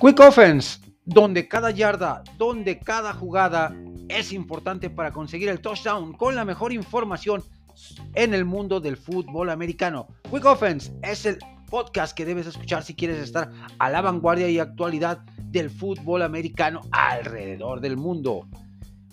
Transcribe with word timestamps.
Quick 0.00 0.18
Offense, 0.18 0.80
donde 1.04 1.46
cada 1.46 1.70
yarda, 1.70 2.24
donde 2.38 2.78
cada 2.78 3.12
jugada 3.12 3.76
es 4.08 4.32
importante 4.32 4.88
para 4.88 5.12
conseguir 5.12 5.50
el 5.50 5.60
touchdown 5.60 6.14
con 6.14 6.34
la 6.34 6.44
mejor 6.44 6.72
información 6.72 7.44
en 8.14 8.32
el 8.32 8.44
mundo 8.44 8.80
del 8.80 8.96
fútbol 8.96 9.50
americano. 9.50 10.08
Quick 10.30 10.44
Offense 10.46 10.92
es 11.02 11.26
el 11.26 11.38
podcast 11.68 12.16
que 12.16 12.24
debes 12.24 12.46
escuchar 12.46 12.82
si 12.82 12.94
quieres 12.94 13.18
estar 13.18 13.50
a 13.78 13.90
la 13.90 14.00
vanguardia 14.00 14.48
y 14.48 14.58
actualidad 14.58 15.18
del 15.38 15.70
fútbol 15.70 16.22
americano 16.22 16.80
alrededor 16.90 17.80
del 17.80 17.96
mundo. 17.96 18.48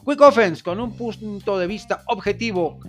Quick 0.05 0.21
Offense 0.21 0.63
con 0.63 0.79
un 0.79 0.95
punto 0.95 1.59
de 1.59 1.67
vista 1.67 2.03
objetivo, 2.07 2.79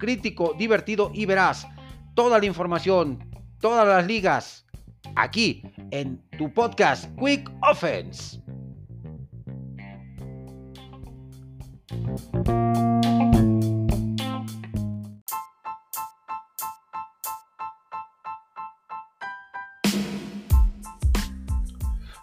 crítico, 0.00 0.54
divertido 0.58 1.12
y 1.14 1.26
veraz. 1.26 1.68
Toda 2.16 2.40
la 2.40 2.46
información, 2.46 3.30
todas 3.60 3.86
las 3.86 4.04
ligas, 4.04 4.66
aquí 5.14 5.62
en 5.92 6.20
tu 6.36 6.52
podcast 6.52 7.08
Quick 7.16 7.48
Offense. 7.62 8.42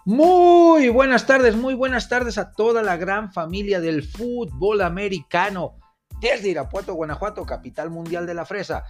Muy 0.04 0.88
buenas 0.88 1.26
tardes, 1.26 1.54
muy 1.54 1.74
buenas 1.74 2.08
tardes 2.08 2.38
a 2.38 2.52
toda 2.52 2.82
la 2.82 2.96
gran 2.96 3.30
familia 3.30 3.78
del 3.78 4.02
fútbol 4.02 4.80
americano 4.80 5.74
desde 6.20 6.48
Irapuato, 6.48 6.94
Guanajuato, 6.94 7.44
capital 7.44 7.90
mundial 7.90 8.26
de 8.26 8.34
la 8.34 8.44
fresa. 8.44 8.84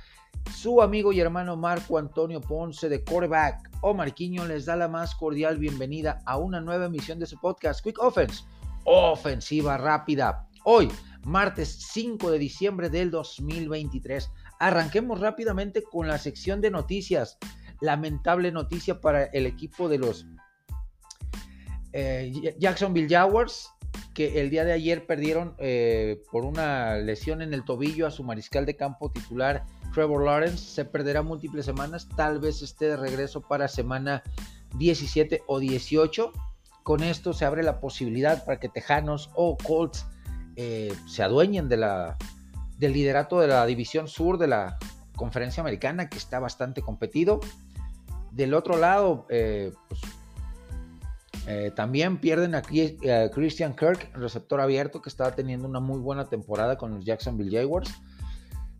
Su 0.54 0.80
amigo 0.82 1.12
y 1.12 1.20
hermano 1.20 1.56
Marco 1.56 1.98
Antonio 1.98 2.40
Ponce 2.40 2.88
de 2.88 3.04
Quarterback 3.04 3.70
o 3.82 3.94
Marquiño 3.94 4.46
les 4.46 4.66
da 4.66 4.76
la 4.76 4.88
más 4.88 5.14
cordial 5.14 5.58
bienvenida 5.58 6.22
a 6.26 6.38
una 6.38 6.60
nueva 6.60 6.86
emisión 6.86 7.18
de 7.18 7.26
su 7.26 7.38
podcast 7.38 7.82
Quick 7.82 7.98
Offense, 8.00 8.44
ofensiva 8.84 9.76
rápida. 9.76 10.48
Hoy, 10.64 10.90
martes 11.24 11.78
5 11.92 12.30
de 12.30 12.38
diciembre 12.38 12.90
del 12.90 13.10
2023, 13.10 14.30
arranquemos 14.58 15.20
rápidamente 15.20 15.82
con 15.82 16.08
la 16.08 16.18
sección 16.18 16.60
de 16.60 16.70
noticias. 16.70 17.38
Lamentable 17.80 18.50
noticia 18.50 19.00
para 19.00 19.24
el 19.24 19.46
equipo 19.46 19.88
de 19.88 19.98
los 19.98 20.26
eh, 21.92 22.54
Jacksonville 22.58 23.08
Jaguars, 23.08 23.70
que 24.14 24.40
el 24.40 24.50
día 24.50 24.64
de 24.64 24.72
ayer 24.72 25.06
perdieron 25.06 25.54
eh, 25.58 26.22
por 26.30 26.44
una 26.44 26.96
lesión 26.96 27.42
en 27.42 27.54
el 27.54 27.64
tobillo 27.64 28.06
a 28.06 28.10
su 28.10 28.24
mariscal 28.24 28.66
de 28.66 28.76
campo 28.76 29.10
titular 29.10 29.64
Trevor 29.92 30.24
Lawrence 30.24 30.58
se 30.58 30.84
perderá 30.84 31.22
múltiples 31.22 31.64
semanas, 31.64 32.08
tal 32.16 32.38
vez 32.38 32.62
esté 32.62 32.86
de 32.86 32.96
regreso 32.96 33.40
para 33.40 33.68
semana 33.68 34.22
17 34.76 35.42
o 35.46 35.58
18. 35.58 36.32
Con 36.82 37.02
esto 37.02 37.32
se 37.32 37.44
abre 37.44 37.62
la 37.62 37.80
posibilidad 37.80 38.44
para 38.44 38.60
que 38.60 38.68
Tejanos 38.68 39.30
o 39.34 39.56
Colts 39.56 40.06
eh, 40.56 40.94
se 41.06 41.22
adueñen 41.22 41.68
de 41.68 41.78
la, 41.78 42.16
del 42.78 42.92
liderato 42.92 43.40
de 43.40 43.48
la 43.48 43.66
división 43.66 44.08
sur 44.08 44.38
de 44.38 44.46
la 44.46 44.78
conferencia 45.16 45.62
americana, 45.62 46.08
que 46.08 46.18
está 46.18 46.38
bastante 46.38 46.80
competido. 46.82 47.40
Del 48.30 48.54
otro 48.54 48.76
lado, 48.76 49.26
pues, 49.26 50.00
eh, 51.50 51.70
también 51.74 52.18
pierden 52.18 52.54
a 52.54 52.60
Christian 52.60 53.74
Kirk, 53.74 54.12
receptor 54.12 54.60
abierto, 54.60 55.00
que 55.00 55.08
estaba 55.08 55.34
teniendo 55.34 55.66
una 55.66 55.80
muy 55.80 55.98
buena 55.98 56.28
temporada 56.28 56.76
con 56.76 56.94
los 56.94 57.06
Jacksonville 57.06 57.56
Jaguars. 57.58 57.90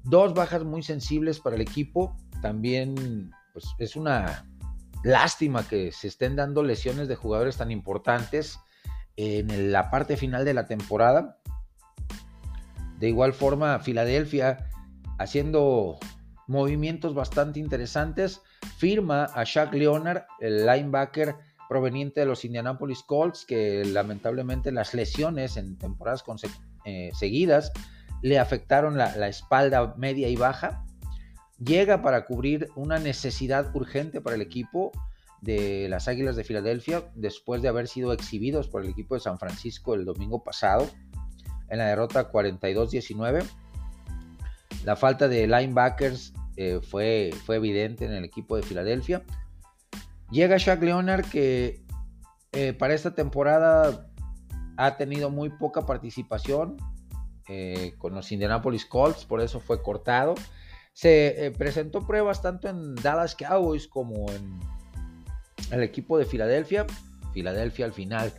Dos 0.04 0.34
bajas 0.34 0.64
muy 0.64 0.82
sensibles 0.82 1.40
para 1.40 1.56
el 1.56 1.62
equipo. 1.62 2.14
También 2.42 3.30
pues, 3.54 3.64
es 3.78 3.96
una 3.96 4.46
lástima 5.02 5.66
que 5.66 5.92
se 5.92 6.08
estén 6.08 6.36
dando 6.36 6.62
lesiones 6.62 7.08
de 7.08 7.16
jugadores 7.16 7.56
tan 7.56 7.70
importantes 7.70 8.58
en 9.16 9.72
la 9.72 9.90
parte 9.90 10.18
final 10.18 10.44
de 10.44 10.52
la 10.52 10.66
temporada. 10.66 11.38
De 12.98 13.08
igual 13.08 13.32
forma, 13.32 13.78
Filadelfia 13.78 14.68
haciendo 15.18 15.98
movimientos 16.46 17.14
bastante 17.14 17.60
interesantes. 17.60 18.42
Firma 18.76 19.24
a 19.24 19.44
Shaq 19.44 19.72
Leonard, 19.72 20.24
el 20.40 20.66
linebacker 20.66 21.47
proveniente 21.68 22.20
de 22.20 22.26
los 22.26 22.44
Indianapolis 22.44 23.02
Colts, 23.02 23.44
que 23.44 23.84
lamentablemente 23.84 24.72
las 24.72 24.94
lesiones 24.94 25.56
en 25.56 25.76
temporadas 25.76 26.24
eh, 26.84 27.10
seguidas 27.14 27.72
le 28.22 28.38
afectaron 28.38 28.96
la, 28.96 29.28
espalda 29.28 29.94
media 29.96 30.28
y 30.28 30.36
baja. 30.36 30.84
Llega 31.58 32.02
para 32.02 32.24
cubrir 32.24 32.68
una 32.76 32.98
necesidad 32.98 33.74
urgente 33.74 34.20
para 34.20 34.36
el 34.36 34.42
equipo 34.42 34.92
de 35.40 35.88
las 35.88 36.08
Águilas 36.08 36.36
de 36.36 36.44
Filadelfia 36.44 37.04
después 37.14 37.62
de 37.62 37.68
haber 37.68 37.86
sido 37.86 38.12
exhibidos 38.12 38.68
por 38.68 38.82
el 38.82 38.90
equipo 38.90 39.14
de 39.14 39.20
San 39.20 39.38
Francisco 39.38 39.94
el 39.94 40.04
domingo 40.04 40.42
pasado 40.42 40.88
en 41.68 41.78
la 41.78 41.86
derrota 41.86 42.30
42-19. 42.32 43.44
La 44.84 44.96
falta 44.96 45.28
de 45.28 45.46
linebackers 45.46 46.32
eh, 46.56 46.80
fue, 46.82 47.30
fue 47.44 47.56
evidente 47.56 48.04
en 48.04 48.12
el 48.12 48.24
equipo 48.24 48.56
de 48.56 48.62
Filadelfia. 48.62 49.22
Llega 50.30 50.58
Shaq 50.58 50.82
Leonard 50.82 51.24
que 51.26 51.82
eh, 52.52 52.72
para 52.72 52.94
esta 52.94 53.14
temporada 53.14 54.08
ha 54.76 54.96
tenido 54.96 55.30
muy 55.30 55.50
poca 55.50 55.86
participación, 55.86 56.76
eh, 57.48 57.94
con 57.98 58.14
los 58.14 58.30
Indianapolis 58.30 58.84
Colts, 58.84 59.24
por 59.24 59.40
eso 59.40 59.58
fue 59.58 59.82
cortado. 59.82 60.34
Se 60.92 61.46
eh, 61.46 61.50
presentó 61.50 62.06
pruebas 62.06 62.42
tanto 62.42 62.68
en 62.68 62.94
Dallas 62.94 63.34
Cowboys 63.34 63.88
como 63.88 64.30
en 64.30 64.60
el 65.70 65.82
equipo 65.82 66.18
de 66.18 66.26
Filadelfia. 66.26 66.86
Filadelfia 67.32 67.86
al 67.86 67.92
final, 67.92 68.32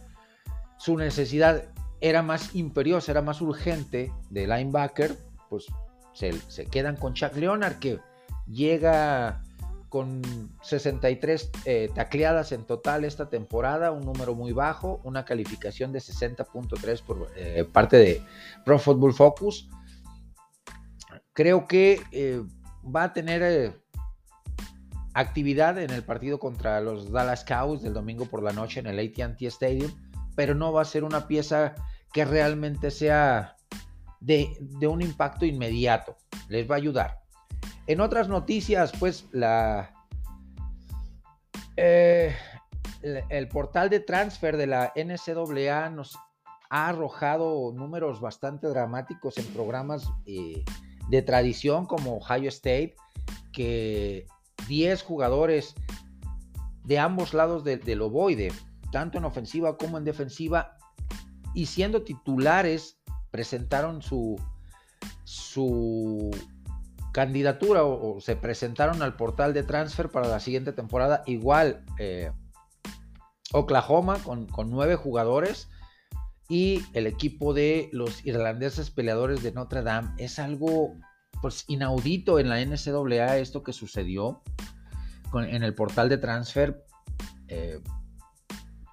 su 0.78 0.96
necesidad 0.98 1.66
era 2.02 2.22
más 2.22 2.56
imperiosa, 2.56 3.12
era 3.12 3.22
más 3.22 3.42
urgente 3.42 4.12
de 4.30 4.48
linebacker, 4.48 5.18
pues 5.50 5.66
se, 6.14 6.66
quedan 6.66 6.96
con 6.96 7.14
Chuck 7.14 7.36
Leonard 7.36 7.80
que 7.80 8.00
llega 8.48 9.42
con 9.90 10.22
63 10.62 11.52
eh, 11.66 11.90
tacleadas 11.94 12.52
en 12.52 12.64
total 12.64 13.04
esta 13.04 13.30
temporada, 13.30 13.92
un 13.92 14.06
número 14.06 14.36
muy 14.36 14.54
bajo, 14.54 15.02
una 15.04 15.26
calificación 15.26 15.92
de 15.92 16.00
60.3 16.00 17.04
por 17.04 17.32
eh, 17.36 17.66
parte 17.72 17.98
de 17.98 18.22
Pro 18.64 18.78
Football 18.78 19.14
Focus. 19.14 19.68
Creo 21.34 21.68
que 21.68 22.02
eh, 22.12 22.42
va 22.84 23.06
a 23.06 23.14
tener 23.14 23.82
actividad 25.16 25.80
en 25.80 25.90
el 25.90 26.04
partido 26.04 26.40
contra 26.40 26.80
los 26.82 27.12
Dallas 27.12 27.44
Cowboys 27.44 27.82
del 27.82 27.94
domingo 27.94 28.26
por 28.26 28.44
la 28.44 28.54
noche 28.54 28.80
en 28.80 28.88
el 28.88 29.00
ATT 29.00 29.42
Stadium, 29.44 29.92
pero 30.36 30.54
no 30.54 30.72
va 30.72 30.84
a 30.84 30.86
ser 30.86 31.04
una 31.04 31.28
pieza 31.28 31.74
que 32.14 32.26
realmente 32.26 32.92
sea 32.92 33.56
de, 34.20 34.56
de 34.60 34.88
un 34.88 35.02
impacto 35.02 35.46
inmediato. 35.46 36.16
Les 36.48 36.70
va 36.70 36.76
a 36.76 36.78
ayudar 36.78 37.29
en 37.90 38.02
otras 38.02 38.30
noticias, 38.30 38.92
pues 39.00 39.26
la, 39.32 39.92
eh, 41.76 42.36
el, 43.02 43.48
portal 43.48 43.90
de 43.90 44.00
transfer 44.00 44.58
de 44.58 44.68
la 44.68 44.94
NCAA 44.96 45.90
nos 45.90 46.16
ha 46.70 46.90
arrojado 46.90 47.74
números 47.74 48.22
bastante 48.22 48.68
dramáticos 48.68 49.40
en 49.40 49.46
programas 49.48 50.08
eh, 50.28 50.64
de 51.10 51.22
tradición 51.24 51.88
como 51.88 52.18
Ohio 52.18 52.50
State, 52.50 52.94
que 53.52 54.28
10 54.68 55.02
jugadores 55.02 55.74
de 56.84 57.00
ambos 57.00 57.34
lados 57.34 57.64
del 57.64 58.02
ovoide, 58.04 58.54
tanto 58.92 59.18
en 59.18 59.26
ofensiva 59.26 59.80
como 59.80 59.98
en 59.98 60.06
defensiva, 60.06 60.78
y 61.56 61.66
siendo 61.66 62.04
titulares, 62.04 63.00
presentaron 63.32 64.04
su, 64.04 64.40
su 65.24 66.30
candidatura 67.12 67.84
o, 67.84 68.20
se 68.22 68.36
presentaron 68.36 69.02
al 69.02 69.16
portal 69.16 69.54
de 69.54 69.64
transfer 69.64 70.10
para 70.10 70.28
la 70.28 70.40
siguiente 70.40 70.74
temporada. 70.74 71.24
Igual 71.26 71.84
eh, 71.98 72.32
Oklahoma 73.52 74.18
con, 74.20 74.48
nueve 74.70 74.96
jugadores 74.96 75.70
y 76.48 76.84
el 76.94 77.08
equipo 77.08 77.54
de 77.54 77.90
los 77.92 78.26
irlandeses 78.26 78.90
peleadores 78.90 79.44
de 79.44 79.52
Notre 79.52 79.82
Dame. 79.82 80.10
Es 80.18 80.40
algo 80.40 80.96
pues 81.42 81.66
inaudito 81.68 82.40
en 82.40 82.50
la 82.50 82.64
NCAA 82.64 83.38
esto 83.38 83.64
que 83.64 83.74
sucedió 83.74 84.42
en 85.34 85.64
el 85.64 85.74
portal 85.76 86.10
de 86.10 86.18
transfer. 86.18 86.84
Eh, 87.48 87.80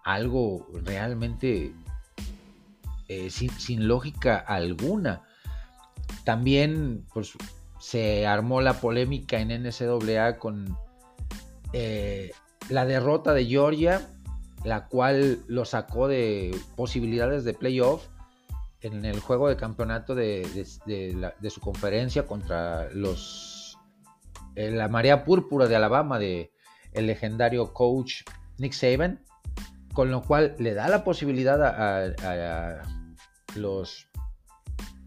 algo 0.05 0.67
realmente 0.73 1.75
eh, 3.09 3.31
sin, 3.31 3.51
sin, 3.51 3.89
lógica 3.89 4.37
alguna. 4.37 5.23
También, 6.25 7.07
pues, 7.13 7.33
se 7.87 8.27
armó 8.27 8.63
la 8.63 8.81
polémica 8.81 9.39
en 9.39 9.63
NCAA 9.63 10.39
con 10.39 10.77
eh, 11.73 12.33
la 12.69 12.85
derrota 12.85 13.33
de 13.33 13.47
Georgia, 13.47 14.09
la 14.65 14.89
cual 14.89 15.39
lo 15.47 15.65
sacó 15.65 16.09
de 16.09 16.53
posibilidades 16.75 17.45
de 17.45 17.55
playoff 17.55 18.09
en 18.81 19.05
el 19.05 19.21
juego 19.21 19.49
de 19.49 19.55
campeonato 19.55 20.17
de, 20.17 20.67
su 21.49 21.61
conferencia 21.61 22.27
contra 22.27 22.91
los 22.91 23.79
la 24.57 24.89
marea 24.89 25.23
púrpura 25.25 25.69
de 25.69 25.77
Alabama 25.77 26.19
de 26.19 26.51
el 26.93 27.07
legendario 27.07 27.73
coach 27.73 28.23
Nick 28.59 28.73
Saban, 28.73 29.23
con 29.93 30.11
lo 30.11 30.23
cual 30.23 30.57
le 30.59 30.75
da 30.75 30.89
la 30.89 31.05
posibilidad 31.05 31.63
a, 31.63 32.83
los 33.55 34.09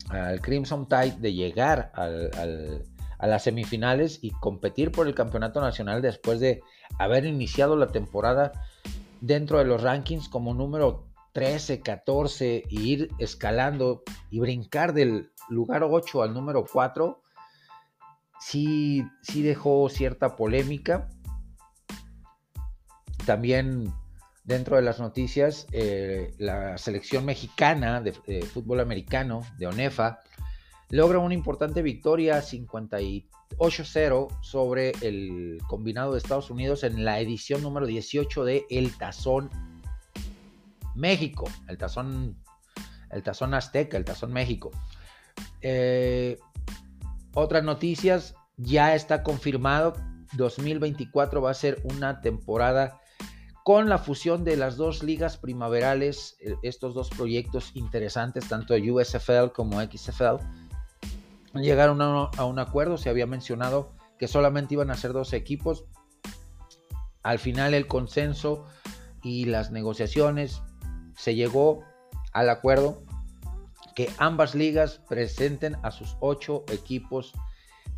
al 0.09 0.41
Crimson 0.41 0.87
Tide 0.87 1.17
de 1.19 1.33
llegar 1.33 1.91
a 1.93 3.27
las 3.27 3.43
semifinales 3.43 4.19
y 4.21 4.31
competir 4.31 4.91
por 4.91 5.07
el 5.07 5.15
campeonato 5.15 5.61
nacional 5.61 6.01
después 6.01 6.39
de 6.39 6.61
haber 6.97 7.25
iniciado 7.25 7.75
la 7.75 7.87
temporada 7.87 8.51
dentro 9.21 9.59
de 9.59 9.65
los 9.65 9.81
rankings 9.83 10.29
como 10.29 10.53
número 10.53 11.07
13, 11.33 11.81
14 11.81 12.63
y 12.69 12.81
ir 12.81 13.09
escalando 13.19 14.03
y 14.29 14.39
brincar 14.39 14.93
del 14.93 15.31
lugar 15.49 15.83
8 15.83 16.23
al 16.23 16.33
número 16.33 16.65
4, 16.71 17.21
sí, 18.39 19.05
sí 19.21 19.41
dejó 19.41 19.89
cierta 19.89 20.35
polémica. 20.35 21.09
También 23.25 23.93
dentro 24.49 24.77
de 24.77 24.81
las 24.81 24.99
noticias, 24.99 25.67
eh, 25.71 26.33
la 26.39 26.79
selección 26.79 27.23
mexicana 27.23 28.01
de, 28.01 28.41
fútbol 28.41 28.79
americano, 28.79 29.43
de 29.59 29.67
ONEFA, 29.67 30.21
logra 30.89 31.19
una 31.19 31.35
importante 31.35 31.83
victoria 31.83 32.41
58-0 32.41 34.41
sobre 34.41 34.93
el 35.01 35.59
combinado 35.67 36.13
de 36.13 36.17
Estados 36.17 36.49
Unidos 36.49 36.83
en 36.83 37.05
la 37.05 37.19
edición 37.19 37.61
número 37.61 37.85
18 37.85 38.43
de 38.43 38.65
El 38.71 38.97
Tazón 38.97 39.51
México, 40.95 41.47
el 41.67 41.77
Tazón, 41.77 42.35
el 43.11 43.21
Tazón 43.21 43.53
Azteca, 43.53 43.97
el 43.97 44.05
Tazón 44.05 44.33
México. 44.33 44.71
Eh, 45.61 46.39
otras 47.35 47.63
noticias, 47.63 48.33
ya 48.57 48.95
está 48.95 49.21
confirmado, 49.21 49.93
2024 50.33 51.39
va 51.39 51.51
a 51.51 51.53
ser 51.53 51.79
una 51.83 52.21
temporada 52.21 52.99
con 53.63 53.89
la 53.89 53.97
fusión 53.97 54.43
de 54.43 54.57
las 54.57 54.77
dos 54.77 55.03
ligas 55.03 55.37
primaverales, 55.37 56.37
eh, 56.39 56.55
estos 56.63 56.93
dos 56.93 57.09
proyectos 57.09 57.71
interesantes, 57.75 58.47
tanto 58.47 58.73
USFL 58.75 59.51
como 59.53 59.81
XFL, 59.81 60.43
llegaron 61.55 62.01
a 62.01 62.45
un 62.45 62.59
acuerdo, 62.59 62.97
se 62.97 63.09
había 63.09 63.25
mencionado 63.25 63.91
que 64.17 64.27
solamente 64.27 64.75
iban 64.75 64.91
a 64.91 64.95
ser 64.95 65.13
dos 65.13 65.33
equipos. 65.33 65.85
Al 67.23 67.39
final 67.39 67.73
el 67.73 67.87
consenso 67.87 68.65
y 69.23 69.45
las 69.45 69.71
negociaciones 69.71 70.61
se 71.15 71.35
llegó 71.35 71.83
al 72.31 72.49
acuerdo 72.49 73.03
que 73.95 74.09
ambas 74.17 74.55
ligas 74.55 75.01
presenten 75.09 75.75
a 75.83 75.91
sus 75.91 76.15
ocho 76.21 76.63
equipos 76.71 77.33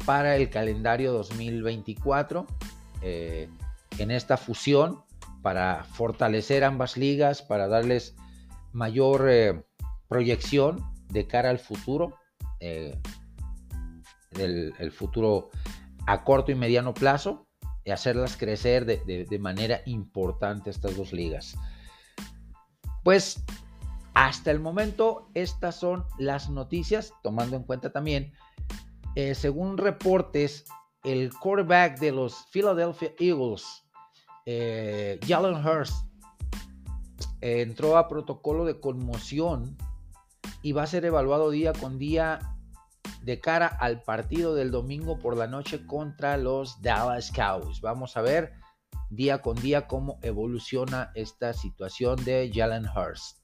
para 0.05 0.35
el 0.35 0.49
calendario 0.49 1.11
2024 1.13 2.47
eh, 3.01 3.49
en 3.99 4.11
esta 4.11 4.37
fusión 4.37 5.03
para 5.41 5.83
fortalecer 5.83 6.63
ambas 6.63 6.97
ligas, 6.97 7.41
para 7.41 7.67
darles 7.67 8.15
mayor 8.73 9.27
eh, 9.29 9.63
proyección 10.07 10.83
de 11.09 11.27
cara 11.27 11.49
al 11.49 11.59
futuro, 11.59 12.17
eh, 12.59 12.99
el, 14.38 14.91
futuro 14.91 15.49
a 16.07 16.23
corto 16.23 16.51
y 16.51 16.55
mediano 16.55 16.93
plazo, 16.93 17.47
y 17.83 17.91
hacerlas 17.91 18.38
crecer 18.38 18.85
de, 18.85 19.39
manera 19.39 19.81
importante 19.85 20.69
estas 20.69 20.95
dos 20.95 21.13
ligas. 21.13 21.55
Pues 23.03 23.44
hasta 24.13 24.51
el 24.51 24.59
momento 24.59 25.29
estas 25.33 25.75
son 25.75 26.05
las 26.19 26.49
noticias, 26.49 27.13
tomando 27.23 27.55
en 27.55 27.63
cuenta 27.63 27.91
también, 27.91 28.33
eh, 29.15 29.33
según 29.33 29.77
reportes, 29.77 30.65
el 31.03 31.33
quarterback 31.33 31.99
de 31.99 32.11
los 32.11 32.45
Philadelphia 32.51 33.13
Eagles, 33.17 33.81
eh, 34.45 35.19
Jalen 35.25 35.65
Hurst 35.65 36.05
entró 37.41 37.97
a 37.97 38.07
protocolo 38.07 38.65
de 38.65 38.79
conmoción 38.79 39.77
y 40.61 40.73
va 40.73 40.83
a 40.83 40.88
ser 40.88 41.05
evaluado 41.05 41.49
día 41.49 41.73
con 41.73 41.97
día 41.97 42.39
de 43.23 43.39
cara 43.39 43.67
al 43.67 44.01
partido 44.01 44.55
del 44.55 44.71
domingo 44.71 45.19
por 45.19 45.38
la 45.38 45.47
noche 45.47 45.85
contra 45.85 46.38
los 46.38 46.81
Dallas 46.81 47.31
Cowboys. 47.31 47.81
Vamos 47.81 48.17
a 48.17 48.21
ver 48.21 48.53
día 49.09 49.41
con 49.41 49.55
día 49.55 49.88
cómo 49.88 50.19
evoluciona 50.21 51.11
esta 51.15 51.53
situación 51.53 52.23
de 52.23 52.51
Jalen 52.53 52.85
Hurst. 52.85 53.39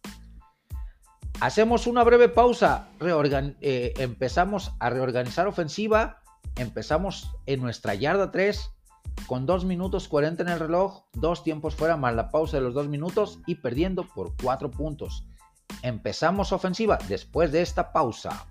Hacemos 1.40 1.86
una 1.86 2.04
breve 2.04 2.30
pausa, 2.30 2.90
eh, 3.00 3.94
empezamos 3.98 4.72
a 4.80 4.90
reorganizar 4.90 5.48
ofensiva, 5.48 6.24
empezamos 6.56 7.32
en 7.46 7.62
nuestra 7.62 7.94
yarda 7.94 8.32
3 8.32 8.77
con 9.26 9.46
2 9.46 9.66
minutos 9.66 10.08
40 10.08 10.44
en 10.44 10.50
el 10.50 10.60
reloj, 10.60 11.04
dos 11.14 11.44
tiempos 11.44 11.76
fuera 11.76 11.98
más 11.98 12.16
la 12.16 12.30
pausa 12.30 12.58
de 12.58 12.64
los 12.64 12.74
2 12.74 12.88
minutos 12.88 13.40
y 13.48 13.56
perdiendo 13.56 14.04
por 14.04 14.34
4 14.42 14.72
puntos. 14.72 15.26
Empezamos 15.82 16.52
ofensiva 16.52 16.98
después 17.08 17.52
de 17.52 17.62
esta 17.62 17.92
pausa. 17.92 18.48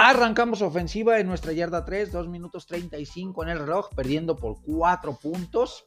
Arrancamos 0.00 0.62
ofensiva 0.62 1.18
en 1.18 1.26
nuestra 1.26 1.52
yarda 1.52 1.84
3, 1.84 2.12
2 2.12 2.28
minutos 2.28 2.66
35 2.66 3.42
en 3.42 3.48
el 3.48 3.58
reloj, 3.58 3.88
perdiendo 3.96 4.36
por 4.36 4.62
4 4.62 5.18
puntos. 5.20 5.86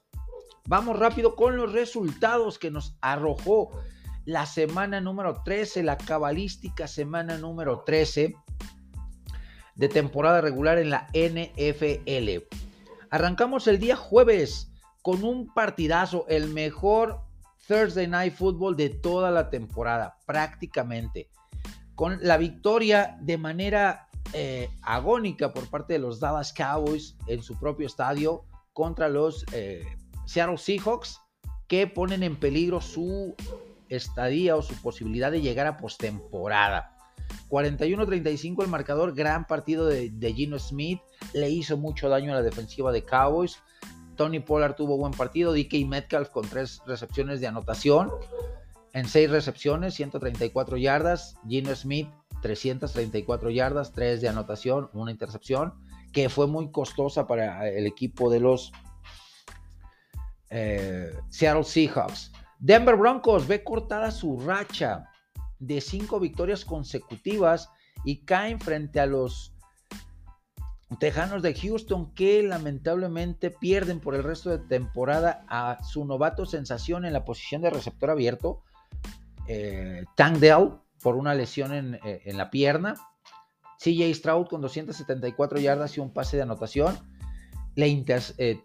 Vamos 0.68 0.98
rápido 0.98 1.36
con 1.36 1.58
los 1.58 1.74
resultados 1.74 2.60
que 2.60 2.72
nos 2.72 2.96
arrojó 3.02 3.72
la 4.26 4.46
semana 4.46 5.02
número 5.02 5.42
13, 5.44 5.84
la 5.84 5.98
cabalística 5.98 6.88
semana 6.88 7.38
número 7.38 7.84
13 7.86 8.36
de 9.76 9.90
temporada 9.90 10.42
regular 10.42 10.78
en 10.78 10.92
la 10.92 11.08
NFL. 11.14 12.46
Arrancamos 13.10 13.68
el 13.68 13.80
día 13.80 13.96
jueves 13.96 14.72
con 15.02 15.24
un 15.24 15.52
partidazo, 15.54 16.26
el 16.30 16.50
mejor 16.50 17.22
Thursday 17.68 18.08
Night 18.08 18.36
Football 18.36 18.76
de 18.76 18.90
toda 18.90 19.32
la 19.32 19.50
temporada, 19.50 20.18
prácticamente. 20.26 21.30
Con 21.96 22.20
la 22.22 22.38
victoria 22.38 23.18
de 23.22 23.38
manera 23.38 24.08
eh, 24.34 24.70
agónica 24.82 25.52
por 25.52 25.70
parte 25.70 25.94
de 25.94 26.00
los 26.00 26.20
Dallas 26.20 26.54
Cowboys 26.54 27.18
en 27.28 27.42
su 27.42 27.58
propio 27.60 27.88
estadio 27.88 28.46
contra 28.74 29.10
los 29.10 29.46
eh, 29.52 29.86
Seattle 30.32 30.58
Seahawks 30.58 31.20
que 31.68 31.88
ponen 31.88 32.24
en 32.24 32.38
peligro 32.38 32.80
su 32.80 33.36
estadía 33.90 34.56
o 34.56 34.62
su 34.62 34.80
posibilidad 34.82 35.30
de 35.30 35.42
llegar 35.42 35.68
a 35.68 35.76
postemporada. 35.76 36.96
41-35 37.50 38.64
el 38.64 38.70
marcador, 38.70 39.14
gran 39.14 39.46
partido 39.46 39.86
de, 39.86 40.10
de, 40.10 40.34
Gino 40.34 40.58
Smith, 40.58 41.02
le 41.34 41.50
hizo 41.50 41.76
mucho 41.76 42.08
daño 42.08 42.32
a 42.32 42.36
la 42.36 42.42
defensiva 42.42 42.94
de 42.94 43.04
Cowboys. 43.04 43.58
Tony 44.16 44.40
Pollard 44.40 44.76
tuvo 44.76 44.98
buen 44.98 45.12
partido, 45.12 45.54
DK 45.54 45.86
Metcalf 45.86 46.30
con 46.30 46.48
tres 46.48 46.82
recepciones 46.86 47.42
de 47.42 47.48
anotación. 47.48 48.10
En 48.94 49.08
seis 49.10 49.30
recepciones, 49.30 49.96
134 49.96 50.78
yardas. 50.78 51.36
Gino 51.48 51.76
Smith 51.76 52.08
334 52.42 53.50
yardas, 53.50 53.92
3 53.92 54.22
de 54.22 54.30
anotación, 54.30 54.90
una 54.94 55.12
intercepción, 55.12 55.74
que 56.12 56.30
fue 56.30 56.48
muy 56.48 56.72
costosa 56.72 57.28
para 57.28 57.70
el 57.70 57.86
equipo 57.86 58.30
de 58.30 58.40
los 58.40 58.72
eh, 60.52 61.12
Seattle 61.30 61.64
Seahawks. 61.64 62.32
Denver 62.60 62.96
Broncos 62.96 63.48
ve 63.48 63.64
cortada 63.64 64.12
su 64.12 64.40
racha 64.40 65.10
de 65.60 65.82
cinco 65.82 66.20
victorias 66.20 66.64
consecutivas 66.64 67.70
y 68.06 68.24
caen 68.26 68.60
frente 68.60 69.00
a 69.00 69.06
los 69.06 69.56
Tejanos 71.00 71.42
de 71.42 71.54
Houston 71.54 72.14
que 72.14 72.44
lamentablemente 72.44 73.50
pierden 73.50 74.02
por 74.02 74.14
el 74.14 74.24
resto 74.24 74.50
de 74.50 74.60
temporada 74.60 75.46
a 75.48 75.82
su 75.84 76.04
novato 76.04 76.46
sensación 76.46 77.06
en 77.06 77.14
la 77.14 77.24
posición 77.24 77.62
de 77.62 77.70
receptor 77.70 78.10
abierto, 78.10 78.62
eh, 79.48 80.04
Tank 80.18 80.38
Dell, 80.38 80.74
por 81.02 81.16
una 81.16 81.34
lesión 81.34 81.96
eh, 81.96 82.22
en, 82.26 82.38
la 82.38 82.50
pierna. 82.50 82.96
CJ 83.80 84.14
Stroud 84.14 84.48
con 84.48 84.62
274 84.62 85.60
yardas 85.60 85.98
y 85.98 86.02
un 86.02 86.14
pase 86.14 86.38
de 86.38 86.44
anotación. 86.44 86.98
Le 87.76 87.88
eh, 87.88 88.62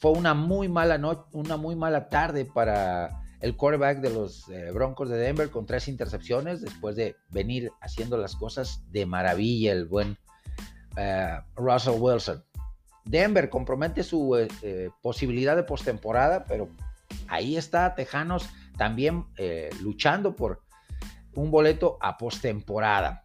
fue 0.00 0.12
una 0.12 0.34
muy, 0.34 0.68
mala 0.68 1.00
una 1.32 1.56
muy 1.56 1.76
mala 1.76 2.08
tarde 2.08 2.44
para 2.44 3.22
el 3.40 3.56
quarterback 3.56 4.00
de 4.00 4.10
los 4.10 4.48
eh, 4.48 4.70
Broncos 4.72 5.08
de 5.08 5.16
Denver 5.16 5.50
con 5.50 5.66
tres 5.66 5.88
intercepciones 5.88 6.60
después 6.60 6.96
de 6.96 7.16
venir 7.30 7.70
haciendo 7.80 8.16
las 8.16 8.34
cosas 8.34 8.82
de 8.90 9.06
maravilla 9.06 9.72
el 9.72 9.86
buen 9.86 10.16
Russell 11.54 12.00
Wilson. 12.00 12.44
Denver 13.04 13.48
compromete 13.48 14.02
su 14.02 14.48
posibilidad 15.00 15.54
de 15.54 15.62
postemporada, 15.62 16.44
pero 16.44 16.68
ahí 17.28 17.56
está 17.56 17.94
Tejanos 17.94 18.48
también 18.76 19.24
luchando 19.80 20.34
por 20.34 20.62
un 21.34 21.52
boleto 21.52 21.98
a 22.00 22.16
postemporada. 22.18 23.24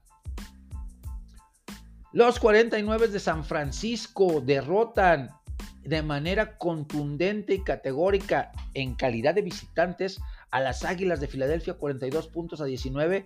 Los 2.12 2.40
49 2.40 3.08
de 3.08 3.20
San 3.20 3.44
Francisco 3.44 4.40
derrotan 4.40 5.32
de 5.84 6.02
manera 6.02 6.58
contundente 6.58 7.56
y 7.56 7.64
categórica 7.64 8.52
en 8.74 8.96
calidad 8.96 9.36
de 9.36 9.42
visitantes 9.42 10.20
a 10.52 10.60
las 10.60 10.86
Águilas 10.86 11.20
de 11.20 11.28
Filadelfia 11.28 11.76
42 11.76 12.28
puntos 12.28 12.62
a 12.62 12.66
19 12.66 13.26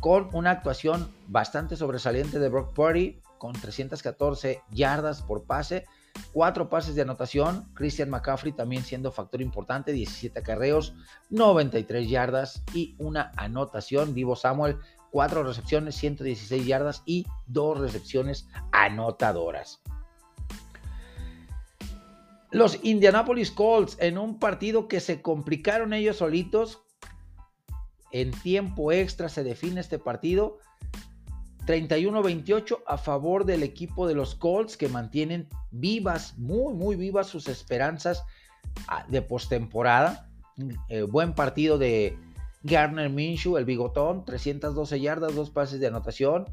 con 0.00 0.28
una 0.32 0.50
actuación 0.50 1.08
bastante 1.28 1.76
sobresaliente 1.76 2.38
de 2.38 2.48
Brock 2.48 2.74
Purdy 2.74 3.20
con 3.38 3.52
314 3.52 4.62
yardas 4.70 5.22
por 5.22 5.44
pase, 5.44 5.86
cuatro 6.32 6.70
pases 6.70 6.94
de 6.94 7.02
anotación, 7.02 7.68
Christian 7.74 8.10
McCaffrey 8.10 8.52
también 8.52 8.82
siendo 8.82 9.12
factor 9.12 9.42
importante, 9.42 9.92
17 9.92 10.42
carreos, 10.42 10.94
93 11.30 12.08
yardas 12.08 12.62
y 12.72 12.94
una 12.98 13.32
anotación, 13.36 14.14
Divo 14.14 14.36
Samuel, 14.36 14.78
cuatro 15.10 15.42
recepciones, 15.42 15.94
116 15.96 16.66
yardas 16.66 17.02
y 17.04 17.26
dos 17.46 17.78
recepciones 17.78 18.48
anotadoras. 18.72 19.82
Los 22.54 22.78
Indianapolis 22.84 23.50
Colts 23.50 23.96
en 23.98 24.16
un 24.16 24.38
partido 24.38 24.86
que 24.86 25.00
se 25.00 25.20
complicaron 25.20 25.92
ellos 25.92 26.18
solitos. 26.18 26.84
En 28.12 28.30
tiempo 28.30 28.92
extra 28.92 29.28
se 29.28 29.42
define 29.42 29.80
este 29.80 29.98
partido. 29.98 30.60
31-28 31.66 32.84
a 32.86 32.96
favor 32.96 33.44
del 33.44 33.64
equipo 33.64 34.06
de 34.06 34.14
los 34.14 34.36
Colts 34.36 34.76
que 34.76 34.88
mantienen 34.88 35.48
vivas, 35.72 36.38
muy, 36.38 36.74
muy 36.74 36.94
vivas 36.94 37.26
sus 37.26 37.48
esperanzas 37.48 38.22
ah, 38.86 39.04
de 39.08 39.20
postemporada. 39.20 40.30
Eh, 40.90 41.02
buen 41.02 41.34
partido 41.34 41.76
de 41.76 42.16
Garner 42.62 43.10
Minshew, 43.10 43.56
el 43.56 43.64
bigotón, 43.64 44.24
312 44.24 45.00
yardas, 45.00 45.34
dos 45.34 45.50
pases 45.50 45.80
de 45.80 45.88
anotación. 45.88 46.46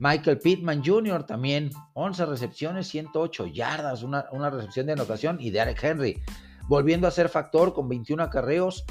Michael 0.00 0.38
Pittman 0.38 0.82
Jr. 0.82 1.24
también, 1.24 1.70
11 1.92 2.24
recepciones, 2.24 2.88
108 2.88 3.46
yardas, 3.48 4.02
una, 4.02 4.50
recepción 4.50 4.86
de 4.86 4.94
anotación. 4.94 5.36
Y 5.40 5.50
Derek 5.50 5.84
Henry, 5.84 6.22
volviendo 6.68 7.06
a 7.06 7.10
ser 7.10 7.28
factor 7.28 7.74
con 7.74 7.86
21 7.86 8.22
acarreos, 8.22 8.86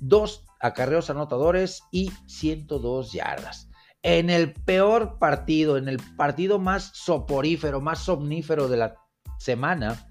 2 0.00 0.44
acarreos 0.58 1.10
anotadores 1.10 1.84
y 1.92 2.10
102 2.26 3.12
yardas. 3.12 3.70
En 4.02 4.30
el 4.30 4.52
peor 4.52 5.18
partido, 5.20 5.76
en 5.76 5.88
el 5.88 5.98
partido 6.16 6.58
más 6.58 6.90
soporífero, 6.92 7.80
más 7.80 8.00
somnífero 8.00 8.68
de 8.68 8.78
la 8.78 8.94
semana, 9.38 10.08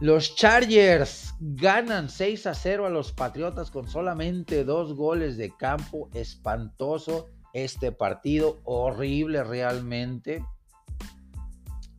los 0.00 0.36
Chargers 0.36 1.34
ganan 1.38 2.08
6 2.08 2.46
a 2.46 2.54
0 2.54 2.86
a 2.86 2.90
los 2.90 3.12
Patriotas 3.12 3.70
con 3.70 3.88
solamente 3.88 4.64
dos 4.64 4.94
goles 4.94 5.36
de 5.36 5.54
campo. 5.54 6.08
Espantoso 6.14 7.33
este 7.54 7.92
partido 7.92 8.60
horrible 8.64 9.42
realmente. 9.44 10.44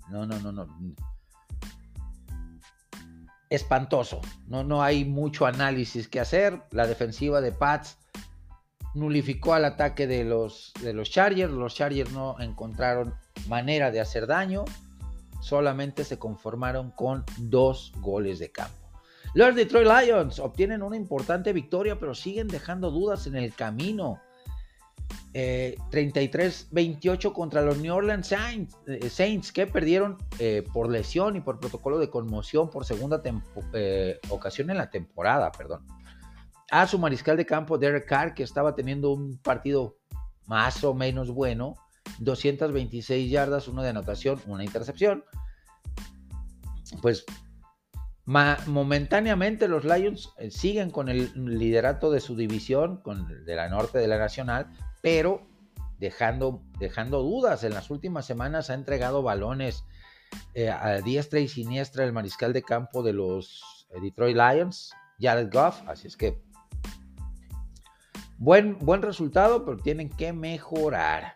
No, 0.09 0.27
no, 0.27 0.37
no, 0.39 0.51
no. 0.51 0.67
Espantoso. 3.49 4.21
No, 4.47 4.63
no 4.63 4.83
hay 4.83 5.05
mucho 5.05 5.45
análisis 5.45 6.07
que 6.07 6.19
hacer. 6.19 6.61
La 6.71 6.85
defensiva 6.85 7.41
de 7.41 7.51
Pats 7.51 7.97
nulificó 8.93 9.53
al 9.53 9.65
ataque 9.65 10.07
de 10.07 10.25
los, 10.25 10.73
de 10.81 10.93
los 10.93 11.09
Chargers. 11.09 11.51
Los 11.51 11.73
Chargers 11.73 12.11
no 12.11 12.39
encontraron 12.39 13.15
manera 13.47 13.91
de 13.91 14.01
hacer 14.01 14.27
daño. 14.27 14.65
Solamente 15.41 16.03
se 16.03 16.19
conformaron 16.19 16.91
con 16.91 17.23
dos 17.37 17.93
goles 18.01 18.39
de 18.39 18.51
campo. 18.51 18.85
Los 19.33 19.55
Detroit 19.55 19.87
Lions 19.87 20.39
obtienen 20.39 20.81
una 20.81 20.95
importante 20.97 21.53
victoria, 21.53 21.97
pero 21.99 22.13
siguen 22.13 22.47
dejando 22.47 22.91
dudas 22.91 23.27
en 23.27 23.35
el 23.35 23.53
camino. 23.53 24.21
33-28 25.35 27.29
eh, 27.29 27.33
contra 27.33 27.61
los 27.61 27.77
New 27.77 27.93
Orleans 27.93 28.31
eh, 28.31 29.09
Saints, 29.09 29.51
que 29.51 29.67
perdieron 29.67 30.17
eh, 30.39 30.63
por 30.71 30.89
lesión 30.89 31.35
y 31.35 31.41
por 31.41 31.59
protocolo 31.59 31.99
de 31.99 32.09
conmoción 32.09 32.69
por 32.69 32.85
segunda 32.85 33.21
ocasión 34.29 34.69
en 34.69 34.77
la 34.77 34.89
temporada, 34.89 35.51
perdón. 35.51 35.85
A 36.71 36.87
su 36.87 36.97
mariscal 36.97 37.35
de 37.35 37.45
campo 37.45 37.77
Derek 37.77 38.07
Carr, 38.07 38.33
que 38.33 38.43
estaba 38.43 38.75
teniendo 38.75 39.11
un 39.11 39.37
partido 39.37 39.97
más 40.45 40.83
o 40.85 40.93
menos 40.93 41.29
bueno, 41.29 41.75
226 42.19 43.29
yardas, 43.29 43.67
uno 43.67 43.83
de 43.83 43.89
anotación, 43.89 44.39
una 44.47 44.63
intercepción. 44.63 45.25
Pues 47.01 47.25
momentáneamente 48.25 49.67
los 49.67 49.83
Lions 49.83 50.33
siguen 50.49 50.91
con 50.91 51.09
el 51.09 51.31
liderato 51.35 52.09
de 52.09 52.21
su 52.21 52.35
división, 52.35 53.01
con 53.01 53.45
de 53.45 53.55
la 53.55 53.69
norte 53.69 53.99
de 53.99 54.07
la 54.07 54.17
nacional, 54.17 54.71
pero 55.05 55.43
dejando, 55.99 56.63
dejando 56.79 57.21
dudas. 57.21 57.63
En 57.63 57.75
las 57.75 57.91
últimas 57.91 58.25
semanas 58.25 58.71
ha 58.71 58.73
entregado 58.73 59.21
balones 59.21 59.83
eh, 60.55 60.71
a 60.71 60.99
diestra 61.01 61.39
y 61.39 61.47
siniestra 61.47 62.05
el 62.05 62.11
mariscal 62.11 62.53
de 62.53 62.63
campo 62.63 63.03
de 63.03 63.13
los 63.13 63.87
eh, 63.91 64.01
Detroit 64.01 64.35
Lions, 64.35 64.95
Jared 65.19 65.53
Goff, 65.53 65.87
así 65.87 66.07
es 66.07 66.17
que 66.17 66.41
buen, 68.39 68.79
buen 68.79 69.03
resultado, 69.03 69.63
pero 69.63 69.77
tienen 69.77 70.09
que 70.09 70.33
mejorar. 70.33 71.35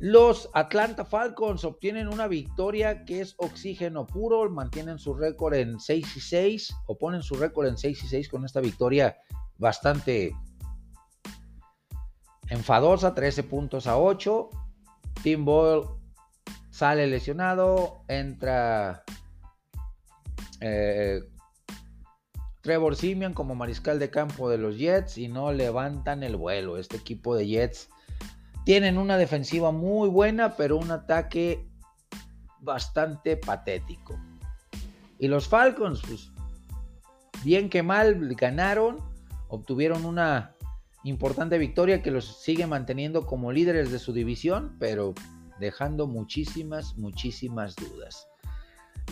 Los 0.00 0.50
Atlanta 0.52 1.04
Falcons 1.04 1.62
obtienen 1.62 2.08
una 2.08 2.26
victoria 2.26 3.04
que 3.04 3.20
es 3.20 3.36
oxígeno 3.38 4.08
puro, 4.08 4.50
mantienen 4.50 4.98
su 4.98 5.14
récord 5.14 5.54
en 5.54 5.78
6 5.78 6.16
y 6.16 6.20
6 6.20 6.74
o 6.86 6.98
ponen 6.98 7.22
su 7.22 7.36
récord 7.36 7.68
en 7.68 7.78
6 7.78 8.02
y 8.02 8.08
6 8.08 8.28
con 8.28 8.44
esta 8.44 8.60
victoria 8.60 9.16
bastante 9.56 10.34
enfadosa, 12.50 13.14
13 13.14 13.44
puntos 13.44 13.86
a 13.86 13.96
8. 13.96 14.50
Tim 15.22 15.44
Boyle 15.44 15.86
sale 16.70 17.06
lesionado, 17.06 18.02
entra 18.08 19.04
eh, 20.60 21.20
Trevor 22.62 22.96
Simeon 22.96 23.32
como 23.32 23.54
mariscal 23.54 23.98
de 23.98 24.10
campo 24.10 24.50
de 24.50 24.58
los 24.58 24.76
Jets 24.76 25.16
y 25.16 25.28
no 25.28 25.52
levantan 25.52 26.22
el 26.22 26.36
vuelo. 26.36 26.76
Este 26.76 26.96
equipo 26.96 27.34
de 27.34 27.46
Jets 27.46 27.88
tienen 28.64 28.98
una 28.98 29.16
defensiva 29.16 29.72
muy 29.72 30.08
buena, 30.08 30.56
pero 30.56 30.76
un 30.76 30.90
ataque 30.90 31.66
bastante 32.60 33.36
patético. 33.36 34.18
Y 35.18 35.28
los 35.28 35.48
Falcons, 35.48 36.02
pues, 36.06 36.30
bien 37.42 37.70
que 37.70 37.82
mal, 37.82 38.34
ganaron, 38.34 38.98
obtuvieron 39.48 40.04
una 40.04 40.54
Importante 41.04 41.58
victoria 41.58 42.02
que 42.02 42.10
los 42.10 42.42
sigue 42.42 42.66
manteniendo 42.66 43.26
como 43.26 43.52
líderes 43.52 43.90
de 43.90 43.98
su 43.98 44.12
división, 44.12 44.76
pero 44.78 45.14
dejando 45.58 46.06
muchísimas, 46.06 46.96
muchísimas 46.96 47.74
dudas. 47.76 48.26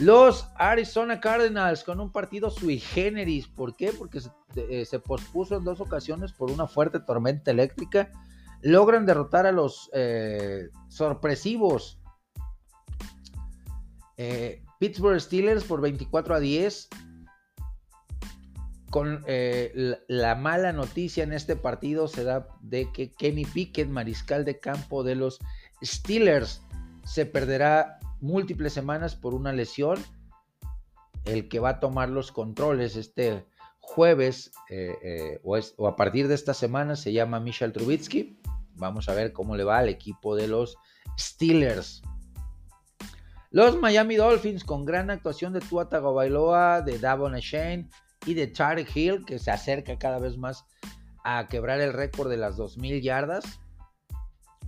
Los 0.00 0.48
Arizona 0.56 1.20
Cardinals 1.20 1.82
con 1.82 1.98
un 2.00 2.12
partido 2.12 2.50
sui 2.50 2.78
generis. 2.78 3.48
¿Por 3.48 3.74
qué? 3.74 3.92
Porque 3.92 4.20
se, 4.20 4.30
eh, 4.56 4.98
pospuso 5.04 5.56
en 5.56 5.64
dos 5.64 5.80
ocasiones 5.80 6.32
por 6.32 6.50
una 6.50 6.66
fuerte 6.66 7.00
tormenta 7.00 7.50
eléctrica. 7.50 8.12
Logran 8.62 9.06
derrotar 9.06 9.46
a 9.46 9.52
los 9.52 9.90
eh, 9.92 10.68
sorpresivos 10.88 12.00
eh, 14.16 14.62
Pittsburgh 14.78 15.20
Steelers 15.20 15.64
por 15.64 15.80
24 15.80 16.34
a 16.34 16.40
10 16.40 16.88
con 18.90 19.22
eh, 19.26 19.98
la, 20.08 20.34
mala 20.34 20.72
noticia 20.72 21.22
en 21.22 21.32
este 21.32 21.56
partido 21.56 22.08
se 22.08 22.24
da 22.24 22.48
de 22.60 22.90
que 22.92 23.12
Kenny 23.12 23.44
Pickett, 23.44 23.88
mariscal 23.88 24.44
de 24.44 24.58
campo 24.58 25.04
de 25.04 25.14
los 25.14 25.38
Steelers, 25.82 26.62
se 27.04 27.26
perderá 27.26 27.98
múltiples 28.20 28.72
semanas 28.72 29.14
por 29.14 29.34
una 29.34 29.52
lesión. 29.52 29.98
El 31.24 31.48
que 31.48 31.60
va 31.60 31.70
a 31.70 31.80
tomar 31.80 32.08
los 32.08 32.32
controles 32.32 32.96
este 32.96 33.44
jueves 33.80 34.52
eh, 34.70 34.96
eh, 35.02 35.40
o, 35.42 35.86
a 35.86 35.96
partir 35.96 36.28
de 36.28 36.34
esta 36.34 36.54
semana 36.54 36.96
se 36.96 37.12
llama 37.12 37.40
Michel 37.40 37.72
Trubitsky. 37.72 38.38
Vamos 38.74 39.08
a 39.08 39.14
ver 39.14 39.32
cómo 39.32 39.56
le 39.56 39.64
va 39.64 39.78
al 39.78 39.88
equipo 39.88 40.36
de 40.36 40.48
los 40.48 40.78
Steelers. 41.18 42.02
Los 43.50 43.78
Miami 43.78 44.16
Dolphins 44.16 44.64
con 44.64 44.84
gran 44.84 45.10
actuación 45.10 45.52
de 45.52 45.60
Tua 45.60 45.88
Tagovailoa, 45.88 46.82
de 46.82 46.98
Davon 46.98 47.34
Shane 47.34 47.88
y 48.26 48.34
de 48.34 48.46
Tarek 48.46 48.94
Hill, 48.94 49.24
que 49.24 49.38
se 49.38 49.50
acerca 49.50 49.98
cada 49.98 50.18
vez 50.18 50.36
más 50.36 50.64
a 51.24 51.46
quebrar 51.48 51.80
el 51.80 51.92
récord 51.92 52.30
de 52.30 52.36
las 52.36 52.56
2.000 52.56 53.02
yardas, 53.02 53.60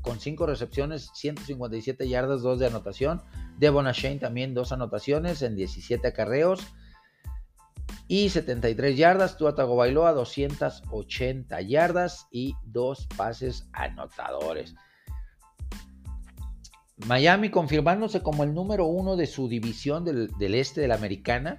con 0.02 0.19
5 0.19 0.47
recepciones, 0.47 1.11
157 1.14 2.09
yardas, 2.09 2.42
2 2.42 2.59
de 2.59 2.66
anotación. 2.66 3.23
Devon 3.59 3.87
Shane 3.87 4.19
también 4.19 4.54
2 4.54 4.73
anotaciones 4.73 5.42
en 5.42 5.57
17 5.57 6.09
acarreos 6.09 6.66
y 8.09 8.30
73 8.30 8.97
yardas. 8.97 9.37
Tua 9.37 9.54
Tagovailoa 9.54 10.12
280 10.12 11.61
yardas 11.62 12.26
y 12.30 12.54
2 12.64 13.09
pases 13.16 13.69
anotadores. 13.73 14.75
Miami 17.07 17.50
confirmándose 17.50 18.23
como 18.23 18.45
el 18.45 18.54
número 18.54 18.87
uno 18.87 19.16
de 19.16 19.26
su 19.26 19.49
división 19.49 20.04
del, 20.04 20.28
del 20.38 20.54
este 20.54 20.83
de 20.83 20.88
la 20.88 20.95
americana 20.95 21.59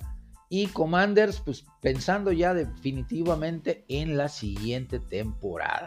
y 0.53 0.67
Commanders, 0.67 1.39
pues 1.39 1.63
pensando 1.79 2.34
ya 2.34 2.53
definitivamente 2.53 3.86
en 3.88 4.17
la 4.17 4.27
siguiente 4.27 5.00
temporada. 5.00 5.86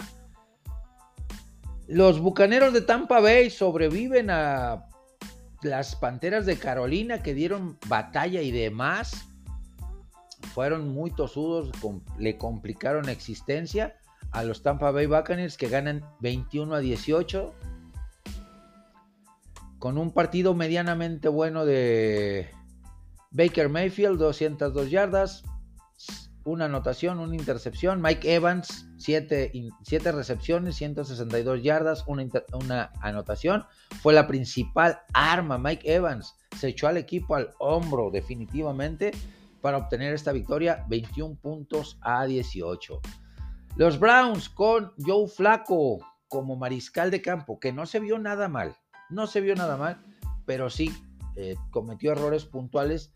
Los 1.86 2.18
Bucaneros 2.18 2.72
de 2.72 2.80
Tampa 2.80 3.20
Bay 3.20 3.50
sobreviven 3.50 4.30
a, 4.30 4.86
las 5.60 5.96
Panteras 5.96 6.46
de 6.46 6.56
Carolina 6.56 7.22
que 7.22 7.34
dieron 7.34 7.78
batalla 7.88 8.40
y 8.40 8.52
demás, 8.52 9.26
fueron 10.54 10.88
muy 10.88 11.10
tosudos, 11.10 11.70
le 12.18 12.38
complicaron 12.38 13.10
existencia 13.10 13.98
a 14.30 14.44
los 14.44 14.62
Tampa 14.62 14.90
Bay 14.92 15.04
Buccaneers 15.04 15.58
que 15.58 15.68
ganan 15.68 16.02
21 16.20 16.74
a 16.74 16.80
18 16.80 17.54
con 19.78 19.98
un 19.98 20.10
partido 20.10 20.54
medianamente 20.54 21.28
bueno 21.28 21.66
de 21.66 22.48
Baker 23.34 23.68
Mayfield, 23.68 24.18
202 24.18 24.90
yardas, 24.90 25.42
una 26.44 26.66
anotación, 26.66 27.18
una 27.18 27.34
intercepción. 27.34 28.00
Mike 28.00 28.32
Evans, 28.32 28.86
7 28.96 29.50
recepciones, 30.12 30.76
162 30.76 31.62
yardas, 31.64 32.04
una, 32.06 32.92
anotación. 33.00 33.64
Fue 34.02 34.12
la 34.12 34.28
principal 34.28 35.00
arma. 35.12 35.58
Mike 35.58 35.92
Evans 35.92 36.36
se 36.56 36.68
echó 36.68 36.86
al 36.86 36.96
equipo 36.96 37.34
al 37.34 37.50
hombro 37.58 38.10
definitivamente 38.12 39.10
para 39.60 39.78
obtener 39.78 40.14
esta 40.14 40.30
victoria, 40.30 40.84
21 40.88 41.34
puntos 41.34 41.98
a 42.02 42.26
18. 42.26 43.00
Los 43.76 43.98
Browns 43.98 44.48
con 44.48 44.92
Joe 45.04 45.26
Flaco 45.26 45.98
como 46.28 46.54
mariscal 46.54 47.10
de 47.10 47.20
campo, 47.20 47.58
que 47.58 47.72
no 47.72 47.84
se 47.86 47.98
vio 47.98 48.20
nada 48.20 48.46
mal, 48.48 48.76
no 49.10 49.26
se 49.26 49.40
vio 49.40 49.56
nada 49.56 49.76
mal, 49.76 50.00
pero 50.46 50.70
sí 50.70 50.92
eh, 51.36 51.56
cometió 51.70 52.12
errores 52.12 52.44
puntuales 52.44 53.12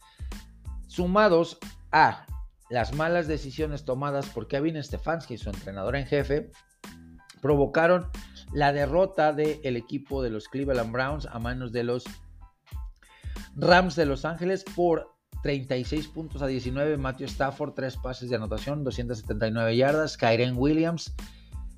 sumados 0.86 1.58
a 1.92 2.26
las 2.70 2.94
malas 2.94 3.26
decisiones 3.28 3.84
tomadas 3.84 4.28
por 4.28 4.48
Kevin 4.48 4.82
Stefanski, 4.82 5.38
su 5.38 5.48
entrenador 5.50 5.96
en 5.96 6.06
jefe, 6.06 6.50
provocaron 7.40 8.10
la 8.52 8.72
derrota 8.72 9.32
del 9.32 9.76
equipo 9.76 10.22
de 10.22 10.30
los 10.30 10.48
Cleveland 10.48 10.92
Browns 10.92 11.26
a 11.26 11.38
manos 11.38 11.72
de 11.72 11.84
los 11.84 12.04
Rams 13.56 13.96
de 13.96 14.06
Los 14.06 14.24
Ángeles 14.24 14.64
por 14.76 15.14
36 15.42 16.08
puntos 16.08 16.42
a 16.42 16.46
19. 16.46 16.96
Matthew 16.96 17.26
Stafford, 17.26 17.74
3 17.74 17.96
pases 17.96 18.30
de 18.30 18.36
anotación, 18.36 18.84
279 18.84 19.76
yardas. 19.76 20.16
Kyren 20.16 20.56
Williams, 20.56 21.14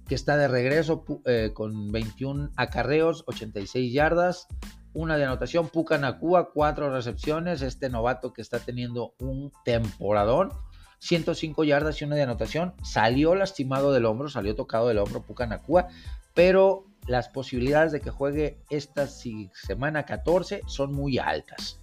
que 0.06 0.14
está 0.14 0.36
de 0.36 0.48
regreso 0.48 1.04
eh, 1.24 1.52
con 1.54 1.90
21 1.90 2.50
acarreos, 2.56 3.24
86 3.26 3.92
yardas. 3.92 4.46
Una 4.92 5.16
de 5.16 5.24
anotación. 5.24 5.70
Nakua, 6.00 6.52
4 6.52 6.90
recepciones. 6.90 7.62
Este 7.62 7.88
novato 7.88 8.32
que 8.32 8.42
está 8.42 8.58
teniendo 8.58 9.14
un 9.18 9.52
temporadón. 9.64 10.50
105 11.00 11.64
yardas 11.64 12.00
y 12.00 12.04
una 12.04 12.16
de 12.16 12.22
anotación. 12.22 12.74
Salió 12.82 13.34
lastimado 13.34 13.92
del 13.92 14.06
hombro, 14.06 14.28
salió 14.28 14.54
tocado 14.54 14.88
del 14.88 14.98
hombro 14.98 15.22
Puka 15.22 15.46
Nakua, 15.46 15.88
pero 16.34 16.84
las 17.06 17.28
posibilidades 17.28 17.92
de 17.92 18.00
que 18.00 18.10
juegue 18.10 18.58
esta 18.68 19.06
semana 19.06 20.04
14 20.04 20.62
son 20.66 20.92
muy 20.92 21.18
altas. 21.18 21.80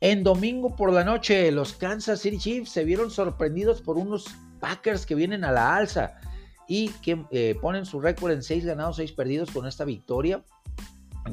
En 0.00 0.22
domingo 0.22 0.76
por 0.76 0.92
la 0.92 1.04
noche, 1.04 1.50
los 1.50 1.72
Kansas 1.72 2.20
City 2.20 2.38
Chiefs 2.38 2.70
se 2.70 2.84
vieron 2.84 3.10
sorprendidos 3.10 3.82
por 3.82 3.96
unos 3.96 4.26
Packers 4.60 5.06
que 5.06 5.14
vienen 5.14 5.44
a 5.44 5.52
la 5.52 5.76
alza 5.76 6.18
y 6.68 6.90
que 7.02 7.24
eh, 7.30 7.56
ponen 7.60 7.86
su 7.86 8.00
récord 8.00 8.32
en 8.32 8.42
6 8.42 8.64
ganados, 8.64 8.96
6 8.96 9.12
perdidos 9.12 9.50
con 9.50 9.66
esta 9.66 9.84
victoria. 9.84 10.42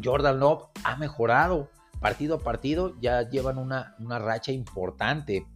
Jordan 0.01 0.39
Love 0.39 0.69
ha 0.83 0.95
mejorado 0.97 1.69
partido 1.99 2.35
a 2.35 2.39
partido, 2.39 2.99
ya 2.99 3.29
llevan 3.29 3.57
una, 3.57 3.95
una 3.99 4.19
racha 4.19 4.51
importante 4.51 5.47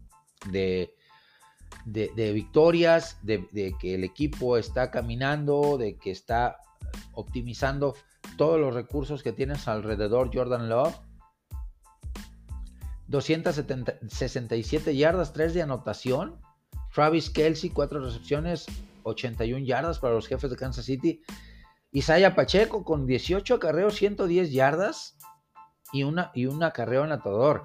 de, 0.49 0.93
de, 1.85 2.31
victorias, 2.33 3.17
de, 3.21 3.47
de, 3.51 3.75
que 3.79 3.95
el 3.95 4.03
equipo 4.03 4.57
está 4.57 4.91
caminando, 4.91 5.77
de 5.77 5.97
que 5.97 6.11
está 6.11 6.57
optimizando 7.13 7.95
todos 8.37 8.59
los 8.59 8.73
recursos 8.73 9.23
que 9.23 9.33
tienes 9.33 9.67
alrededor 9.67 10.31
Jordan 10.33 10.69
Love 10.69 10.95
267 13.07 14.95
yardas, 14.95 15.33
3 15.33 15.53
de 15.53 15.61
anotación. 15.61 16.39
Travis 16.93 17.29
Kelsey, 17.29 17.69
4 17.69 17.99
recepciones, 17.99 18.65
81 19.03 19.65
yardas 19.65 19.99
para 19.99 20.13
los 20.13 20.27
jefes 20.27 20.49
de 20.49 20.55
Kansas 20.57 20.85
City. 20.85 21.21
Isaiah 21.97 22.35
Pacheco 22.35 22.83
con 22.83 23.07
18 23.07 23.55
acarreos, 23.55 23.95
110 23.95 24.51
yardas 24.51 25.17
y 25.91 26.03
y 26.35 26.45
un 26.45 26.63
acarreo 26.63 27.03
anotador. 27.03 27.63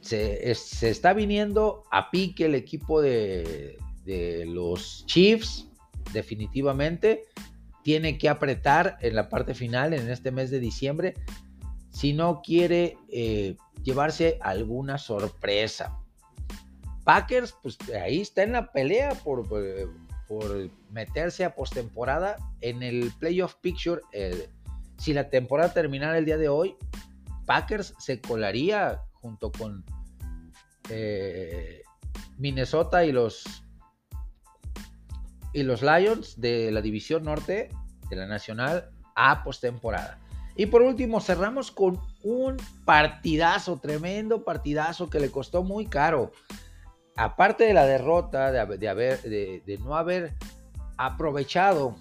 Se, 0.00 0.54
se, 0.54 0.88
está 0.88 1.12
viniendo 1.12 1.82
a 1.90 2.10
pique 2.10 2.46
el 2.46 2.54
equipo 2.54 3.02
de, 3.02 3.76
de 4.06 4.46
los 4.46 5.04
Chiefs, 5.04 5.68
definitivamente. 6.14 7.24
Tiene 7.84 8.16
que 8.16 8.30
apretar 8.30 8.96
en 9.02 9.16
la 9.16 9.28
parte 9.28 9.52
final, 9.52 9.92
en 9.92 10.08
este 10.10 10.30
mes 10.30 10.50
de 10.50 10.60
diciembre, 10.60 11.14
si 11.90 12.14
no 12.14 12.40
quiere 12.40 12.96
eh, 13.10 13.56
llevarse 13.82 14.38
alguna 14.40 14.96
sorpresa. 14.96 15.98
Packers, 17.04 17.54
pues 17.62 17.76
ahí 18.02 18.22
está 18.22 18.44
en 18.44 18.52
la 18.52 18.72
pelea 18.72 19.14
por, 19.16 19.46
eh, 19.62 19.86
por 20.30 20.70
meterse 20.92 21.44
a 21.44 21.56
postemporada 21.56 22.36
en 22.60 22.84
el 22.84 23.12
playoff 23.18 23.56
picture. 23.56 24.00
Eh, 24.12 24.48
si 24.96 25.12
la 25.12 25.28
temporada 25.28 25.74
terminara 25.74 26.16
el 26.16 26.24
día 26.24 26.36
de 26.36 26.48
hoy, 26.48 26.76
Packers 27.46 27.94
se 27.98 28.20
colaría 28.20 29.00
junto 29.14 29.50
con 29.50 29.84
Minnesota 32.38 33.04
y 33.04 33.12
los 33.12 33.44
y 35.52 35.64
los 35.64 35.82
Lions 35.82 36.40
de 36.40 36.70
la 36.70 36.80
división 36.80 37.24
norte 37.24 37.70
de 38.08 38.16
la 38.16 38.26
nacional 38.26 38.90
a 39.16 39.42
postemporada. 39.42 40.20
Y 40.54 40.66
por 40.66 40.82
último, 40.82 41.20
cerramos 41.20 41.72
con 41.72 42.00
un 42.22 42.56
partidazo, 42.84 43.78
tremendo 43.78 44.44
partidazo 44.44 45.10
que 45.10 45.18
le 45.18 45.30
costó 45.30 45.64
muy 45.64 45.86
caro. 45.86 46.30
Aparte 47.16 47.64
de 47.64 47.74
la 47.74 47.84
derrota, 47.84 48.50
de, 48.52 49.78
no 49.84 49.96
haber 49.96 50.34
aprovechado 50.96 51.96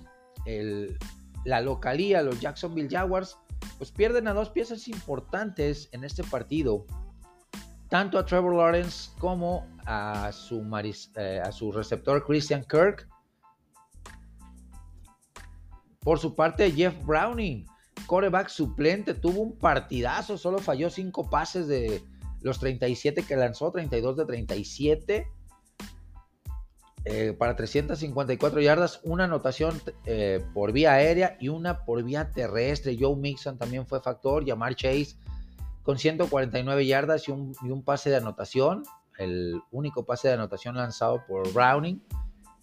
la 1.45 1.61
localía, 1.61 2.21
los 2.21 2.39
Jacksonville 2.39 2.89
Jaguars, 2.89 3.37
pues 3.77 3.91
pierden 3.91 4.27
a 4.27 4.33
dos 4.33 4.49
piezas 4.49 4.87
importantes 4.87 5.89
en 5.91 6.03
este 6.03 6.23
partido. 6.23 6.85
Tanto 7.89 8.19
a 8.19 8.25
Trevor 8.25 8.55
Lawrence 8.55 9.11
como 9.17 9.67
a 9.85 10.31
su, 10.31 10.63
eh, 11.15 11.41
a 11.43 11.51
su 11.51 11.71
receptor 11.71 12.25
Christian 12.25 12.63
Kirk. 12.63 13.07
Por 15.99 16.19
su 16.19 16.35
parte, 16.35 16.71
Jeff 16.71 16.95
Browning 17.05 17.65
coreback 18.09 18.49
suplente, 18.49 19.13
tuvo 19.13 19.41
un 19.41 19.55
partidazo, 19.55 20.35
solo 20.35 20.57
falló 20.57 20.89
cinco 20.89 21.29
pases 21.29 21.67
de 21.67 22.03
los 22.41 22.59
37 22.59 23.23
que 23.23 23.35
lanzó, 23.35 23.71
32 23.71 24.17
de 24.17 24.25
37. 24.25 25.27
Eh, 27.05 27.33
para 27.37 27.55
354 27.55 28.59
yardas, 28.59 28.99
una 29.03 29.23
anotación 29.23 29.81
eh, 30.05 30.45
por 30.53 30.73
vía 30.73 30.93
aérea 30.93 31.37
y 31.39 31.47
una 31.47 31.85
por 31.85 32.03
vía 32.03 32.29
terrestre. 32.31 32.97
Joe 32.99 33.15
Mixon 33.15 33.57
también 33.57 33.87
fue 33.87 34.01
factor. 34.01 34.43
Yamar 34.45 34.75
Chase 34.75 35.15
con 35.83 35.97
149 35.97 36.85
yardas 36.85 37.27
y 37.27 37.31
un, 37.31 37.55
y 37.63 37.71
un, 37.71 37.83
pase 37.83 38.09
de 38.09 38.17
anotación. 38.17 38.83
El 39.17 39.61
único 39.71 40.05
pase 40.05 40.27
de 40.27 40.35
anotación 40.35 40.75
lanzado 40.75 41.23
por 41.27 41.51
Browning, 41.51 42.03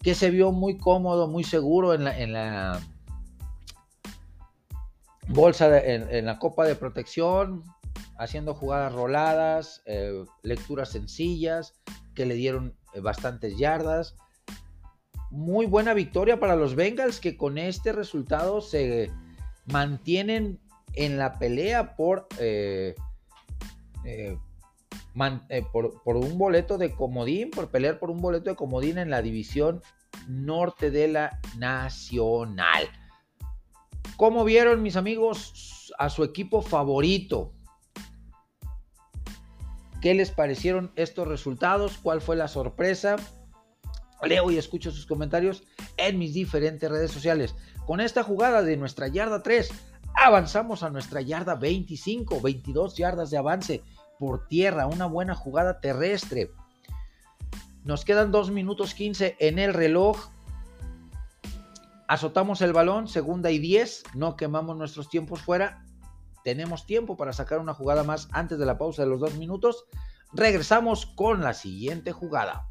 que 0.01 0.15
se 0.15 0.29
vio 0.29 0.51
muy 0.51 0.77
cómodo, 0.77 1.27
muy 1.27 1.43
seguro 1.43 1.93
en 1.93 2.03
la, 2.03 2.17
en 2.17 2.33
la 2.33 2.79
bolsa 5.27 5.77
en, 5.79 6.25
la 6.25 6.39
copa 6.39 6.65
de 6.65 6.75
protección, 6.75 7.63
haciendo 8.17 8.53
jugadas 8.53 8.93
roladas, 8.93 9.81
eh, 9.85 10.23
lecturas 10.41 10.89
sencillas 10.89 11.73
que 12.15 12.25
le 12.25 12.35
dieron 12.35 12.75
eh, 12.93 12.99
bastantes 12.99 13.57
yardas. 13.57 14.15
Muy 15.29 15.65
buena 15.65 15.93
victoria 15.93 16.39
para 16.39 16.55
los 16.55 16.75
Bengals 16.75 17.19
que 17.19 17.37
con 17.37 17.57
este 17.57 17.91
resultado 17.91 18.61
se 18.61 19.11
mantienen 19.65 20.59
en 20.93 21.17
la 21.17 21.37
pelea 21.37 21.95
por, 21.95 22.27
eh, 22.39 22.95
por, 25.71 26.01
por 26.03 26.15
un 26.15 26.37
boleto 26.37 26.77
de 26.77 26.95
comodín, 26.95 27.51
por 27.51 27.69
pelear 27.69 27.99
por 27.99 28.09
un 28.09 28.21
boleto 28.21 28.49
de 28.49 28.55
comodín 28.55 28.97
en 28.97 29.09
la 29.09 29.21
división 29.21 29.81
norte 30.27 30.91
de 30.91 31.09
la 31.09 31.39
nacional. 31.57 32.87
¿Cómo 34.15 34.43
vieron 34.45 34.81
mis 34.81 34.95
amigos 34.95 35.93
a 35.99 36.09
su 36.09 36.23
equipo 36.23 36.61
favorito? 36.61 37.53
¿Qué 40.01 40.13
les 40.13 40.31
parecieron 40.31 40.91
estos 40.95 41.27
resultados? 41.27 41.97
¿Cuál 41.97 42.21
fue 42.21 42.35
la 42.35 42.47
sorpresa? 42.47 43.15
Leo 44.23 44.51
y 44.51 44.57
escucho 44.57 44.91
sus 44.91 45.05
comentarios 45.05 45.63
en 45.97 46.17
mis 46.17 46.33
diferentes 46.33 46.89
redes 46.89 47.11
sociales. 47.11 47.55
Con 47.85 47.99
esta 47.99 48.23
jugada 48.23 48.61
de 48.63 48.77
nuestra 48.77 49.07
yarda 49.07 49.43
3, 49.43 49.69
avanzamos 50.15 50.83
a 50.83 50.89
nuestra 50.89 51.21
yarda 51.21 51.55
25, 51.55 52.41
22 52.41 52.95
yardas 52.95 53.29
de 53.29 53.37
avance 53.37 53.83
por 54.19 54.47
tierra, 54.47 54.87
una 54.87 55.05
buena 55.05 55.35
jugada 55.35 55.79
terrestre. 55.79 56.51
Nos 57.83 58.03
quedan 58.05 58.31
2 58.31 58.51
minutos 58.51 58.93
15 58.93 59.37
en 59.39 59.59
el 59.59 59.73
reloj. 59.73 60.29
Azotamos 62.07 62.61
el 62.61 62.73
balón, 62.73 63.07
segunda 63.07 63.51
y 63.51 63.59
10, 63.59 64.03
no 64.15 64.35
quemamos 64.35 64.77
nuestros 64.77 65.09
tiempos 65.09 65.41
fuera. 65.41 65.85
Tenemos 66.47 66.85
tiempo 66.85 67.17
para 67.17 67.33
sacar 67.33 67.59
una 67.59 67.73
jugada 67.73 68.05
más 68.05 68.29
antes 68.31 68.57
de 68.57 68.65
la 68.65 68.77
pausa 68.77 69.01
de 69.01 69.09
los 69.09 69.19
dos 69.19 69.35
minutos. 69.35 69.83
Regresamos 70.31 71.05
con 71.05 71.41
la 71.41 71.53
siguiente 71.53 72.13
jugada. 72.13 72.69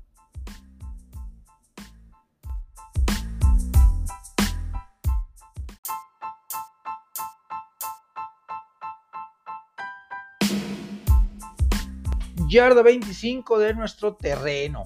Yarda 12.48 12.80
25 12.80 13.58
de 13.58 13.74
nuestro 13.74 14.16
terreno. 14.16 14.84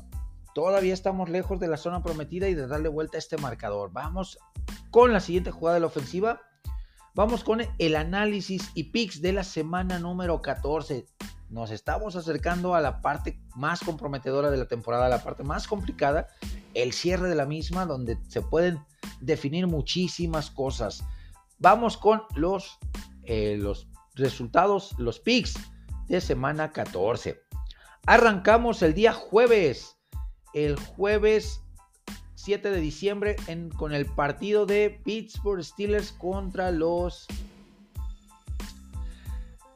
Todavía 0.52 0.94
estamos 0.94 1.28
lejos 1.28 1.60
de 1.60 1.68
la 1.68 1.76
zona 1.76 2.02
prometida 2.02 2.48
y 2.48 2.54
de 2.54 2.66
darle 2.66 2.88
vuelta 2.88 3.18
a 3.18 3.20
este 3.20 3.36
marcador. 3.36 3.92
Vamos 3.92 4.40
con 4.90 5.12
la 5.12 5.20
siguiente 5.20 5.52
jugada 5.52 5.74
de 5.74 5.80
la 5.82 5.86
ofensiva. 5.86 6.40
Vamos 7.14 7.42
con 7.42 7.60
el 7.78 7.96
análisis 7.96 8.70
y 8.74 8.84
picks 8.84 9.20
de 9.20 9.32
la 9.32 9.42
semana 9.42 9.98
número 9.98 10.40
14. 10.40 11.06
Nos 11.48 11.72
estamos 11.72 12.14
acercando 12.14 12.76
a 12.76 12.80
la 12.80 13.00
parte 13.00 13.40
más 13.56 13.80
comprometedora 13.80 14.48
de 14.48 14.56
la 14.56 14.68
temporada, 14.68 15.08
la 15.08 15.24
parte 15.24 15.42
más 15.42 15.66
complicada, 15.66 16.28
el 16.72 16.92
cierre 16.92 17.28
de 17.28 17.34
la 17.34 17.46
misma, 17.46 17.84
donde 17.84 18.16
se 18.28 18.42
pueden 18.42 18.78
definir 19.20 19.66
muchísimas 19.66 20.52
cosas. 20.52 21.02
Vamos 21.58 21.96
con 21.96 22.22
los, 22.36 22.78
eh, 23.24 23.56
los 23.58 23.88
resultados, 24.14 24.94
los 24.96 25.18
picks 25.18 25.54
de 26.06 26.20
semana 26.20 26.70
14. 26.70 27.40
Arrancamos 28.06 28.82
el 28.82 28.94
día 28.94 29.12
jueves. 29.12 29.96
El 30.54 30.76
jueves 30.76 31.60
7 32.42 32.70
de 32.70 32.80
diciembre 32.80 33.36
con 33.76 33.92
el 33.92 34.06
partido 34.06 34.64
de 34.64 34.98
Pittsburgh 35.04 35.62
Steelers 35.62 36.12
contra 36.12 36.70
los 36.70 37.26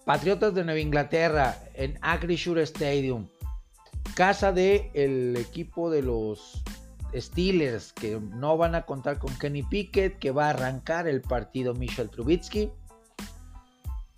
Patriotas 0.06 0.54
de 0.54 0.64
Nueva 0.64 0.80
Inglaterra 0.80 1.58
en 1.74 1.98
Acrisure 2.00 2.62
Stadium. 2.62 3.26
Casa 4.14 4.48
el 4.50 5.36
equipo 5.36 5.90
de 5.90 6.02
los 6.02 6.62
Steelers 7.14 7.92
que 7.92 8.18
no 8.18 8.56
van 8.56 8.74
a 8.74 8.86
contar 8.86 9.18
con 9.18 9.34
Kenny 9.38 9.62
Pickett, 9.62 10.18
que 10.18 10.30
va 10.30 10.46
a 10.46 10.50
arrancar 10.50 11.06
el 11.06 11.20
partido 11.20 11.74
Michel 11.74 12.08
Trubitsky. 12.08 12.70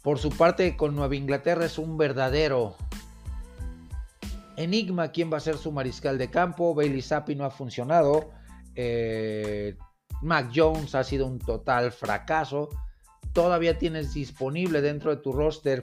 Por 0.03 0.19
su 0.19 0.31
parte, 0.31 0.77
con 0.77 0.95
Nueva 0.95 1.17
Inglaterra 1.17 1.65
es 1.65 1.79
un 1.79 1.99
verdadero 1.99 2.77
enigma 4.57 5.13
quién 5.13 5.33
va 5.33 5.37
a 5.37 5.41
ser 5.41 5.57
su 5.57 5.73
mariscal 5.73 6.19
de 6.19 6.31
campo. 6.31 6.75
Bailey 6.75 7.03
Zappi 7.03 7.35
no 7.35 7.45
ha 7.45 7.51
funcionado. 7.51 8.36
Eh, 8.77 9.77
Mac 10.23 10.51
Jones 10.55 10.95
ha 10.95 11.05
sido 11.05 11.27
un 11.27 11.39
total 11.39 11.93
fracaso. 11.93 12.69
Todavía 13.33 13.79
tienes 13.79 14.15
disponible 14.15 14.81
dentro 14.81 15.15
de 15.15 15.23
tu 15.23 15.33
roster 15.33 15.83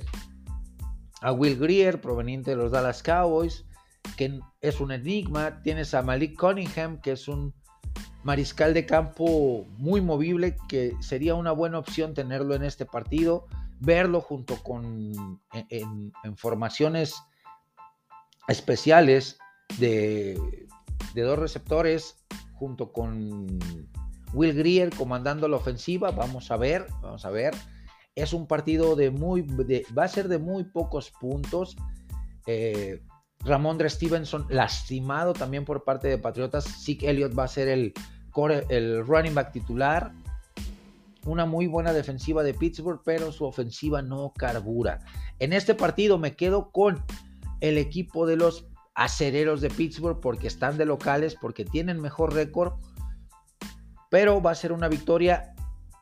a 1.22 1.32
Will 1.32 1.58
Greer, 1.58 2.02
proveniente 2.02 2.52
de 2.52 2.58
los 2.58 2.72
Dallas 2.72 3.04
Cowboys, 3.04 3.66
que 4.18 4.40
es 4.62 4.80
un 4.80 4.92
enigma. 4.92 5.62
Tienes 5.62 5.94
a 5.94 6.02
Malik 6.02 6.40
Cunningham, 6.40 7.00
que 7.02 7.12
es 7.12 7.28
un 7.28 7.54
mariscal 8.24 8.74
de 8.74 8.86
campo 8.86 9.66
muy 9.78 10.02
movible, 10.02 10.56
que 10.70 10.96
sería 11.02 11.36
una 11.36 11.52
buena 11.52 11.80
opción 11.80 12.14
tenerlo 12.14 12.56
en 12.56 12.64
este 12.64 12.86
partido. 12.86 13.48
Verlo 13.80 14.22
junto 14.22 14.56
con 14.64 15.42
en 15.52 16.38
formaciones 16.38 17.16
especiales 18.48 19.38
de, 19.80 20.68
dos 21.16 21.40
receptores 21.40 22.18
junto 22.64 22.94
con 22.94 23.60
Will 24.32 24.56
Greer 24.56 24.90
comandando 24.96 25.50
la 25.50 25.58
ofensiva. 25.58 26.12
Vamos 26.12 26.50
a 26.50 26.56
ver, 26.56 26.88
vamos 27.02 27.26
a 27.26 27.30
ver. 27.30 27.54
Es 28.16 28.32
un 28.32 28.48
partido 28.48 28.96
de 28.96 29.12
muy, 29.12 29.42
va 29.42 30.06
a 30.06 30.08
ser 30.08 30.30
de 30.30 30.40
muy 30.40 30.64
pocos 30.64 31.12
puntos. 31.12 31.76
Eh, 32.48 33.02
Ramondre 33.42 33.90
Stevenson 33.90 34.46
lastimado 34.50 35.34
también 35.34 35.66
por 35.66 35.84
parte 35.84 36.08
de 36.08 36.18
Patriotas. 36.18 36.64
Zeke 36.86 37.10
Elliott 37.10 37.38
va 37.38 37.44
a 37.44 37.48
ser 37.50 37.68
el, 37.68 37.94
el 38.70 39.06
running 39.06 39.36
back 39.36 39.52
titular. 39.52 40.14
Una 41.26 41.46
muy 41.46 41.68
buena 41.68 41.92
defensiva 41.92 42.44
de 42.44 42.54
Pittsburgh, 42.54 43.02
pero 43.04 43.34
su 43.34 43.44
ofensiva 43.44 44.02
no 44.02 44.32
carbura. 44.38 45.00
En 45.40 45.52
este 45.52 45.76
partido 45.76 46.18
me 46.18 46.38
quedo 46.38 46.72
con 46.72 47.04
el 47.60 47.78
equipo 47.78 48.26
de 48.26 48.38
los 48.38 48.68
acereros 48.96 49.62
de 49.62 49.70
Pittsburgh 49.70 50.20
porque 50.20 50.48
están 50.48 50.78
de 50.78 50.86
locales, 50.86 51.36
porque 51.36 51.66
tienen 51.66 52.00
mejor 52.00 52.34
récord, 52.34 52.74
pero 54.10 54.42
va 54.42 54.52
a 54.52 54.56
ser 54.56 54.72
una 54.72 54.88
victoria 54.88 55.56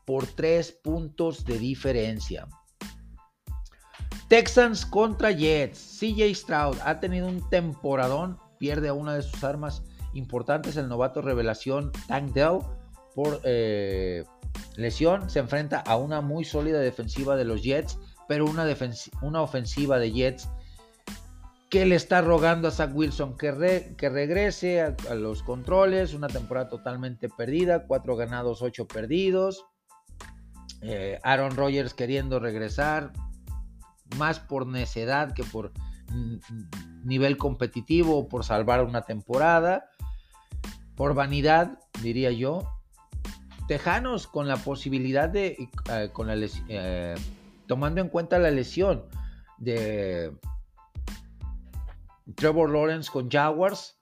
por 0.06 0.28
tres 0.28 0.72
puntos 0.72 1.46
de 1.46 1.58
diferencia. 1.58 2.48
Texans 4.28 4.86
contra 4.86 5.32
Jets. 5.32 6.00
CJ 6.00 6.34
Stroud 6.36 6.78
ha 6.86 7.00
tenido 7.00 7.28
un 7.28 7.50
temporadón, 7.50 8.38
pierde 8.60 8.88
a 8.88 8.94
una 8.94 9.14
de 9.14 9.24
sus 9.24 9.44
armas 9.44 9.84
importantes, 10.14 10.78
el 10.78 10.88
novato 10.88 11.22
revelación 11.22 11.92
Tank 12.08 12.32
Dell, 12.32 12.60
por 13.14 13.42
eh, 13.44 14.24
lesión. 14.76 15.30
Se 15.30 15.40
enfrenta 15.40 15.80
a 15.80 15.98
una 15.98 16.22
muy 16.22 16.46
sólida 16.46 16.80
defensiva 16.80 17.36
de 17.36 17.46
los 17.46 17.62
Jets, 17.62 18.00
pero 18.28 18.46
una, 18.46 18.66
una 19.22 19.42
ofensiva 19.42 20.00
de 20.00 20.12
Jets 20.12 20.50
que 21.72 21.86
le 21.86 21.96
está 21.96 22.20
rogando 22.22 22.68
a 22.68 22.72
Zach 22.72 22.92
Wilson 22.94 23.38
que, 23.38 23.96
que 23.98 24.10
regrese 24.10 24.82
a, 24.82 25.16
los 25.16 25.42
controles, 25.42 26.14
una 26.14 26.28
temporada 26.28 26.68
totalmente 26.68 27.30
perdida, 27.30 27.88
cuatro 27.88 28.18
ganados, 28.18 28.62
ocho 28.62 28.90
perdidos. 28.90 29.64
Eh, 30.82 31.18
Aaron 31.24 31.56
Rodgers 31.56 31.94
queriendo 31.94 32.42
regresar, 32.42 33.14
más 34.18 34.42
por 34.42 34.68
necedad 34.68 35.34
que 35.34 35.46
por 35.46 35.72
nivel 37.06 37.38
competitivo 37.38 38.18
o 38.18 38.28
por 38.28 38.44
salvar 38.44 38.84
una 38.84 39.04
temporada, 39.04 39.86
por 40.96 41.14
vanidad, 41.14 41.80
diría 42.04 42.32
yo. 42.32 42.68
Tejanos 43.70 44.28
con 44.28 44.50
la 44.50 44.58
posibilidad 44.58 45.30
de, 45.30 45.56
eh, 45.90 46.10
con 46.12 46.28
la 46.28 46.36
eh, 46.68 47.16
tomando 47.66 48.02
en 48.02 48.10
cuenta 48.10 48.40
la 48.40 48.52
lesión 48.52 49.06
de 49.58 50.34
Trevor 52.36 52.70
Lawrence 52.70 53.10
con 53.12 53.30
Jaguars 53.30 53.98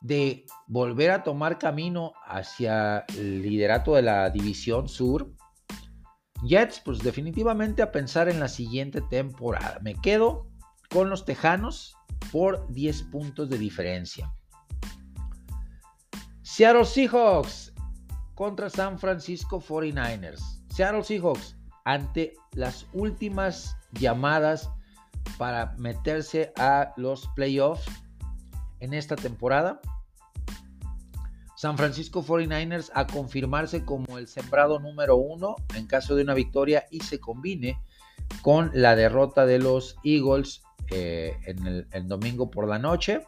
de 0.00 0.46
volver 0.66 1.10
a 1.10 1.22
tomar 1.22 1.58
camino 1.58 2.12
hacia 2.26 3.04
el 3.16 3.42
liderato 3.42 3.94
de 3.94 4.02
la 4.02 4.30
división 4.30 4.88
sur. 4.88 5.30
Jets, 6.42 6.80
pues 6.80 7.00
definitivamente 7.00 7.82
a 7.82 7.92
pensar 7.92 8.28
en 8.28 8.40
la 8.40 8.48
siguiente 8.48 9.02
temporada. 9.02 9.78
Me 9.82 9.94
quedo 9.94 10.46
con 10.90 11.10
los 11.10 11.24
Tejanos 11.24 11.94
por 12.32 12.66
10 12.72 13.02
puntos 13.04 13.50
de 13.50 13.58
diferencia. 13.58 14.32
Seattle 16.42 16.84
Seahawks 16.84 17.74
contra 18.34 18.70
San 18.70 18.98
Francisco 18.98 19.60
49ers. 19.60 20.40
Seattle 20.70 21.04
Seahawks 21.04 21.56
ante 21.84 22.34
las 22.52 22.86
últimas 22.92 23.76
llamadas 23.92 24.70
para 25.38 25.74
meterse 25.78 26.52
a 26.56 26.92
los 26.96 27.28
playoffs 27.34 27.86
en 28.80 28.94
esta 28.94 29.16
temporada. 29.16 29.80
San 31.56 31.76
Francisco 31.76 32.24
49ers 32.24 32.90
a 32.94 33.06
confirmarse 33.06 33.84
como 33.84 34.16
el 34.16 34.28
sembrado 34.28 34.78
número 34.80 35.16
uno 35.16 35.56
en 35.74 35.86
caso 35.86 36.16
de 36.16 36.22
una 36.22 36.32
victoria 36.32 36.86
y 36.90 37.00
se 37.00 37.20
combine 37.20 37.78
con 38.40 38.70
la 38.72 38.96
derrota 38.96 39.44
de 39.44 39.58
los 39.58 39.96
Eagles 40.02 40.62
eh, 40.90 41.36
en 41.44 41.86
el, 41.92 42.08
domingo 42.08 42.50
por 42.50 42.66
la 42.66 42.78
noche. 42.78 43.20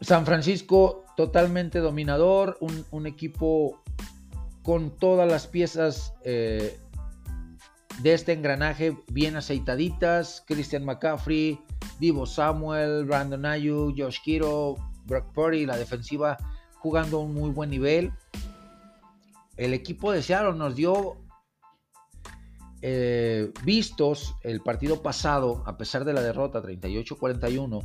San 0.00 0.24
Francisco 0.24 1.04
totalmente 1.16 1.78
dominador, 1.80 2.58
un, 2.60 3.06
equipo 3.06 3.82
con 4.62 4.90
todas 4.90 5.30
las 5.30 5.46
piezas 5.46 6.14
eh, 6.24 6.80
de 8.02 8.14
este 8.14 8.32
engranaje 8.32 8.96
bien 9.08 9.36
aceitaditas. 9.36 10.44
Christian 10.46 10.84
McCaffrey, 10.84 11.58
Divo 11.98 12.26
Samuel, 12.26 13.04
Brandon 13.04 13.46
Ayuk, 13.46 13.94
Josh 13.96 14.18
Kiro, 14.22 14.76
Brock 15.06 15.32
Purdy, 15.32 15.66
la 15.66 15.76
defensiva 15.76 16.36
jugando 16.78 17.18
a 17.18 17.20
un 17.20 17.34
muy 17.34 17.50
buen 17.50 17.70
nivel. 17.70 18.12
El 19.56 19.72
equipo 19.72 20.12
de 20.12 20.22
Seattle 20.22 20.54
nos 20.54 20.74
dio 20.74 21.16
eh, 22.82 23.52
vistos 23.64 24.34
el 24.42 24.60
partido 24.60 25.00
pasado, 25.00 25.62
a 25.66 25.76
pesar 25.78 26.04
de 26.04 26.12
la 26.12 26.20
derrota 26.20 26.62
38-41 26.62 27.80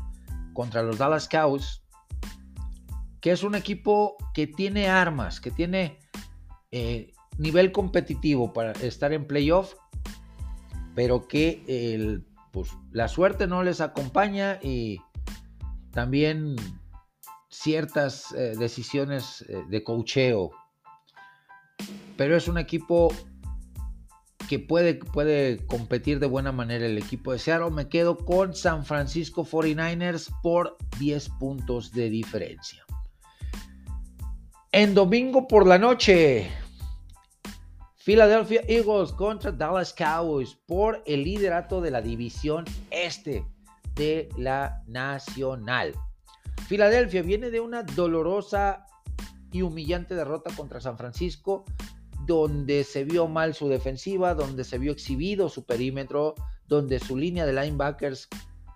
contra 0.54 0.84
los 0.84 0.98
Dallas 0.98 1.30
Cowboys, 1.30 1.84
que 3.22 3.32
es 3.32 3.44
un 3.44 3.56
equipo 3.56 4.18
que 4.34 4.48
tiene 4.48 4.90
armas, 4.90 5.40
que 5.40 5.52
tiene 5.52 6.00
eh, 6.72 7.14
nivel 7.38 7.72
competitivo 7.72 8.52
para 8.52 8.72
estar 8.74 9.14
en 9.14 9.26
playoff 9.26 9.76
pero 10.96 11.28
que 11.28 12.22
pues, 12.52 12.70
la 12.92 13.08
suerte 13.08 13.48
no 13.48 13.64
les 13.64 13.82
acompaña 13.82 14.60
y 14.62 15.00
también 15.92 16.56
ciertas 17.50 18.32
eh, 18.34 18.56
decisiones 18.58 19.44
eh, 19.50 19.64
de 19.70 19.84
cocheo. 19.84 20.52
pero 22.16 22.38
es 22.38 22.48
un 22.48 22.58
equipo 22.58 23.14
que 24.50 24.60
puede, 24.60 24.96
puede 24.96 25.66
competir 25.68 26.20
de 26.20 26.28
buena 26.28 26.52
manera 26.52 26.86
el 26.86 26.98
equipo 26.98 27.32
de 27.32 27.40
Seattle. 27.40 27.70
Me 27.70 27.88
quedo 27.88 28.18
con 28.18 28.56
San 28.56 28.84
Francisco 28.84 29.46
49ers 29.46 30.30
por 30.42 30.76
10 31.00 31.30
puntos 31.40 31.92
de 31.92 32.10
diferencia. 32.10 32.84
En 34.72 34.94
domingo 34.94 35.48
por 35.48 35.68
la 35.68 35.78
noche, 35.78 36.50
Philadelphia 38.10 38.64
Eagles 38.68 39.12
contra 39.12 39.52
Dallas 39.52 39.94
Cowboys 39.94 40.58
por 40.66 41.04
el 41.06 41.24
liderato 41.24 41.80
de 41.80 41.92
la 41.92 42.02
división 42.02 42.66
este 42.90 43.46
de 43.94 44.28
la 44.36 44.82
Nacional. 44.88 45.94
Filadelfia 46.68 47.22
viene 47.22 47.52
de 47.52 47.60
una 47.60 47.84
dolorosa 47.84 48.88
y 49.52 49.62
humillante 49.62 50.16
derrota 50.16 50.50
contra 50.58 50.82
San 50.82 50.98
Francisco 50.98 51.66
donde 52.26 52.84
se 52.84 53.04
vio 53.04 53.28
mal 53.28 53.54
su 53.54 53.70
defensiva, 53.70 54.34
donde 54.34 54.64
se 54.64 54.80
vio 54.80 54.92
exhibido 54.92 55.48
su 55.48 55.64
perímetro, 55.68 56.34
donde 56.68 56.98
su 56.98 57.16
línea 57.16 57.46
de 57.46 57.54
linebackers 57.54 58.28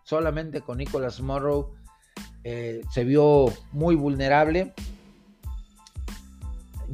solamente 0.04 0.62
con 0.62 0.78
Nicholas 0.78 1.20
Morrow 1.22 1.74
eh, 2.44 2.84
se 2.92 3.04
vio 3.04 3.46
muy 3.72 3.96
vulnerable. 3.96 4.76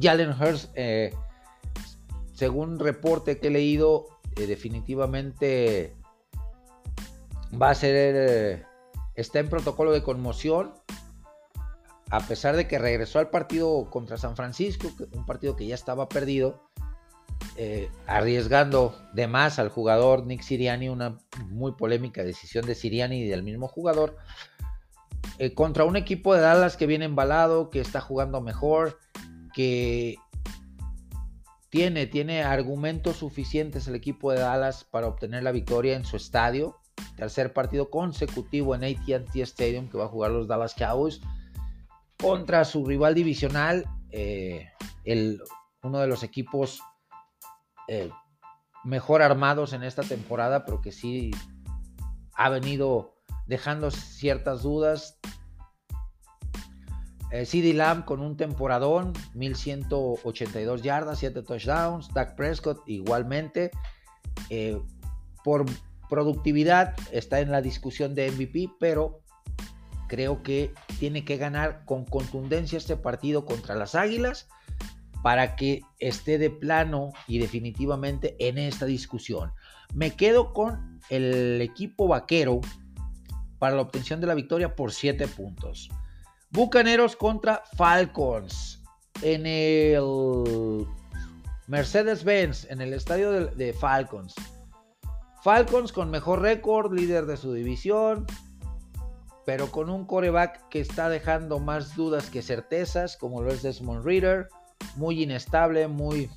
Jalen 0.00 0.30
Hurst, 0.30 0.70
eh, 0.74 1.12
según 2.40 2.78
reporte 2.78 3.38
que 3.38 3.48
he 3.48 3.50
leído, 3.50 4.06
eh, 4.36 4.46
definitivamente 4.46 5.94
va 7.60 7.68
a 7.68 7.74
ser, 7.74 8.66
está 9.14 9.40
en 9.40 9.50
protocolo 9.50 9.92
de 9.92 10.02
conmoción 10.02 10.72
a 12.10 12.20
pesar 12.20 12.56
de 12.56 12.66
que 12.66 12.78
regresó 12.78 13.18
al 13.18 13.28
partido 13.28 13.90
contra 13.90 14.16
San 14.16 14.36
Francisco, 14.36 14.90
un 15.12 15.26
partido 15.26 15.54
que 15.54 15.66
ya 15.66 15.74
estaba 15.74 16.08
perdido, 16.08 16.62
eh, 17.56 17.90
arriesgando 18.06 18.96
de 19.12 19.26
más 19.26 19.58
al 19.58 19.68
jugador 19.68 20.24
Nick 20.24 20.40
Siriani, 20.40 20.88
una 20.88 21.18
muy 21.50 21.72
polémica 21.72 22.24
decisión 22.24 22.64
de 22.64 22.74
Siriani 22.74 23.20
y 23.20 23.28
del 23.28 23.42
mismo 23.42 23.68
jugador, 23.68 24.16
eh, 25.38 25.52
contra 25.52 25.84
un 25.84 25.96
equipo 25.96 26.34
de 26.34 26.40
Dallas 26.40 26.78
que 26.78 26.86
viene 26.86 27.04
embalado, 27.04 27.68
que 27.68 27.80
está 27.80 28.00
jugando 28.00 28.40
mejor, 28.40 28.98
que 29.52 30.16
tiene, 31.70 32.06
tiene 32.06 32.42
argumentos 32.42 33.18
suficientes 33.18 33.86
el 33.88 33.94
equipo 33.94 34.32
de 34.32 34.40
Dallas 34.40 34.84
para 34.84 35.06
obtener 35.06 35.42
la 35.42 35.52
victoria 35.52 35.96
en 35.96 36.04
su 36.04 36.16
estadio, 36.16 36.76
tercer 37.16 37.52
partido 37.52 37.90
consecutivo 37.90 38.74
en 38.74 38.84
ATT 38.84 39.36
Stadium 39.36 39.88
que 39.88 39.96
va 39.96 40.04
a 40.04 40.08
jugar 40.08 40.32
los 40.32 40.48
Dallas 40.48 40.74
Cowboys 40.74 41.20
contra 42.20 42.64
su 42.64 42.84
rival 42.84 43.14
divisional, 43.14 43.86
eh, 44.10 44.68
el, 45.04 45.40
uno 45.82 46.00
de 46.00 46.06
los 46.06 46.22
equipos 46.22 46.80
eh, 47.88 48.10
mejor 48.84 49.22
armados 49.22 49.72
en 49.72 49.82
esta 49.82 50.02
temporada, 50.02 50.64
pero 50.64 50.80
que 50.80 50.92
sí 50.92 51.30
ha 52.34 52.48
venido 52.50 53.14
dejando 53.46 53.90
ciertas 53.90 54.62
dudas. 54.62 55.18
Eh, 57.32 57.46
CD 57.46 57.72
Lamb 57.74 58.04
con 58.04 58.20
un 58.20 58.36
temporadón, 58.36 59.12
1182 59.34 60.82
yardas, 60.82 61.18
7 61.18 61.42
touchdowns. 61.42 62.12
Dak 62.12 62.34
Prescott 62.36 62.82
igualmente. 62.86 63.70
por 65.44 65.64
productividad 66.08 66.94
está 67.12 67.40
en 67.40 67.50
la 67.52 67.62
discusión 67.62 68.14
de 68.14 68.30
MVP, 68.30 68.70
pero 68.78 69.20
creo 70.08 70.42
que 70.42 70.74
tiene 70.98 71.24
que 71.24 71.36
ganar 71.36 71.84
con 71.84 72.04
contundencia 72.04 72.76
este 72.76 72.96
partido 72.96 73.46
contra 73.46 73.76
las 73.76 73.94
Águilas 73.94 74.48
para 75.22 75.54
que 75.54 75.82
esté 76.00 76.36
de 76.36 76.50
plano 76.50 77.12
y 77.28 77.38
definitivamente 77.38 78.34
en 78.40 78.58
esta 78.58 78.86
discusión. 78.86 79.52
Me 79.94 80.16
quedo 80.16 80.52
con 80.52 81.00
el 81.10 81.60
equipo 81.60 82.08
vaquero 82.08 82.60
para 83.60 83.76
la 83.76 83.82
obtención 83.82 84.20
de 84.20 84.26
la 84.26 84.34
victoria 84.34 84.74
por 84.74 84.92
7 84.92 85.28
puntos. 85.28 85.90
Bucaneros 86.52 87.14
contra 87.14 87.62
Falcons 87.76 88.82
en 89.22 89.46
el 89.46 90.84
Mercedes-Benz, 91.68 92.66
en 92.70 92.80
el 92.80 92.92
estadio 92.92 93.46
de, 93.46 93.72
Falcons. 93.72 94.34
Falcons 95.44 95.92
con 95.92 96.10
mejor 96.10 96.42
récord, 96.42 96.92
líder 96.92 97.26
de 97.26 97.36
su 97.36 97.52
división, 97.52 98.26
pero 99.46 99.70
con 99.70 99.88
un 99.90 100.04
coreback 100.04 100.68
que 100.68 100.80
está 100.80 101.08
dejando 101.08 101.60
más 101.60 101.94
dudas 101.94 102.28
que 102.30 102.42
certezas, 102.42 103.16
como 103.16 103.42
lo 103.42 103.52
es 103.52 103.62
Desmond 103.62 104.04
Reader, 104.04 104.48
muy 104.96 105.22
inestable, 105.22 105.86
muy 105.86 106.28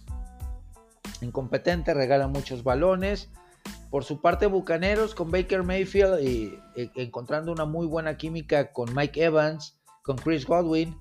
incompetente, 1.21 1.95
regala 1.95 2.27
muchos 2.27 2.63
balones. 2.63 3.29
Por 3.89 4.03
su 4.03 4.21
parte, 4.21 4.45
Bucaneros 4.45 5.15
con 5.15 5.31
Baker 5.31 5.63
Mayfield 5.63 6.21
y, 6.23 6.59
encontrando 6.95 7.51
una 7.51 7.65
muy 7.65 7.87
buena 7.87 8.15
química 8.17 8.71
con 8.71 8.93
Mike 8.93 9.23
Evans, 9.23 9.79
con 10.03 10.17
Chris 10.17 10.45
Godwin, 10.45 10.95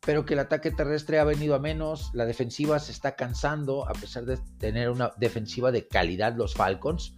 pero 0.00 0.24
que 0.24 0.34
el 0.34 0.40
ataque 0.40 0.70
terrestre 0.70 1.18
ha 1.18 1.24
venido 1.24 1.54
a 1.54 1.58
menos, 1.58 2.10
la 2.12 2.26
defensiva 2.26 2.78
se 2.78 2.92
está 2.92 3.16
cansando, 3.16 3.88
a 3.88 3.92
pesar 3.92 4.24
de 4.24 4.38
tener 4.58 4.90
una 4.90 5.12
defensiva 5.16 5.72
de 5.72 5.88
calidad 5.88 6.34
los 6.36 6.54
Falcons. 6.54 7.14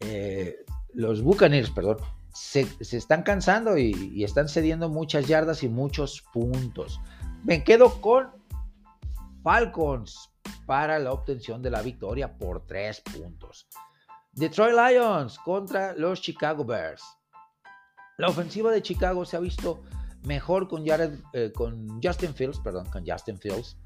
Eh, 0.00 0.64
los 0.92 1.22
Buccaneers, 1.22 1.70
perdón, 1.70 1.98
se, 2.32 2.66
están 2.80 3.22
cansando 3.22 3.78
y, 3.78 4.22
están 4.24 4.48
cediendo 4.48 4.88
muchas 4.88 5.26
yardas 5.26 5.62
y 5.62 5.68
muchos 5.68 6.22
puntos. 6.32 7.00
Me 7.44 7.62
quedo 7.64 8.00
con 8.00 8.30
Falcons 9.42 10.30
para 10.66 10.98
la 10.98 11.12
obtención 11.12 11.62
de 11.62 11.70
la 11.70 11.82
victoria 11.82 12.36
por 12.36 12.66
tres 12.66 13.00
puntos. 13.00 13.68
Detroit 14.32 14.74
Lions 14.74 15.38
contra 15.38 15.94
los 15.94 16.20
Chicago 16.20 16.64
Bears. 16.64 17.02
La 18.18 18.28
ofensiva 18.28 18.70
de 18.72 18.82
Chicago 18.82 19.24
se 19.24 19.36
ha 19.36 19.40
visto 19.40 19.82
mejor 20.24 20.68
con, 20.68 20.84
eh, 20.86 21.52
con 21.54 22.00
Justin 22.02 22.34
Fields, 22.34 22.58
perdón, 22.60 22.86
con 22.90 23.04
Justin 23.06 23.38
Fields. 23.38 23.76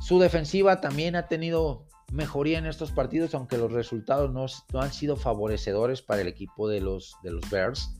Su 0.00 0.18
defensiva 0.18 0.80
también 0.80 1.16
ha 1.16 1.28
tenido 1.28 1.86
mejoría 2.12 2.58
en 2.58 2.66
estos 2.66 2.92
partidos, 2.92 3.34
aunque 3.34 3.58
los 3.58 3.72
resultados 3.72 4.32
no, 4.32 4.80
han 4.80 4.92
sido 4.92 5.16
favorecedores 5.16 6.02
para 6.02 6.20
el 6.20 6.28
equipo 6.28 6.68
de 6.68 6.80
los, 6.80 7.16
de 7.22 7.32
los 7.32 7.48
Bears. 7.50 7.96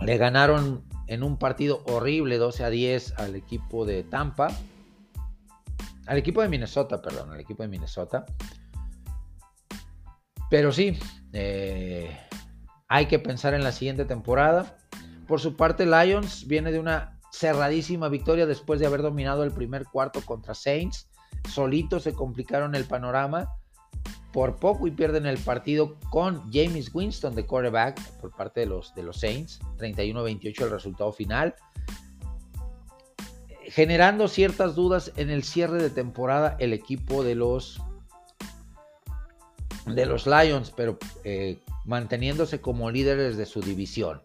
Le 0.00 0.16
ganaron 0.16 0.84
en 1.06 1.22
un 1.22 1.38
partido 1.38 1.82
horrible 1.86 2.38
12 2.38 2.64
a 2.64 2.70
10 2.70 3.18
al 3.18 3.34
equipo 3.34 3.84
de 3.84 4.04
Tampa. 4.04 4.48
Al 6.06 6.18
equipo 6.18 6.42
de 6.42 6.48
Minnesota, 6.48 7.02
perdón, 7.02 7.32
al 7.32 7.40
equipo 7.40 7.62
de 7.62 7.68
Minnesota. 7.68 8.24
Pero 10.50 10.72
sí, 10.72 10.98
eh, 11.32 12.16
hay 12.88 13.06
que 13.06 13.18
pensar 13.18 13.54
en 13.54 13.64
la 13.64 13.72
siguiente 13.72 14.04
temporada. 14.04 14.78
Por 15.28 15.40
su 15.40 15.56
parte, 15.56 15.84
Lions 15.84 16.46
viene 16.48 16.72
de 16.72 16.78
una 16.78 17.20
cerradísima 17.30 18.08
victoria 18.08 18.46
después 18.46 18.80
de 18.80 18.86
haber 18.86 19.02
dominado 19.02 19.44
el 19.44 19.52
primer 19.52 19.84
cuarto 19.84 20.22
contra 20.22 20.54
Saints. 20.54 21.06
Solitos 21.48 22.04
se 22.04 22.14
complicaron 22.14 22.74
el 22.74 22.86
panorama. 22.86 23.54
Por 24.32 24.56
poco 24.56 24.86
y 24.86 24.90
pierden 24.90 25.26
el 25.26 25.38
partido 25.38 25.96
con 26.10 26.50
James 26.52 26.94
Winston 26.94 27.34
de 27.34 27.46
quarterback 27.46 28.00
por 28.20 28.34
parte 28.34 28.60
de 28.60 28.66
los, 28.66 28.94
de 28.94 29.02
los 29.02 29.20
Saints, 29.20 29.60
31-28 29.78 30.64
el 30.64 30.70
resultado 30.70 31.12
final, 31.12 31.54
generando 33.64 34.28
ciertas 34.28 34.74
dudas 34.74 35.12
en 35.16 35.30
el 35.30 35.44
cierre 35.44 35.82
de 35.82 35.90
temporada 35.90 36.56
el 36.60 36.72
equipo 36.72 37.24
de 37.24 37.34
los 37.34 37.80
de 39.86 40.04
los 40.04 40.26
Lions, 40.26 40.72
pero 40.76 40.98
eh, 41.24 41.58
manteniéndose 41.86 42.60
como 42.60 42.90
líderes 42.90 43.38
de 43.38 43.46
su 43.46 43.60
división. 43.60 44.22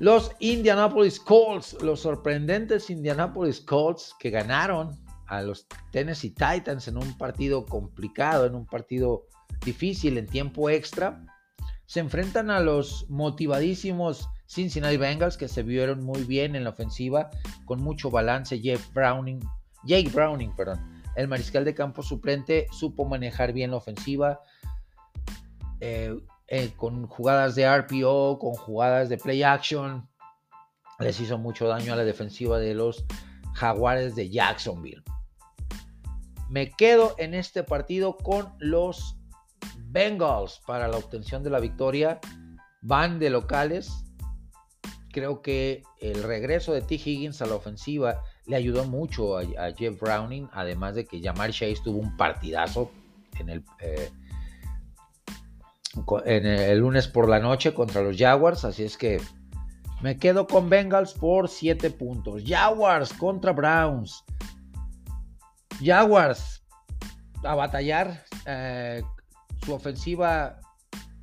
Los 0.00 0.32
Indianapolis 0.40 1.20
Colts, 1.20 1.80
los 1.80 2.00
sorprendentes 2.00 2.90
Indianapolis 2.90 3.60
Colts 3.60 4.14
que 4.18 4.30
ganaron 4.30 4.90
a 5.28 5.40
los 5.40 5.66
Tennessee 5.92 6.30
Titans 6.30 6.88
en 6.88 6.96
un 6.96 7.16
partido 7.16 7.64
complicado, 7.64 8.46
en 8.46 8.56
un 8.56 8.66
partido 8.66 9.28
difícil, 9.64 10.18
en 10.18 10.26
tiempo 10.26 10.68
extra. 10.68 11.24
Se 11.86 12.00
enfrentan 12.00 12.50
a 12.50 12.60
los 12.60 13.08
motivadísimos 13.08 14.28
Cincinnati 14.46 14.96
Bengals 14.96 15.36
que 15.36 15.48
se 15.48 15.62
vieron 15.62 16.04
muy 16.04 16.24
bien 16.24 16.56
en 16.56 16.64
la 16.64 16.70
ofensiva, 16.70 17.30
con 17.64 17.80
mucho 17.80 18.10
balance. 18.10 18.58
Jeff 18.58 18.92
Browning, 18.92 19.40
Jake 19.84 20.10
Browning, 20.10 20.54
perdón, 20.56 21.02
el 21.14 21.28
mariscal 21.28 21.64
de 21.64 21.74
campo 21.74 22.02
suplente, 22.02 22.66
supo 22.72 23.04
manejar 23.04 23.52
bien 23.52 23.70
la 23.70 23.76
ofensiva. 23.76 24.40
Eh, 25.80 26.16
eh, 26.46 26.72
con 26.76 27.06
jugadas 27.06 27.54
de 27.54 27.66
RPO, 27.66 28.38
con 28.38 28.54
jugadas 28.54 29.08
de 29.08 29.18
play 29.18 29.42
action, 29.42 30.08
les 30.98 31.18
hizo 31.20 31.38
mucho 31.38 31.66
daño 31.66 31.92
a 31.92 31.96
la 31.96 32.04
defensiva 32.04 32.58
de 32.58 32.74
los 32.74 33.04
Jaguares 33.54 34.14
de 34.14 34.30
Jacksonville. 34.30 35.02
Me 36.50 36.70
quedo 36.70 37.14
en 37.18 37.34
este 37.34 37.62
partido 37.62 38.16
con 38.16 38.52
los 38.58 39.16
Bengals 39.78 40.60
para 40.66 40.88
la 40.88 40.96
obtención 40.96 41.42
de 41.42 41.50
la 41.50 41.60
victoria. 41.60 42.20
Van 42.82 43.18
de 43.18 43.30
locales. 43.30 44.04
Creo 45.10 45.40
que 45.40 45.82
el 46.00 46.22
regreso 46.22 46.72
de 46.72 46.82
T. 46.82 46.96
Higgins 46.96 47.40
a 47.40 47.46
la 47.46 47.54
ofensiva 47.54 48.20
le 48.46 48.56
ayudó 48.56 48.84
mucho 48.84 49.38
a, 49.38 49.72
Jeff 49.76 49.98
Browning, 50.00 50.48
además 50.52 50.96
de 50.96 51.06
que 51.06 51.22
Jamar 51.22 51.50
Chase 51.50 51.78
tuvo 51.82 51.98
un 51.98 52.16
partidazo 52.16 52.90
en 53.38 53.48
el, 53.48 53.64
eh, 53.80 54.10
el 56.24 56.78
lunes 56.78 57.08
por 57.08 57.28
la 57.28 57.40
noche 57.40 57.74
contra 57.74 58.02
los 58.02 58.16
Jaguars, 58.16 58.64
así 58.64 58.84
es 58.84 58.96
que 58.96 59.20
me 60.02 60.18
quedo 60.18 60.46
con 60.46 60.68
Bengals 60.68 61.14
por 61.14 61.48
7 61.48 61.90
puntos. 61.90 62.42
Jaguars 62.46 63.12
contra 63.12 63.52
Browns. 63.52 64.24
Jaguars 65.82 66.62
a 67.42 67.54
batallar. 67.54 68.24
Eh, 68.46 69.02
su 69.64 69.72
ofensiva 69.72 70.60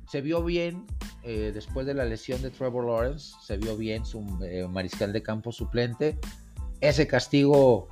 se 0.08 0.20
vio 0.20 0.42
bien 0.42 0.86
eh, 1.22 1.52
después 1.54 1.86
de 1.86 1.94
la 1.94 2.04
lesión 2.04 2.42
de 2.42 2.50
Trevor 2.50 2.86
Lawrence. 2.86 3.34
Se 3.46 3.56
vio 3.56 3.76
bien 3.76 4.04
su 4.04 4.20
mariscal 4.68 5.12
de 5.12 5.22
campo 5.22 5.52
suplente 5.52 6.18
ese 6.82 7.06
castigo 7.06 7.88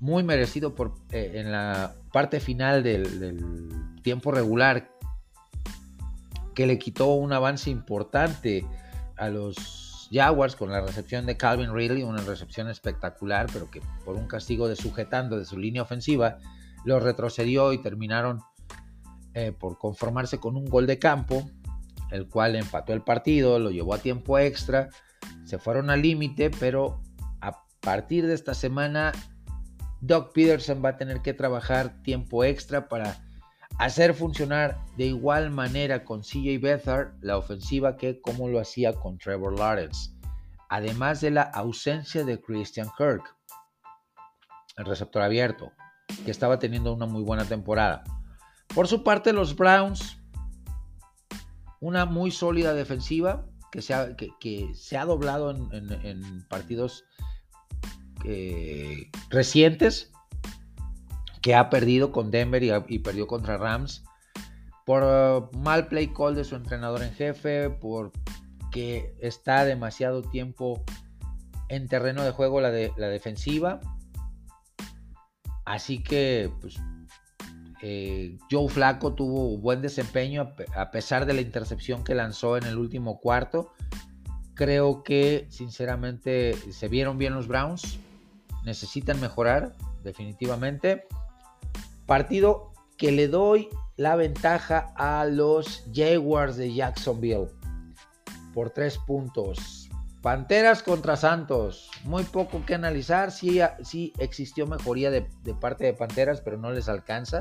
muy 0.00 0.24
merecido 0.24 0.74
por, 0.74 0.94
eh, 1.12 1.32
en 1.36 1.50
la 1.50 1.94
parte 2.12 2.40
final 2.40 2.82
del, 2.82 3.70
tiempo 4.02 4.32
regular 4.32 4.90
que 6.54 6.66
le 6.66 6.78
quitó 6.78 7.14
un 7.14 7.32
avance 7.32 7.70
importante 7.70 8.66
a 9.16 9.28
los 9.28 10.08
Jaguars 10.12 10.56
con 10.56 10.70
la 10.70 10.80
recepción 10.80 11.26
de 11.26 11.36
Calvin 11.36 11.74
Ridley, 11.74 12.02
una 12.02 12.22
recepción 12.22 12.68
espectacular, 12.68 13.46
pero 13.52 13.70
que 13.70 13.80
por 14.04 14.16
un 14.16 14.26
castigo 14.26 14.68
de 14.68 14.76
sujetando 14.76 15.38
de 15.38 15.44
su 15.44 15.58
línea 15.58 15.82
ofensiva, 15.82 16.38
lo 16.84 17.00
retrocedió 17.00 17.72
y 17.72 17.78
terminaron 17.78 18.40
eh, 19.34 19.52
por 19.52 19.78
conformarse 19.78 20.38
con 20.38 20.56
un 20.56 20.66
gol 20.66 20.86
de 20.86 20.98
campo, 20.98 21.48
el 22.10 22.28
cual 22.28 22.56
empató 22.56 22.92
el 22.92 23.02
partido, 23.02 23.58
lo 23.58 23.70
llevó 23.70 23.94
a 23.94 23.98
tiempo 23.98 24.38
extra, 24.38 24.90
se 25.44 25.58
fueron 25.58 25.88
al 25.88 26.02
límite, 26.02 26.50
pero 26.50 27.00
partir 27.82 28.26
de 28.26 28.34
esta 28.34 28.54
semana, 28.54 29.12
Doug 30.00 30.32
Peterson 30.32 30.82
va 30.82 30.90
a 30.90 30.96
tener 30.96 31.20
que 31.20 31.34
trabajar 31.34 32.02
tiempo 32.02 32.44
extra 32.44 32.88
para 32.88 33.18
hacer 33.84 34.14
funcionar 34.14 34.78
de 34.96 35.06
igual 35.06 35.50
manera 35.50 36.04
con 36.04 36.20
CJ 36.20 36.60
Beathard 36.60 37.14
la 37.20 37.36
ofensiva 37.36 37.96
que 37.96 38.20
como 38.20 38.48
lo 38.48 38.60
hacía 38.60 38.92
con 38.92 39.18
Trevor 39.18 39.58
Lawrence. 39.58 40.12
Además 40.68 41.20
de 41.20 41.32
la 41.32 41.42
ausencia 41.42 42.24
de 42.24 42.40
Christian 42.40 42.88
Kirk, 42.96 43.24
el 44.76 44.84
receptor 44.84 45.22
abierto, 45.22 45.72
que 46.24 46.30
estaba 46.30 46.60
teniendo 46.60 46.92
una 46.92 47.06
muy 47.06 47.24
buena 47.24 47.44
temporada. 47.44 48.04
Por 48.72 48.86
su 48.86 49.02
parte, 49.02 49.32
los 49.32 49.56
Browns, 49.56 50.16
una 51.80 52.06
muy 52.06 52.30
sólida 52.30 52.74
defensiva 52.74 53.46
que 53.72 53.82
se 53.82 54.96
ha, 54.96 55.04
doblado 55.04 55.50
en 55.50 56.46
partidos 56.48 57.04
eh, 58.24 59.10
recientes 59.28 60.12
que 61.42 61.54
ha 61.54 61.70
perdido 61.70 62.12
con 62.12 62.30
Denver 62.30 62.62
y, 62.62 62.98
perdió 63.00 63.26
contra 63.26 63.58
Rams 63.58 64.04
por 64.86 65.02
uh, 65.02 65.58
mal 65.58 65.88
play 65.88 66.08
call 66.08 66.34
de 66.34 66.44
su 66.44 66.56
entrenador 66.56 67.02
en 67.02 67.12
jefe, 67.12 67.70
por 67.70 68.12
que 68.70 69.14
está 69.20 69.64
demasiado 69.64 70.22
tiempo 70.22 70.82
en 71.68 71.88
terreno 71.88 72.24
de 72.24 72.30
juego 72.30 72.60
la 72.60 72.70
defensiva. 72.70 73.80
Así 75.64 76.02
que 76.02 76.50
pues, 76.60 76.76
eh, 77.82 78.38
Joe 78.50 78.68
Flaco 78.68 79.14
tuvo 79.14 79.58
buen 79.58 79.82
desempeño 79.82 80.52
a 80.74 80.90
pesar 80.90 81.26
de 81.26 81.34
la 81.34 81.40
intercepción 81.40 82.04
que 82.04 82.14
lanzó 82.14 82.56
en 82.56 82.64
el 82.64 82.78
último 82.78 83.20
cuarto. 83.20 83.72
Creo 84.54 85.02
que 85.02 85.46
sinceramente 85.50 86.54
se 86.72 86.88
vieron 86.88 87.18
bien 87.18 87.34
los 87.34 87.48
Browns 87.48 87.98
necesitan 88.64 89.20
mejorar, 89.20 89.74
definitivamente. 90.02 91.06
Partido 92.12 92.74
que 92.98 93.10
le 93.10 93.26
doy 93.26 93.70
la 93.96 94.16
ventaja 94.16 94.92
a 94.96 95.24
los 95.24 95.82
Jaguars 95.94 96.58
de 96.58 96.74
Jacksonville 96.74 97.48
por 98.52 98.68
tres 98.68 98.98
puntos. 98.98 99.88
Panteras 100.20 100.82
contra 100.82 101.16
Santos. 101.16 101.90
Muy 102.04 102.24
poco 102.24 102.66
que 102.66 102.74
analizar. 102.74 103.32
Sí, 103.32 103.60
sí 103.82 104.12
existió 104.18 104.66
mejoría 104.66 105.10
de, 105.10 105.22
parte 105.58 105.86
de 105.86 105.94
Panteras, 105.94 106.42
pero 106.42 106.58
no 106.58 106.70
les 106.70 106.90
alcanza. 106.90 107.38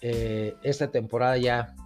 Eh, 0.00 0.56
esta 0.64 0.90
temporada 0.90 1.36
ya 1.36 1.76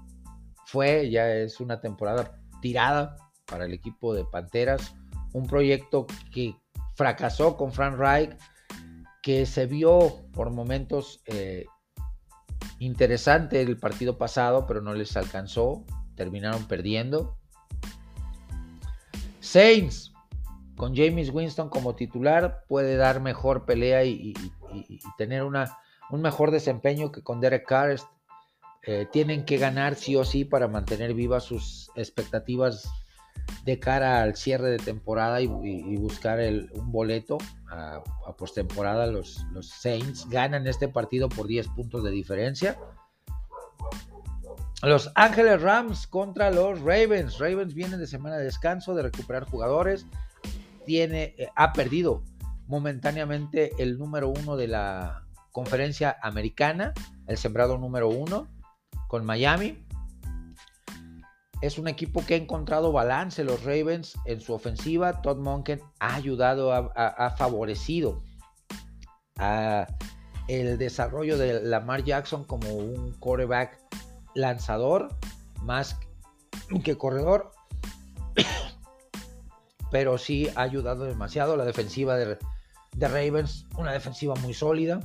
fue, 0.65 1.11
ya 1.11 1.31
es 1.31 1.61
una 1.61 1.83
temporada 1.83 2.41
tirada 2.63 3.15
para 3.45 3.67
el 3.67 3.75
equipo 3.75 4.15
de 4.15 4.25
Panteras. 4.25 4.95
Un 5.35 5.47
proyecto 5.47 6.07
que 6.33 6.57
fracasó 6.95 7.59
con 7.59 7.75
Frank 7.75 7.99
Reich, 7.99 8.35
que 9.23 9.47
se 9.47 9.67
vio 9.67 10.23
por 10.33 10.51
momentos 10.51 11.21
eh, 11.27 11.67
interesante 12.79 13.61
el 13.61 13.79
partido 13.79 14.19
pasado, 14.19 14.67
pero 14.67 14.81
no 14.81 14.95
les 14.95 15.17
alcanzó, 15.17 15.85
terminaron 16.15 16.67
perdiendo. 16.67 17.37
Saints, 19.41 20.13
con 20.77 20.95
James 20.95 21.31
Winston 21.31 21.69
como 21.69 21.95
titular, 21.95 22.65
puede 22.69 22.97
dar 22.97 23.21
mejor 23.21 23.65
pelea 23.65 24.05
y, 24.05 24.35
tener 25.17 25.43
una, 25.43 25.79
un 26.11 26.21
mejor 26.21 26.51
desempeño 26.51 27.11
que 27.11 27.23
con 27.23 27.41
Derek 27.41 27.67
Carr. 27.67 27.97
Eh, 28.85 29.07
tienen 29.11 29.45
que 29.45 29.59
ganar 29.59 29.97
sí 29.97 30.17
o 30.17 30.25
sí 30.25 30.45
para 30.45 30.69
mantener 30.69 31.13
vivas 31.13 31.45
sus 31.45 31.91
expectativas 31.97 32.89
de 33.65 33.79
cara 33.79 34.23
al 34.23 34.37
cierre 34.37 34.71
de 34.71 34.79
temporada 34.79 35.41
y, 35.41 35.47
buscar 35.97 36.39
un 36.73 36.93
boleto 36.93 37.39
a, 37.71 38.03
postemporada. 38.37 39.07
Los, 39.07 39.45
los 39.53 39.69
Saints 39.69 40.29
ganan 40.29 40.67
este 40.67 40.89
partido 40.89 41.29
por 41.29 41.47
10 41.47 41.69
puntos 41.69 42.03
de 42.05 42.11
diferencia. 42.11 42.79
Los 44.83 45.11
Ángeles 45.17 45.61
Rams 45.61 46.07
contra 46.07 46.51
los 46.51 46.81
Ravens. 46.81 47.39
Ravens 47.39 47.75
vienen 47.75 47.99
de 47.99 48.07
semana 48.07 48.37
de 48.37 48.45
descanso, 48.45 48.95
de 48.95 49.03
recuperar 49.03 49.45
jugadores. 49.45 50.07
Tiene, 50.87 51.35
eh, 51.37 51.49
ha 51.57 51.73
perdido 51.73 52.23
momentáneamente 52.69 53.73
el 53.79 53.99
número 53.99 54.29
uno 54.29 54.57
de 54.57 54.69
la 54.69 55.25
conferencia 55.53 56.17
americana, 56.23 56.93
el 57.27 57.37
sembrado 57.37 57.77
número 57.77 58.09
uno 58.09 58.47
con 59.09 59.25
Miami 59.25 59.85
es 61.61 61.79
un 61.79 61.89
equipo 61.89 62.25
que 62.25 62.35
ha 62.35 62.37
encontrado 62.37 62.93
balance. 62.93 63.45
Los 63.45 63.65
Ravens 63.65 64.15
en 64.25 64.41
su 64.41 64.55
ofensiva, 64.55 65.23
Todd 65.23 65.39
Monken 65.39 65.81
ha 66.01 66.15
ayudado, 66.15 66.73
ha, 66.73 67.31
favorecido 67.37 68.23
el 70.49 70.79
desarrollo 70.79 71.39
de 71.39 71.63
Lamar 71.63 72.05
Jackson 72.05 72.45
como 72.45 72.71
un 72.71 73.13
quarterback 73.19 73.79
lanzador 74.35 75.09
más 75.63 75.99
que 76.85 76.97
corredor. 76.97 77.53
Pero 79.91 80.19
sí 80.19 80.49
ha 80.55 80.63
ayudado 80.63 81.05
demasiado 81.05 81.57
la 81.57 81.65
defensiva 81.65 82.17
de, 82.17 82.39
de 82.95 83.09
Ravens, 83.09 83.67
una 83.77 83.93
defensiva 83.93 84.35
muy 84.37 84.55
sólida. 84.55 85.01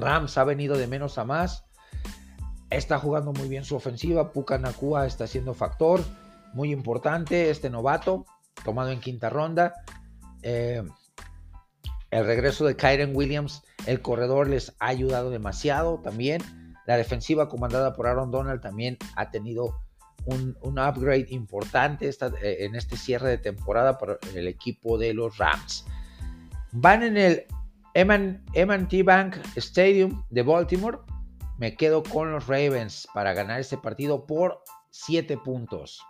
Rams 0.00 0.38
ha 0.38 0.44
venido 0.44 0.76
de 0.76 0.86
menos 0.86 1.18
a 1.18 1.24
más 1.24 1.65
está 2.76 2.98
jugando 2.98 3.32
muy 3.32 3.48
bien 3.48 3.64
su 3.64 3.76
ofensiva. 3.76 4.32
Puka 4.32 4.58
Nakua 4.58 5.06
está 5.06 5.26
siendo 5.26 5.54
factor 5.54 6.00
muy 6.52 6.72
importante. 6.72 7.50
Este 7.50 7.70
novato, 7.70 8.26
tomado 8.64 8.90
en 8.90 9.00
quinta 9.00 9.30
ronda. 9.30 9.74
Eh, 10.42 10.82
el 12.10 12.24
regreso 12.24 12.64
de 12.64 12.76
Kyren 12.76 13.14
Williams, 13.14 13.62
el 13.86 14.00
corredor, 14.00 14.48
les 14.48 14.74
ha 14.78 14.88
ayudado 14.88 15.30
demasiado 15.30 15.98
también. 15.98 16.42
La 16.86 16.96
defensiva 16.96 17.48
comandada 17.48 17.94
por 17.94 18.06
Aaron 18.06 18.30
Donald 18.30 18.60
también 18.60 18.96
ha 19.16 19.30
tenido 19.30 19.80
un, 20.24 20.56
upgrade 20.62 21.26
importante 21.30 22.08
eh, 22.08 22.56
en 22.60 22.74
este 22.74 22.96
cierre 22.96 23.28
de 23.28 23.38
temporada 23.38 23.98
para 23.98 24.18
el 24.34 24.48
equipo 24.48 24.98
de 24.98 25.14
los 25.14 25.36
Rams. 25.38 25.84
Van 26.72 27.02
en 27.02 27.16
el 27.16 27.46
M&T 27.94 29.02
Bank 29.02 29.36
Stadium 29.56 30.24
de 30.30 30.42
Baltimore 30.42 30.98
me 31.58 31.74
quedo 31.76 32.02
con 32.02 32.32
los 32.32 32.46
Ravens 32.46 33.08
para 33.14 33.32
ganar 33.32 33.60
este 33.60 33.78
partido 33.78 34.26
por 34.26 34.62
7 34.90 35.38
puntos. 35.38 36.00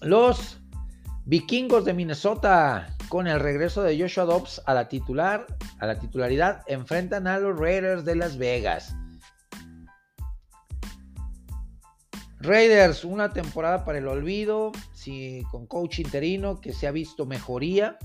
Los 0.00 0.60
vikingos 1.24 1.84
de 1.84 1.94
Minnesota, 1.94 2.96
con 3.08 3.26
el 3.26 3.40
regreso 3.40 3.82
de 3.82 3.98
Joshua 4.00 4.24
Dobbs 4.24 4.62
a 4.66 4.74
la 4.74 4.88
titular, 4.88 5.46
a 5.80 5.86
la 5.86 5.98
titularidad, 5.98 6.62
enfrentan 6.66 7.26
a 7.26 7.38
los 7.38 7.58
Raiders 7.58 8.04
de 8.04 8.16
Las 8.16 8.38
Vegas. 8.38 8.94
Raiders, 12.40 13.04
una 13.04 13.32
temporada 13.32 13.84
para 13.84 13.98
el 13.98 14.06
olvido, 14.06 14.70
sí, 14.92 15.42
con 15.50 15.66
coach 15.66 15.98
interino 15.98 16.60
que 16.60 16.72
se 16.72 16.86
ha 16.86 16.92
visto 16.92 17.26
mejoría 17.26 17.98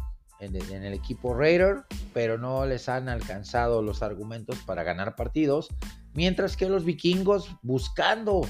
en 0.45 0.83
el, 0.83 0.93
equipo 0.93 1.33
Raider, 1.33 1.83
pero 2.13 2.37
no 2.37 2.65
les 2.65 2.89
han 2.89 3.09
alcanzado 3.09 3.81
los 3.81 4.01
argumentos 4.01 4.57
para 4.65 4.83
ganar 4.83 5.15
partidos, 5.15 5.69
mientras 6.13 6.57
que 6.57 6.69
los 6.69 6.85
vikingos 6.85 7.49
buscando 7.61 8.41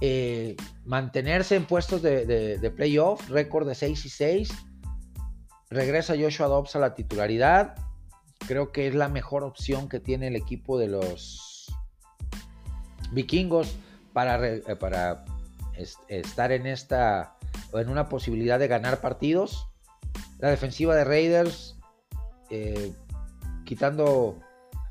eh, 0.00 0.56
mantenerse 0.84 1.56
en 1.56 1.64
puestos 1.64 2.02
de, 2.02 2.72
playoff, 2.76 3.28
récord 3.28 3.68
de 3.68 3.74
6 3.74 4.04
y 4.04 4.08
6, 4.08 4.50
regresa 5.70 6.14
Joshua 6.18 6.46
Dobbs 6.46 6.76
a 6.76 6.78
la 6.78 6.94
titularidad. 6.94 7.74
Creo 8.46 8.72
que 8.72 8.88
es 8.88 8.94
la 8.94 9.08
mejor 9.08 9.44
opción 9.44 9.88
que 9.88 10.00
tiene 10.00 10.28
el 10.28 10.36
equipo 10.36 10.78
de 10.78 10.88
los 10.88 11.66
vikingos 13.12 13.76
para, 14.12 14.46
eh, 14.46 14.62
para 14.78 15.24
estar 16.08 16.52
en 16.52 16.66
esta 16.66 17.38
en 17.72 17.88
una 17.88 18.08
posibilidad 18.08 18.58
de 18.58 18.68
ganar 18.68 19.00
partidos. 19.00 19.68
La 20.38 20.50
defensiva 20.50 20.94
de 20.94 21.04
Raiders, 21.04 21.76
eh, 22.50 22.92
quitando 23.64 24.38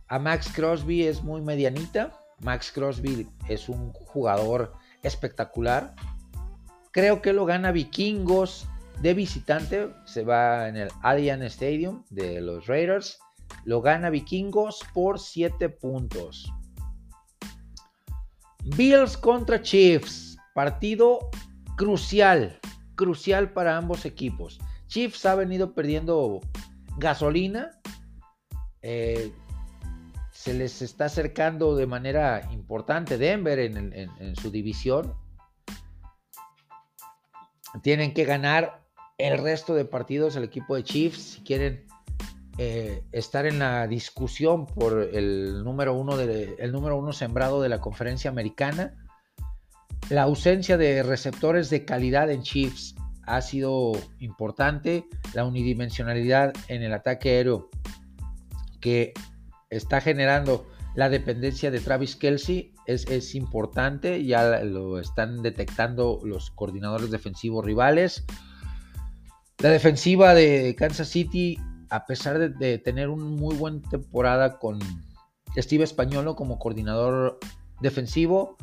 a 0.10 0.20
Max 0.20 0.52
Crosby, 0.54 1.04
es 1.04 1.24
muy 1.24 1.42
medianita. 1.42 2.20
Max 2.40 2.72
Crosby 2.72 3.28
es 3.48 3.70
un 3.70 3.94
jugador 3.94 4.74
espectacular. 5.04 5.96
Creo 6.92 7.22
que 7.22 7.34
lo 7.34 7.46
gana 7.46 7.72
Vikingos 7.72 8.68
de 9.02 9.14
visitante. 9.14 9.90
Se 10.06 10.24
va 10.24 10.68
en 10.68 10.76
el 10.76 10.90
Allianz 11.02 11.44
Stadium 11.54 12.04
de 12.10 12.42
los 12.42 12.68
Raiders. 12.68 13.20
Lo 13.64 13.82
gana 13.82 14.10
Vikingos 14.10 14.82
por 14.94 15.20
7 15.20 15.70
puntos. 15.70 16.52
Bills 18.76 19.16
contra 19.18 19.62
Chiefs. 19.62 20.38
Partido 20.54 21.30
crucial. 21.78 22.60
Crucial 22.96 23.54
para 23.54 23.78
ambos 23.78 24.06
equipos. 24.06 24.60
Chiefs 24.88 25.26
ha 25.26 25.36
venido 25.36 25.74
perdiendo 25.74 26.42
gasolina. 26.98 27.72
Eh, 28.82 29.32
se 30.32 30.54
les 30.54 30.82
está 30.82 31.06
acercando 31.06 31.76
de 31.76 31.88
manera 31.88 32.48
importante 32.54 33.18
Denver 33.18 33.60
en, 33.60 34.36
su 34.36 34.50
división. 34.50 35.14
Tienen 37.82 38.14
que 38.14 38.24
ganar 38.24 38.84
el 39.18 39.40
resto 39.40 39.74
de 39.74 39.84
partidos 39.84 40.36
el 40.36 40.44
equipo 40.44 40.76
de 40.76 40.84
Chiefs 40.84 41.22
si 41.22 41.42
quieren 41.42 41.86
eh, 42.58 43.04
estar 43.12 43.46
en 43.46 43.60
la 43.60 43.88
discusión 43.88 44.68
por 44.68 45.10
el 45.14 45.64
número 45.64 45.96
uno 45.96 46.20
el 46.20 46.72
número 46.72 46.98
uno 46.98 47.14
sembrado 47.14 47.62
de 47.62 47.70
la 47.70 47.82
conferencia 47.82 48.30
americana. 48.30 48.96
La 50.10 50.24
ausencia 50.24 50.78
de 50.78 51.04
receptores 51.04 51.70
de 51.70 51.84
calidad 51.84 52.32
en 52.32 52.44
Chiefs 52.44 52.96
ha 53.28 53.42
sido 53.42 53.92
importante. 54.20 55.06
La 55.34 55.46
unidimensionalidad 55.46 56.54
en 56.70 56.82
el 56.82 56.94
ataque 56.94 57.30
aéreo 57.30 57.70
que 58.82 59.14
está 59.70 60.02
generando 60.02 60.66
la 60.96 61.10
dependencia 61.10 61.70
de 61.70 61.80
Travis 61.80 62.16
Kelsey 62.16 62.74
es, 62.88 63.36
importante. 63.36 64.26
Ya 64.26 64.64
lo 64.64 65.00
están 65.00 65.44
detectando 65.44 66.22
los 66.24 66.50
coordinadores 66.52 67.12
defensivos 67.12 67.64
rivales. 67.64 68.26
La 69.60 69.70
defensiva 69.70 70.34
de 70.34 70.76
Kansas 70.76 71.10
City, 71.10 71.60
a 71.90 72.06
pesar 72.06 72.40
de, 72.40 72.50
de 72.50 72.78
tener 72.80 73.10
una 73.10 73.26
muy 73.26 73.56
buena 73.56 73.82
temporada 73.90 74.58
con 74.58 74.80
Steve 75.58 75.84
Españolo 75.84 76.36
como 76.36 76.60
coordinador 76.60 77.40
defensivo, 77.82 78.58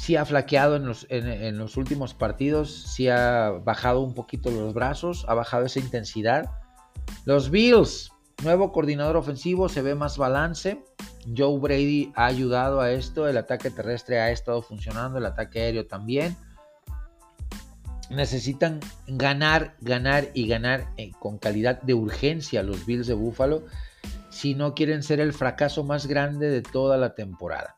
sí 0.00 0.16
ha 0.16 0.24
flaqueado 0.24 0.76
en 0.76 1.58
los, 1.58 1.76
últimos 1.76 2.14
partidos, 2.14 2.72
sí 2.72 3.08
ha 3.08 3.50
bajado 3.50 4.00
un 4.00 4.14
poquito 4.14 4.50
los 4.50 4.72
brazos, 4.72 5.26
ha 5.28 5.34
bajado 5.34 5.66
esa 5.66 5.78
intensidad. 5.78 6.50
Los 7.26 7.50
Bills, 7.50 8.10
nuevo 8.42 8.72
coordinador 8.72 9.18
ofensivo, 9.18 9.68
se 9.68 9.82
ve 9.82 9.94
más 9.94 10.16
balance. 10.16 10.82
Joe 11.36 11.60
Brady 11.60 12.12
ha 12.16 12.24
ayudado 12.24 12.80
a 12.80 12.90
esto, 12.92 13.28
el 13.28 13.36
ataque 13.36 13.70
terrestre 13.70 14.18
ha 14.18 14.30
estado 14.30 14.62
funcionando, 14.62 15.18
el 15.18 15.26
ataque 15.26 15.60
aéreo 15.60 15.86
también. 15.86 16.34
Necesitan 18.08 18.80
ganar, 19.06 19.76
ganar 19.82 20.30
y 20.32 20.48
ganar 20.48 20.88
eh, 20.96 21.10
con 21.18 21.36
calidad 21.36 21.82
de 21.82 21.92
urgencia 21.92 22.62
los 22.62 22.86
Bills 22.86 23.06
de 23.06 23.14
Buffalo 23.14 23.64
si 24.30 24.54
no 24.54 24.74
quieren 24.74 25.02
ser 25.02 25.20
el 25.20 25.34
fracaso 25.34 25.84
más 25.84 26.06
grande 26.06 26.48
de 26.48 26.62
toda 26.62 26.96
la 26.96 27.14
temporada. 27.14 27.76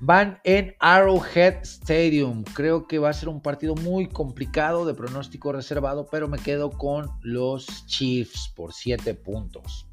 Van 0.00 0.40
en 0.44 0.74
Arrowhead 0.80 1.62
Stadium. 1.62 2.42
Creo 2.54 2.86
que 2.86 2.98
va 2.98 3.10
a 3.10 3.12
ser 3.12 3.28
un 3.28 3.42
partido 3.42 3.74
muy 3.74 4.08
complicado 4.08 4.86
de 4.86 4.94
pronóstico 4.94 5.52
reservado, 5.52 6.06
pero 6.10 6.26
me 6.26 6.38
quedo 6.38 6.70
con 6.70 7.10
los 7.22 7.86
Chiefs 7.86 8.50
por 8.56 8.72
7 8.72 9.14
puntos. 9.14 9.86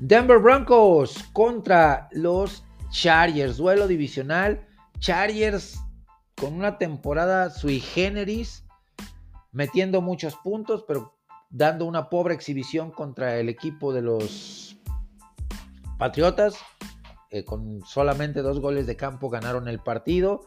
Denver 0.00 0.38
Broncos 0.38 1.24
contra 1.32 2.08
los 2.10 2.64
Chargers. 2.90 3.58
Duelo 3.58 3.86
divisional. 3.86 4.66
Chargers 4.98 5.78
con 6.36 6.54
una 6.54 6.78
temporada 6.78 7.50
sui 7.50 7.80
generis, 7.80 8.64
metiendo 9.52 10.02
muchos 10.02 10.34
puntos, 10.36 10.84
pero 10.86 11.16
dando 11.48 11.84
una 11.86 12.10
pobre 12.10 12.34
exhibición 12.34 12.90
contra 12.90 13.38
el 13.38 13.48
equipo 13.48 13.92
de 13.92 14.02
los 14.02 14.76
Patriotas. 15.98 16.56
Eh, 17.36 17.44
con 17.44 17.82
solamente 17.84 18.40
dos 18.40 18.60
goles 18.60 18.86
de 18.86 18.96
campo 18.96 19.28
ganaron 19.28 19.68
el 19.68 19.78
partido. 19.78 20.40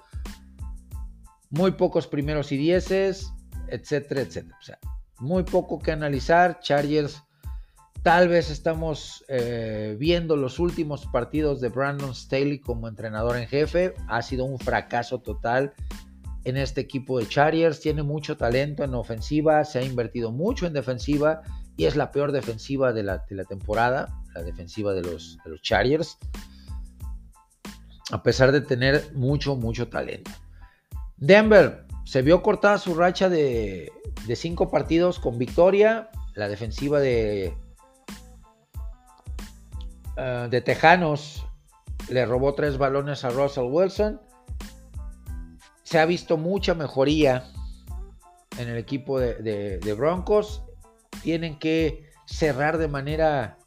Muy 1.52 1.74
pocos 1.74 2.08
primeros 2.08 2.52
y 2.52 2.58
dieces, 2.58 3.32
etcétera, 3.68 4.22
etcétera. 4.22 4.58
O 4.60 4.64
sea, 4.64 4.80
muy 5.20 5.44
poco 5.44 5.78
que 5.78 5.92
analizar. 5.92 6.60
Chargers, 6.62 7.22
tal 8.02 8.28
vez 8.28 8.50
estamos 8.50 9.24
eh, 9.28 9.96
viendo 10.00 10.36
los 10.36 10.58
últimos 10.58 11.06
partidos 11.08 11.62
de 11.62 11.70
Brandon 11.70 12.16
Staley 12.16 12.60
como 12.60 12.88
entrenador 12.88 13.38
en 13.38 13.48
jefe. 13.48 13.94
Ha 14.08 14.24
sido 14.24 14.46
un 14.46 14.58
fracaso 14.58 15.20
total 15.20 15.74
en 16.44 16.58
este 16.58 16.82
equipo 16.82 17.20
de 17.20 17.28
Chargers. 17.28 17.82
Tiene 17.82 18.02
mucho 18.02 18.36
talento 18.36 18.84
en 18.84 18.96
ofensiva, 18.96 19.64
se 19.64 19.78
ha 19.78 19.84
invertido 19.84 20.32
mucho 20.32 20.66
en 20.66 20.74
defensiva 20.74 21.42
y 21.78 21.86
es 21.86 21.96
la 21.96 22.12
peor 22.12 22.32
defensiva 22.32 22.94
de 22.94 23.04
la, 23.04 23.24
temporada, 23.48 24.20
la 24.34 24.42
defensiva 24.42 24.94
de 24.94 25.04
los, 25.04 25.38
de 25.44 25.52
los 25.52 25.62
Chargers 25.62 26.18
a 28.12 28.24
pesar 28.24 28.51
de 28.51 28.62
tener 28.62 29.12
mucho, 29.14 29.55
mucho 29.55 29.88
talento. 29.88 30.32
Denver 31.18 31.86
se 32.05 32.22
vio 32.22 32.41
cortada 32.41 32.78
su 32.78 32.95
racha 32.95 33.30
de, 33.30 33.91
cinco 34.36 34.72
partidos 34.72 35.20
con 35.20 35.38
victoria. 35.38 36.10
La 36.34 36.47
defensiva 36.47 36.99
de, 36.99 37.53
eh, 40.18 40.47
de 40.49 40.62
Tejanos 40.62 41.45
le 42.10 42.26
robó 42.26 42.55
tres 42.55 42.78
balones 42.78 43.24
a 43.26 43.30
Russell 43.30 43.66
Wilson. 43.70 44.22
Se 45.84 45.99
ha 45.99 46.05
visto 46.05 46.38
mucha 46.38 46.74
mejoría 46.74 47.45
en 48.57 48.70
el 48.70 48.78
equipo 48.78 49.20
de, 49.20 49.95
Broncos. 49.97 50.64
Tienen 51.22 51.60
que 51.60 52.10
cerrar 52.26 52.78
de 52.78 52.88
manera 52.88 53.57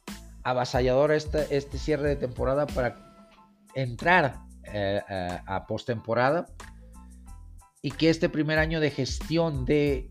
avasalladora 0.43 1.15
este 1.15 1.77
cierre 1.77 2.09
de 2.09 2.15
temporada 2.15 2.65
para 2.67 3.12
entrar 3.75 4.39
eh, 4.65 5.01
eh, 5.09 5.39
a 5.45 5.65
postemporada 5.67 6.47
y 7.81 7.91
que 7.91 8.09
este 8.09 8.29
primer 8.29 8.59
año 8.59 8.79
de 8.79 8.91
gestión 8.91 9.65
de 9.65 10.09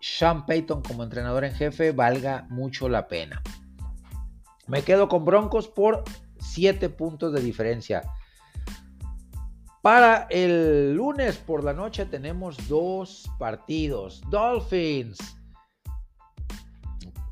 Sean 0.00 0.46
Payton 0.46 0.82
como 0.82 1.02
entrenador 1.02 1.44
en 1.44 1.52
jefe 1.52 1.92
valga 1.92 2.46
mucho 2.48 2.88
la 2.88 3.08
pena. 3.08 3.42
Me 4.66 4.82
quedo 4.82 5.08
con 5.08 5.24
Broncos 5.24 5.68
por 5.68 6.04
7 6.38 6.88
puntos 6.90 7.32
de 7.32 7.40
diferencia. 7.40 8.02
Para 9.82 10.26
el 10.30 10.94
lunes 10.94 11.36
por 11.36 11.62
la 11.62 11.72
noche 11.72 12.06
tenemos 12.06 12.56
dos 12.68 13.30
partidos. 13.38 14.20
Dolphins. 14.30 15.18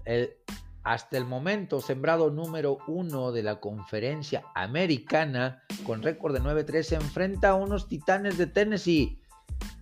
El 0.05 0.36
hasta 0.85 1.16
el 1.16 1.24
momento 1.24 1.80
sembrado 1.80 2.30
número 2.30 2.78
uno 2.87 3.32
de 3.32 3.43
la 3.43 3.59
conferencia 3.59 4.45
americana 4.55 5.62
con 5.87 6.03
récord 6.03 6.35
de 6.35 6.43
9-3 6.43 6.82
se 6.82 6.95
enfrenta 6.97 7.51
a 7.51 7.55
unos 7.55 7.89
titanes 7.89 8.37
de 8.37 8.47
Tennessee 8.47 9.18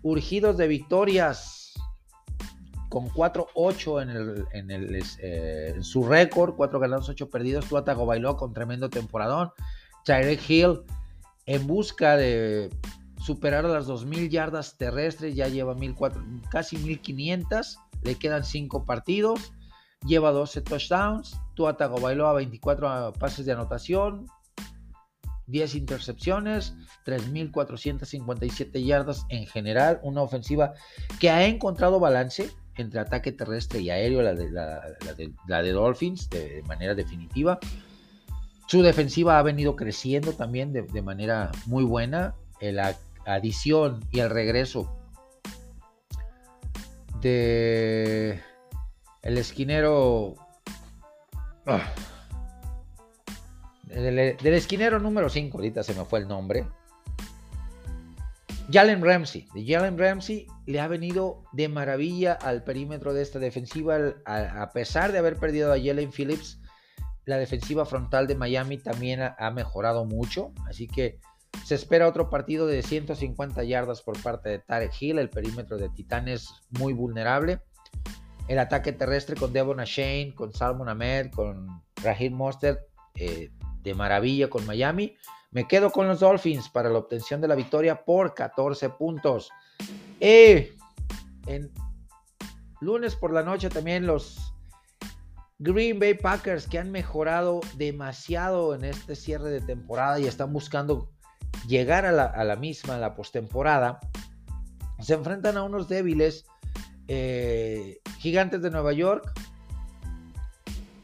urgidos 0.02 0.56
de 0.56 0.68
victorias 0.68 1.72
con 2.88 3.08
4-8 3.08 4.02
en, 4.52 4.70
el, 4.70 5.02
eh, 5.20 5.72
en, 5.74 5.82
su 5.82 6.04
récord, 6.04 6.54
4 6.54 6.78
ganados, 6.78 7.08
8 7.08 7.30
perdidos. 7.30 7.64
Tuatago 7.66 8.04
bailó 8.04 8.36
con 8.36 8.52
tremendo 8.52 8.90
temporadón. 8.90 9.50
Tyrek 10.04 10.48
Hill 10.48 10.82
en 11.46 11.66
busca 11.66 12.16
de 12.16 12.68
superar 13.18 13.64
las 13.64 13.88
2.000 13.88 14.28
yardas 14.28 14.76
terrestres, 14.76 15.34
ya 15.34 15.48
lleva 15.48 15.74
1.400, 15.74 16.48
casi 16.50 16.76
1.500, 16.76 17.78
le 18.02 18.14
quedan 18.16 18.44
5 18.44 18.84
partidos 18.84 19.52
lleva 20.06 20.30
12 20.32 20.62
touchdowns. 20.62 21.40
Tua 21.54 21.76
Tagovailoa 21.76 22.32
24 22.34 23.12
pases 23.18 23.44
de 23.46 23.52
anotación, 23.52 24.26
10 25.46 25.74
intercepciones, 25.74 26.74
3.457 27.04 28.84
yardas 28.84 29.26
en 29.28 29.46
general. 29.46 30.00
Una 30.02 30.22
ofensiva 30.22 30.72
que 31.20 31.30
ha 31.30 31.44
encontrado 31.46 32.00
balance 32.00 32.50
entre 32.76 33.00
ataque 33.00 33.32
terrestre 33.32 33.80
y 33.80 33.90
aéreo, 33.90 34.22
la 34.22 34.34
de, 34.34 34.50
la, 34.50 35.62
de, 35.62 35.72
Dolphins, 35.72 36.30
de, 36.30 36.62
manera 36.66 36.94
definitiva. 36.94 37.58
Su 38.66 38.82
defensiva 38.82 39.38
ha 39.38 39.42
venido 39.42 39.76
creciendo 39.76 40.32
también 40.32 40.72
de, 40.72 41.02
manera 41.02 41.50
muy 41.66 41.84
buena. 41.84 42.34
La 42.60 42.96
adición 43.26 44.00
y 44.10 44.20
el 44.20 44.30
regreso 44.30 44.96
de 47.20 48.40
el 49.22 49.38
esquinero 49.38 50.34
ah, 51.66 51.92
del, 53.86 54.54
esquinero 54.54 54.98
número 54.98 55.28
5, 55.28 55.56
ahorita 55.56 55.82
se 55.82 55.94
me 55.94 56.04
fue 56.04 56.20
el 56.20 56.28
nombre. 56.28 56.66
Jalen 58.70 59.04
Ramsey. 59.04 59.46
De 59.54 59.66
Jalen 59.66 59.98
Ramsey 59.98 60.46
le 60.66 60.80
ha 60.80 60.88
venido 60.88 61.42
de 61.52 61.68
maravilla 61.68 62.32
al 62.32 62.64
perímetro 62.64 63.12
de 63.12 63.22
esta 63.22 63.38
defensiva, 63.38 63.98
a, 64.24 64.70
pesar 64.72 65.12
de 65.12 65.18
haber 65.18 65.36
perdido 65.36 65.72
a 65.72 65.78
Jalen 65.78 66.10
Phillips. 66.10 66.58
La 67.24 67.36
defensiva 67.36 67.84
frontal 67.84 68.26
de 68.26 68.34
Miami 68.34 68.78
también 68.78 69.20
ha, 69.20 69.50
mejorado 69.50 70.04
mucho, 70.04 70.52
así 70.68 70.88
que 70.88 71.20
se 71.64 71.76
espera 71.76 72.08
otro 72.08 72.30
partido 72.30 72.66
de 72.66 72.82
150 72.82 73.62
yardas 73.62 74.02
por 74.02 74.20
parte 74.22 74.48
de 74.48 74.58
Tarek 74.58 74.92
Hill. 75.00 75.18
El 75.18 75.30
perímetro 75.30 75.76
de 75.76 75.88
Titanes 75.90 76.48
muy 76.70 76.94
vulnerable. 76.94 77.60
El 78.48 78.58
ataque 78.58 78.92
terrestre 78.92 79.36
con 79.36 79.52
Devon 79.52 79.78
Shane, 79.78 80.34
con 80.34 80.52
Salmon 80.52 80.88
Ahmed, 80.88 81.30
con 81.30 81.82
Raheem 82.02 82.34
Mostert, 82.34 82.80
eh, 83.14 83.50
de 83.82 83.94
maravilla 83.94 84.48
con 84.48 84.66
Miami. 84.66 85.16
Me 85.50 85.66
quedo 85.68 85.90
con 85.90 86.08
los 86.08 86.20
Dolphins 86.20 86.68
para 86.68 86.88
la 86.88 86.98
obtención 86.98 87.40
de 87.40 87.48
la 87.48 87.54
victoria 87.54 88.04
por 88.04 88.34
14 88.34 88.90
puntos. 88.90 89.50
Eh, 90.20 90.74
en 91.46 91.72
lunes 92.80 93.16
por 93.16 93.32
la 93.32 93.42
noche 93.42 93.68
también 93.68 94.06
los 94.06 94.54
Green 95.58 96.00
Bay 96.00 96.14
Packers 96.14 96.66
que 96.66 96.78
han 96.78 96.90
mejorado 96.90 97.60
demasiado 97.76 98.74
en 98.74 98.84
este 98.84 99.14
cierre 99.14 99.50
de 99.50 99.60
temporada 99.60 100.18
y 100.18 100.26
están 100.26 100.52
buscando 100.52 101.10
llegar 101.68 102.04
a 102.04 102.12
la, 102.12 102.56
misma, 102.56 102.96
a 102.96 102.98
la 102.98 103.14
postemporada. 103.14 104.00
Se 105.00 105.14
enfrentan 105.14 105.56
a 105.56 105.62
unos 105.62 105.88
débiles 105.88 106.44
eh, 107.08 107.98
gigantes 108.18 108.62
de 108.62 108.70
Nueva 108.70 108.92
York 108.92 109.32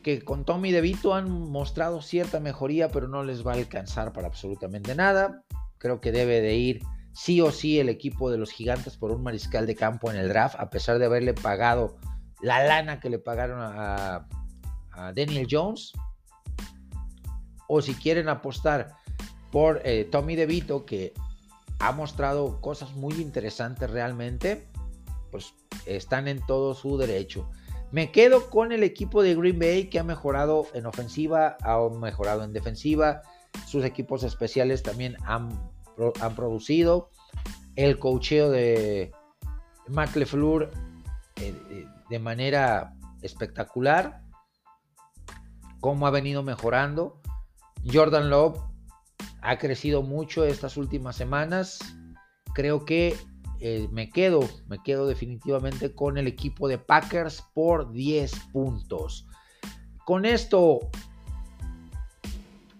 que 0.02 0.22
con 0.22 0.44
Tommy 0.44 0.72
DeVito 0.72 1.14
han 1.14 1.30
mostrado 1.30 2.00
cierta 2.00 2.40
mejoría, 2.40 2.90
pero 2.90 3.08
no 3.08 3.24
les 3.24 3.46
va 3.46 3.52
a 3.52 3.56
alcanzar 3.56 4.12
para 4.12 4.28
absolutamente 4.28 4.94
nada. 4.94 5.42
Creo 5.78 6.00
que 6.00 6.12
debe 6.12 6.40
de 6.40 6.54
ir 6.54 6.82
sí 7.12 7.40
o 7.40 7.50
sí 7.50 7.80
el 7.80 7.88
equipo 7.88 8.30
de 8.30 8.38
los 8.38 8.50
gigantes 8.50 8.96
por 8.96 9.10
un 9.10 9.22
mariscal 9.22 9.66
de 9.66 9.74
campo 9.74 10.10
en 10.10 10.16
el 10.16 10.28
draft, 10.28 10.54
a 10.58 10.70
pesar 10.70 10.98
de 10.98 11.06
haberle 11.06 11.34
pagado 11.34 11.96
la 12.40 12.64
lana 12.64 13.00
que 13.00 13.10
le 13.10 13.18
pagaron 13.18 13.58
a, 13.60 14.26
Daniel 15.14 15.46
Jones. 15.50 15.92
O 17.66 17.82
si 17.82 17.94
quieren 17.94 18.28
apostar 18.28 18.94
por 19.52 19.82
eh, 19.84 20.08
Tommy 20.10 20.36
DeVito, 20.36 20.86
que 20.86 21.12
ha 21.80 21.92
mostrado 21.92 22.60
cosas 22.60 22.94
muy 22.94 23.14
interesantes 23.14 23.90
realmente, 23.90 24.67
pues 25.30 25.54
están 25.86 26.28
en 26.28 26.44
todo 26.46 26.74
su 26.74 26.96
derecho. 26.98 27.48
Me 27.90 28.12
quedo 28.12 28.50
con 28.50 28.72
el 28.72 28.82
equipo 28.82 29.22
de 29.22 29.34
Green 29.34 29.58
Bay 29.58 29.88
que 29.88 29.98
ha 29.98 30.04
mejorado 30.04 30.66
en 30.74 30.86
ofensiva, 30.86 31.56
ha 31.62 31.78
mejorado 31.88 32.44
en 32.44 32.52
defensiva. 32.52 33.22
Sus 33.66 33.84
equipos 33.84 34.24
especiales 34.24 34.82
también 34.82 35.16
han, 35.24 35.48
han 36.20 36.34
producido. 36.34 37.10
El 37.76 37.98
cocheo 37.98 38.50
de 38.50 39.12
Matt 39.88 40.16
LeFleur 40.16 40.70
eh, 41.36 41.54
eh, 41.70 41.86
de 42.10 42.18
manera 42.18 42.94
espectacular. 43.22 44.22
Cómo 45.80 46.06
ha 46.06 46.10
venido 46.10 46.42
mejorando. 46.42 47.20
Jordan 47.90 48.28
Love 48.28 48.58
ha 49.40 49.58
crecido 49.58 50.02
mucho 50.02 50.44
estas 50.44 50.76
últimas 50.76 51.16
semanas. 51.16 51.78
Creo 52.54 52.84
que 52.84 53.16
eh, 53.60 53.88
me 53.90 54.10
quedo, 54.10 54.40
me 54.68 54.82
quedo 54.82 55.06
definitivamente 55.06 55.94
con 55.94 56.18
el 56.18 56.26
equipo 56.26 56.68
de 56.68 56.78
Packers 56.78 57.42
por 57.54 57.92
10 57.92 58.32
puntos. 58.52 59.26
Con 60.04 60.24
esto, 60.24 60.78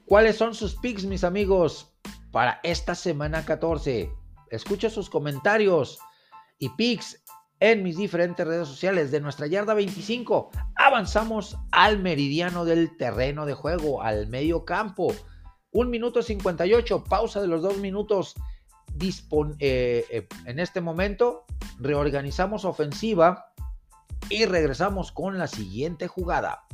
¿cuáles 0.06 0.36
son 0.36 0.54
sus 0.54 0.76
picks, 0.76 1.04
mis 1.04 1.24
amigos, 1.24 1.92
para 2.30 2.60
esta 2.62 2.94
semana 2.94 3.44
14? 3.44 4.10
Escucho 4.50 4.88
sus 4.88 5.10
comentarios 5.10 5.98
y 6.58 6.68
picks 6.70 7.22
en 7.60 7.82
mis 7.82 7.96
diferentes 7.96 8.46
redes 8.46 8.68
sociales 8.68 9.10
de 9.10 9.20
nuestra 9.20 9.46
yarda 9.46 9.74
25. 9.74 10.50
Avanzamos 10.76 11.56
al 11.72 11.98
meridiano 11.98 12.64
del 12.64 12.96
terreno 12.96 13.46
de 13.46 13.54
juego, 13.54 14.02
al 14.02 14.28
medio 14.28 14.64
campo. 14.64 15.12
Un 15.72 15.90
minuto 15.90 16.22
58, 16.22 17.04
pausa 17.04 17.40
de 17.40 17.48
los 17.48 17.62
dos 17.62 17.78
minutos 17.78 18.34
eh, 19.00 20.04
eh, 20.10 20.28
en 20.46 20.58
este 20.58 20.80
momento 20.80 21.44
reorganizamos 21.78 22.64
ofensiva 22.64 23.52
y 24.28 24.44
regresamos 24.44 25.12
con 25.12 25.38
la 25.38 25.46
siguiente 25.46 26.08
jugada. 26.08 26.64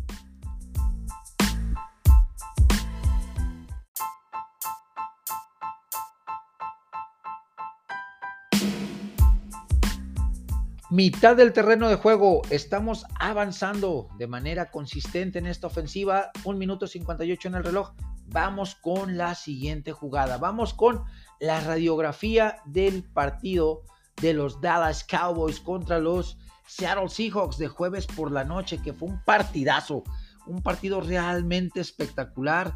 Mitad 10.91 11.35
del 11.37 11.53
terreno 11.53 11.89
de 11.89 11.97
juego, 11.97 12.43
estamos 12.51 13.05
avanzando 13.19 14.07
de 14.17 14.29
manera 14.29 14.71
consistente 14.71 15.41
en 15.41 15.47
esta 15.47 15.67
ofensiva. 15.67 16.31
Un 16.45 16.57
minuto 16.57 16.87
58 16.87 17.49
en 17.49 17.55
el 17.57 17.65
reloj. 17.65 17.91
Vamos 18.35 18.75
con 18.75 19.17
la 19.17 19.37
siguiente 19.37 19.93
jugada. 19.93 20.39
Vamos 20.39 20.75
con 20.75 21.05
la 21.39 21.61
radiografía 21.61 22.57
del 22.65 23.05
partido 23.05 23.83
de 24.21 24.35
los 24.35 24.61
Dallas 24.61 25.05
Cowboys 25.05 25.61
contra 25.61 26.01
los 26.01 26.37
Seattle 26.67 27.09
Seahawks 27.09 27.59
de 27.59 27.69
jueves 27.69 28.09
por 28.09 28.33
la 28.33 28.43
noche, 28.43 28.83
que 28.83 28.93
fue 28.93 29.09
un 29.09 29.23
partidazo, 29.23 30.03
un 30.49 30.63
partido 30.63 31.01
realmente 31.01 31.81
espectacular, 31.81 32.75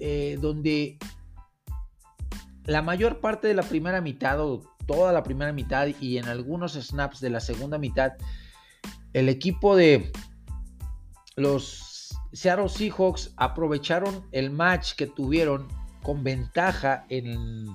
eh, 0.00 0.38
donde 0.40 0.98
la 2.64 2.82
mayor 2.82 3.20
parte 3.20 3.46
de 3.46 3.54
la 3.54 3.62
primera 3.62 4.00
mitad 4.00 4.40
o 4.40 4.60
toda 4.88 5.12
la 5.12 5.22
primera 5.22 5.52
mitad 5.52 5.86
y 6.00 6.18
en 6.18 6.26
algunos 6.26 6.72
snaps 6.72 7.20
de 7.20 7.30
la 7.30 7.38
segunda 7.38 7.78
mitad, 7.78 8.14
el 9.12 9.28
equipo 9.28 9.76
de 9.76 10.10
los 11.36 11.93
Seattle 12.34 12.68
Seahawks 12.68 13.32
aprovecharon 13.36 14.26
el 14.32 14.50
match 14.50 14.94
que 14.94 15.06
tuvieron 15.06 15.68
con 16.02 16.24
ventaja 16.24 17.06
en, 17.08 17.68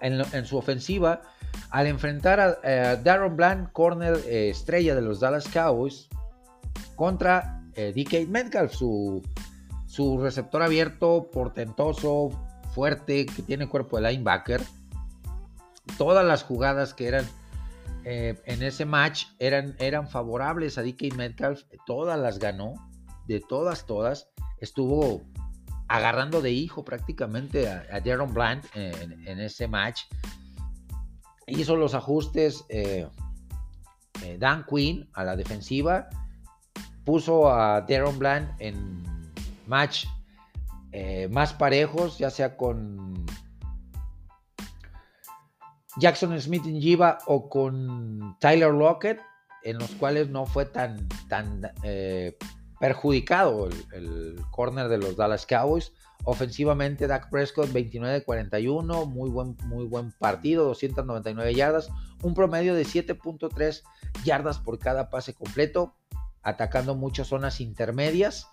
en, 0.00 0.46
su 0.46 0.58
ofensiva 0.58 1.22
al 1.70 1.86
enfrentar 1.86 2.40
a, 2.40 2.58
eh, 2.64 3.00
Darren 3.02 3.36
Bland, 3.36 3.72
corner 3.72 4.16
eh, 4.26 4.50
estrella 4.50 4.96
de 4.96 5.02
los 5.02 5.20
Dallas 5.20 5.48
Cowboys, 5.48 6.08
contra 6.96 7.62
eh, 7.76 7.92
DK 7.94 8.28
Metcalf, 8.28 8.72
su, 8.74 9.22
su 9.86 10.18
receptor 10.18 10.62
abierto, 10.62 11.30
portentoso, 11.32 12.30
fuerte, 12.74 13.26
que 13.26 13.42
tiene 13.42 13.68
cuerpo 13.68 14.00
de 14.00 14.10
linebacker. 14.10 14.60
Todas 15.96 16.26
las 16.26 16.42
jugadas 16.42 16.94
que 16.94 17.06
eran 17.06 17.26
en 18.02 18.62
ese 18.62 18.86
match 18.86 19.26
eran, 19.38 19.76
eran 19.78 20.08
favorables 20.08 20.78
a 20.78 20.82
DK 20.82 21.14
Metcalf, 21.16 21.64
todas 21.84 22.18
las 22.18 22.38
ganó, 22.38 22.74
de 23.26 23.40
todas, 23.40 23.86
todas. 23.86 24.28
Estuvo 24.60 25.22
agarrando 25.90 26.40
de 26.40 26.52
hijo 26.52 26.84
prácticamente 26.84 27.68
a, 27.68 27.84
a 27.90 28.24
Bland 28.26 28.64
en, 28.74 29.40
ese 29.40 29.66
match. 29.66 30.02
Hizo 31.48 31.74
los 31.74 31.94
ajustes 31.94 32.64
eh, 32.68 33.08
eh, 34.22 34.36
Dan 34.38 34.64
Quinn 34.64 35.10
a 35.14 35.24
la 35.24 35.34
defensiva. 35.34 36.08
Puso 37.04 37.52
a 37.52 37.80
Darren 37.80 38.20
Bland 38.20 38.54
en 38.60 39.02
match 39.66 40.06
eh, 40.92 41.28
más 41.28 41.52
parejos, 41.54 42.18
ya 42.18 42.30
sea 42.30 42.56
con 42.56 43.26
Jackson 45.96 46.40
Smith 46.40 46.66
en 46.66 46.80
Jiva 46.80 47.18
o 47.26 47.48
con 47.48 48.36
Tyler 48.38 48.72
Lockett, 48.72 49.20
en 49.64 49.78
los 49.78 49.90
cuales 49.96 50.30
no 50.30 50.46
fue 50.46 50.66
tan, 50.66 51.08
tan 51.28 51.62
perjudicado 52.80 53.68
el, 53.92 54.40
corner 54.50 54.88
de 54.88 54.96
los 54.96 55.14
Dallas 55.14 55.46
Cowboys. 55.46 55.92
Ofensivamente, 56.24 57.06
Dak 57.06 57.30
Prescott 57.30 57.68
29-41, 57.68 59.06
muy 59.06 59.30
buen, 59.30 59.56
muy 59.66 59.84
buen 59.84 60.12
partido, 60.12 60.64
299 60.64 61.54
yardas, 61.54 61.90
un 62.22 62.34
promedio 62.34 62.74
de 62.74 62.84
7.3 62.84 63.82
yardas 64.24 64.58
por 64.58 64.78
cada 64.78 65.10
pase 65.10 65.34
completo, 65.34 65.94
atacando 66.42 66.94
muchas 66.94 67.28
zonas 67.28 67.60
intermedias. 67.60 68.48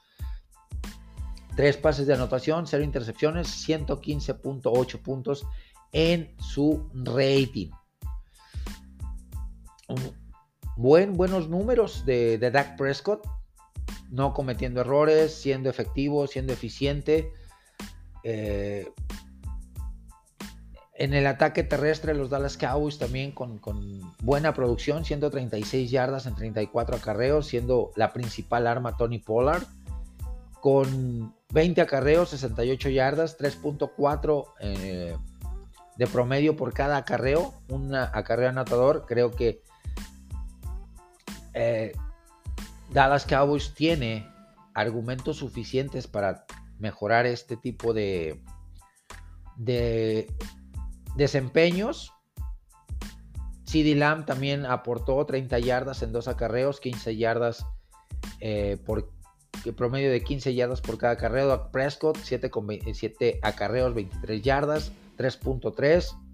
Tres 1.56 1.78
pases 1.78 2.06
de 2.06 2.14
anotación, 2.14 2.68
cero 2.68 2.84
intercepciones, 2.84 3.48
115.8 3.68 5.02
puntos 5.02 5.48
en 5.94 6.36
su 6.38 6.90
rating. 6.94 7.72
Buen, 10.76 11.14
buenos 11.14 11.50
números 11.50 12.06
de, 12.06 12.38
de 12.38 12.52
Dak 12.52 12.78
Prescott 12.78 13.26
no 14.10 14.34
cometiendo 14.34 14.82
errores, 14.82 15.34
siendo 15.34 15.70
efectivo, 15.70 16.28
siendo 16.28 16.54
eficiente. 16.54 17.32
Eh, 18.24 18.88
En 21.00 21.14
el 21.14 21.28
ataque 21.28 21.64
terrestre, 21.64 22.16
los 22.16 22.32
Dallas 22.32 22.58
Cowboys 22.58 22.98
también 22.98 23.32
con, 23.32 23.62
buena 24.24 24.56
producción, 24.56 25.06
136 25.06 25.92
yardas 25.92 26.26
en 26.26 26.34
34 26.34 26.96
acarreos, 26.96 27.46
siendo 27.46 27.92
la 27.96 28.14
principal 28.14 28.66
arma 28.66 28.98
Tony 28.98 29.20
Pollard. 29.20 29.64
Con 30.60 31.36
20 31.54 31.82
acarreos, 31.82 32.30
68 32.30 32.90
yardas, 32.90 33.38
3.4 33.38 34.46
eh, 34.60 35.16
de 35.98 36.08
promedio 36.08 36.56
por 36.56 36.74
cada 36.74 36.98
acarreo, 36.98 37.54
un 37.70 37.94
acarreo 37.94 38.50
anotador. 38.50 39.06
Creo 39.08 39.30
que 39.30 39.62
eh, 41.54 41.94
Dallas 42.92 43.26
Cowboys 43.26 43.74
tiene 43.74 44.28
argumentos 44.74 45.38
suficientes 45.38 46.08
para 46.08 46.46
mejorar 46.80 47.26
este 47.26 47.58
tipo 47.58 47.94
de, 47.94 48.42
de 49.58 50.28
Desempeños. 51.16 52.14
CD 53.66 53.96
Lamb 53.96 54.26
también 54.26 54.66
aportó 54.66 55.26
30 55.26 55.60
yardas 55.60 56.02
en 56.02 56.14
dos 56.14 56.28
acarreos, 56.28 56.80
15 56.80 57.18
yardas 57.18 57.66
eh, 58.40 58.78
por 58.86 59.12
promedio 59.76 60.12
de 60.12 60.24
15 60.24 60.54
yardas 60.54 60.82
por 60.82 60.98
cada 60.98 61.14
acarreo. 61.14 61.72
Prescott 61.72 62.18
7, 62.22 62.50
con 62.50 62.68
7 62.70 63.40
acarreos, 63.42 63.94
23 63.94 64.42
yardas, 64.42 64.92
3.3. 65.18 66.27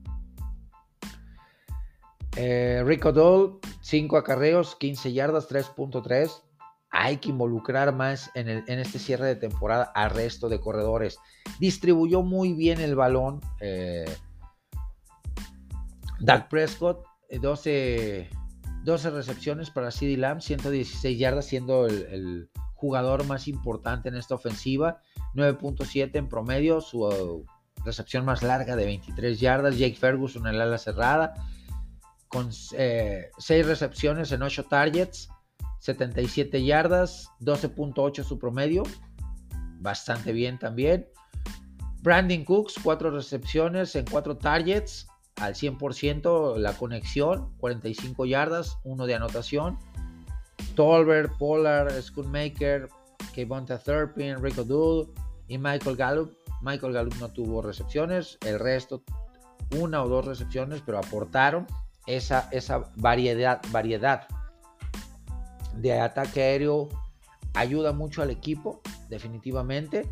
Eh, 2.36 2.82
Rico 2.86 3.12
Dole 3.12 3.54
5 3.82 4.18
acarreos, 4.18 4.76
15 4.76 5.14
yardas, 5.14 5.50
3.3. 5.50 6.32
Hay 6.90 7.18
que 7.18 7.30
involucrar 7.30 7.94
más 7.94 8.30
en, 8.36 8.50
este 8.68 9.00
cierre 9.00 9.26
de 9.26 9.36
temporada 9.36 9.92
al 9.96 10.12
resto 10.12 10.48
de 10.48 10.60
corredores. 10.60 11.18
Distribuyó 11.60 12.22
muy 12.22 12.54
bien 12.54 12.80
el 12.80 12.96
balón. 12.96 13.42
Eh, 13.60 14.06
Doug 16.20 16.48
Prescott, 16.50 17.06
12, 17.42 18.30
12 18.84 19.10
recepciones 19.10 19.70
para 19.70 19.92
CD 19.92 20.18
Lamb, 20.18 20.42
116 20.42 21.18
yardas, 21.18 21.46
siendo 21.46 21.88
el, 21.88 22.50
jugador 22.76 23.26
más 23.26 23.48
importante 23.48 24.10
en 24.10 24.16
esta 24.16 24.36
ofensiva. 24.36 25.02
9.7 25.36 26.12
en 26.16 26.28
promedio, 26.28 26.82
su 26.82 27.04
uh, 27.06 27.46
recepción 27.86 28.26
más 28.26 28.44
larga 28.44 28.76
de 28.76 28.84
23 28.84 29.40
yardas. 29.40 29.78
Jake 29.78 29.96
Ferguson 29.96 30.48
en 30.48 30.58
la 30.58 30.66
ala 30.66 30.78
cerrada, 30.78 31.34
con 32.34 32.52
6 32.52 32.74
eh, 32.80 33.30
recepciones 33.64 34.32
en 34.32 34.42
8 34.42 34.64
targets, 34.64 35.30
77 35.80 36.66
yardas, 36.66 37.30
12.8 37.42 38.24
su 38.24 38.40
promedio. 38.40 38.84
Bastante 39.80 40.32
bien 40.34 40.58
también. 40.58 41.08
Brandon 42.02 42.44
Cooks, 42.44 42.76
4 42.84 43.12
recepciones 43.12 43.96
en 43.96 44.06
4 44.06 44.38
targets, 44.38 45.08
al 45.36 45.54
100% 45.54 46.58
la 46.58 46.74
conexión, 46.74 47.54
45 47.60 48.26
yardas, 48.26 48.78
uno 48.84 49.06
de 49.06 49.16
anotación. 49.16 49.78
Tolbert, 50.76 51.38
Pollard, 51.38 52.02
Schoonmaker, 52.02 52.90
Kevonta 53.34 53.78
Thurpin, 53.78 54.42
Rico 54.42 54.64
Dull 54.64 55.14
y 55.48 55.60
Michael 55.60 55.96
Gallup. 55.96 56.36
Michael 56.64 56.94
Gallup 56.94 57.16
no 57.20 57.30
tuvo 57.30 57.62
recepciones, 57.62 58.40
el 58.42 58.58
resto 58.58 59.04
una 59.78 60.04
o 60.04 60.10
dos 60.10 60.26
recepciones, 60.26 60.82
pero 60.86 61.00
aportaron 61.00 61.68
esa, 62.08 62.50
esa 62.52 62.92
variedad, 62.96 63.62
variedad 63.72 64.28
de 65.76 66.00
ataque 66.00 66.42
aéreo. 66.42 66.90
Ayuda 67.54 67.94
mucho 67.94 68.22
al 68.22 68.32
equipo, 68.32 68.82
definitivamente. 69.10 70.10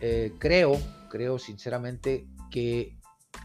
Eh, 0.00 0.32
creo, 0.38 0.78
creo 1.10 1.38
sinceramente 1.38 2.26
que 2.50 2.96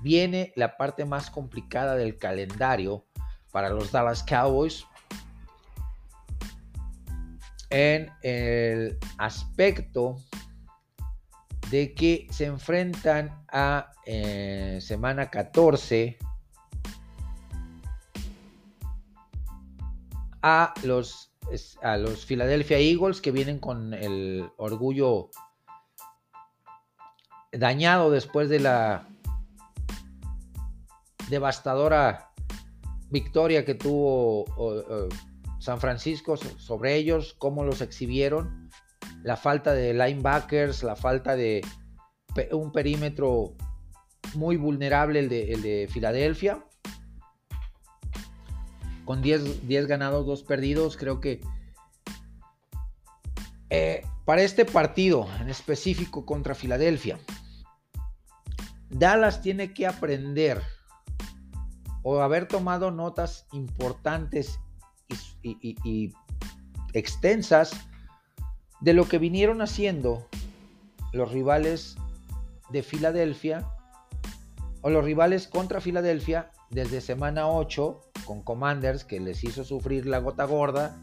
viene 0.02 0.54
la 0.56 0.78
parte 0.78 1.06
más 1.06 1.30
complicada 1.30 1.96
del 1.96 2.18
calendario 2.18 3.06
para 3.52 3.70
los 3.70 3.92
Dallas 3.92 4.24
Cowboys 4.24 4.86
en 7.70 8.10
el 8.22 8.98
aspecto 9.18 10.18
de 11.70 11.94
que 11.94 12.28
se 12.32 12.46
enfrentan 12.46 13.44
a 13.52 13.92
eh, 14.06 14.80
semana 14.82 15.30
14 15.30 16.18
a 20.48 20.76
los, 20.84 21.32
a 21.82 21.98
los 21.98 22.24
Philadelphia 22.24 22.78
Eagles 22.78 23.20
que 23.20 23.32
vienen 23.32 23.58
con 23.58 23.96
el 23.96 24.48
orgullo 24.58 25.32
dañado 27.52 28.12
después 28.12 28.48
de 28.48 28.60
la 28.60 29.08
devastadora 31.32 32.30
victoria 33.10 33.66
que 33.66 33.74
tuvo 33.74 34.46
San 35.58 35.80
Francisco 35.80 36.38
sobre 36.38 36.94
ellos, 36.96 37.34
cómo 37.40 37.64
los 37.64 37.82
exhibieron, 37.82 38.70
la 39.24 39.38
falta 39.38 39.74
de 39.74 39.96
linebackers, 39.96 40.84
la 40.84 40.96
falta 40.96 41.36
de 41.36 41.66
un 42.52 42.72
perímetro 42.72 43.56
muy 44.36 44.58
vulnerable, 44.58 45.22
el 45.22 45.30
de, 45.30 45.90
Filadelfia. 45.92 46.64
Con 49.06 49.22
10, 49.22 49.68
10, 49.68 49.88
ganados, 49.88 50.26
2 50.26 50.44
perdidos, 50.44 50.98
creo 50.98 51.22
que 51.22 51.42
eh, 53.70 54.04
para 54.26 54.42
este 54.42 54.66
partido 54.66 55.28
en 55.40 55.50
específico 55.50 56.26
contra 56.26 56.56
Filadelfia, 56.56 57.20
Dallas 58.90 59.42
tiene 59.42 59.74
que 59.74 59.88
aprender 59.88 60.62
o 62.02 62.20
haber 62.20 62.48
tomado 62.48 62.92
notas 62.92 63.48
importantes 63.52 64.60
y, 65.42 66.14
extensas 66.94 67.74
de 68.80 68.94
lo 68.94 69.08
que 69.08 69.18
vinieron 69.18 69.62
haciendo 69.62 70.28
los 71.12 71.32
rivales 71.32 71.98
de 72.70 72.84
Filadelfia 72.84 73.68
o 74.82 74.90
los 74.90 75.04
rivales 75.04 75.48
contra 75.48 75.82
Filadelfia 75.82 76.52
desde 76.70 77.02
semana 77.02 77.48
8 77.48 78.00
con 78.26 78.44
Commanders 78.44 79.04
que 79.04 79.20
les 79.20 79.44
hizo 79.44 79.64
sufrir 79.64 80.06
la 80.06 80.20
gota 80.20 80.46
gorda, 80.46 80.98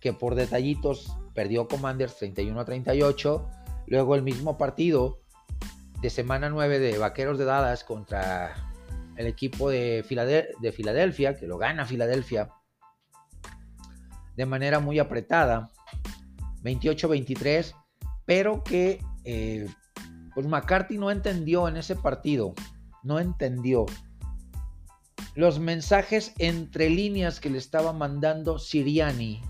que 0.00 0.12
por 0.12 0.34
detallitos 0.34 1.16
perdió 1.34 1.68
Commanders 1.68 2.16
31 2.16 2.60
a 2.60 2.64
38, 2.64 3.48
luego 3.86 4.14
el 4.14 4.22
mismo 4.22 4.58
partido 4.58 5.20
de 6.00 6.10
semana 6.10 6.48
9 6.48 6.78
de 6.78 6.98
Vaqueros 6.98 7.38
de 7.38 7.44
Dallas 7.44 7.84
contra 7.84 8.54
el 9.16 9.26
equipo 9.26 9.68
de, 9.68 10.04
Filadelfia, 10.06 11.34
que 11.34 11.46
lo 11.46 11.58
gana 11.58 11.84
Filadelfia 11.84 12.50
de 14.36 14.46
manera 14.46 14.78
muy 14.78 15.00
apretada, 15.00 15.70
28-23, 16.62 17.74
pero 18.24 18.62
que 18.62 19.00
eh, 19.24 19.68
pues 20.34 20.46
McCarthy 20.46 20.98
no 20.98 21.10
entendió 21.10 21.66
en 21.66 21.76
ese 21.76 21.96
partido, 21.96 22.54
no 23.02 23.18
entendió 23.18 23.86
los 25.38 25.60
mensajes 25.60 26.34
entre 26.38 26.90
líneas 26.90 27.38
que 27.38 27.48
le 27.48 27.58
estaba 27.58 27.92
mandando 27.92 28.58
Siriani, 28.58 29.40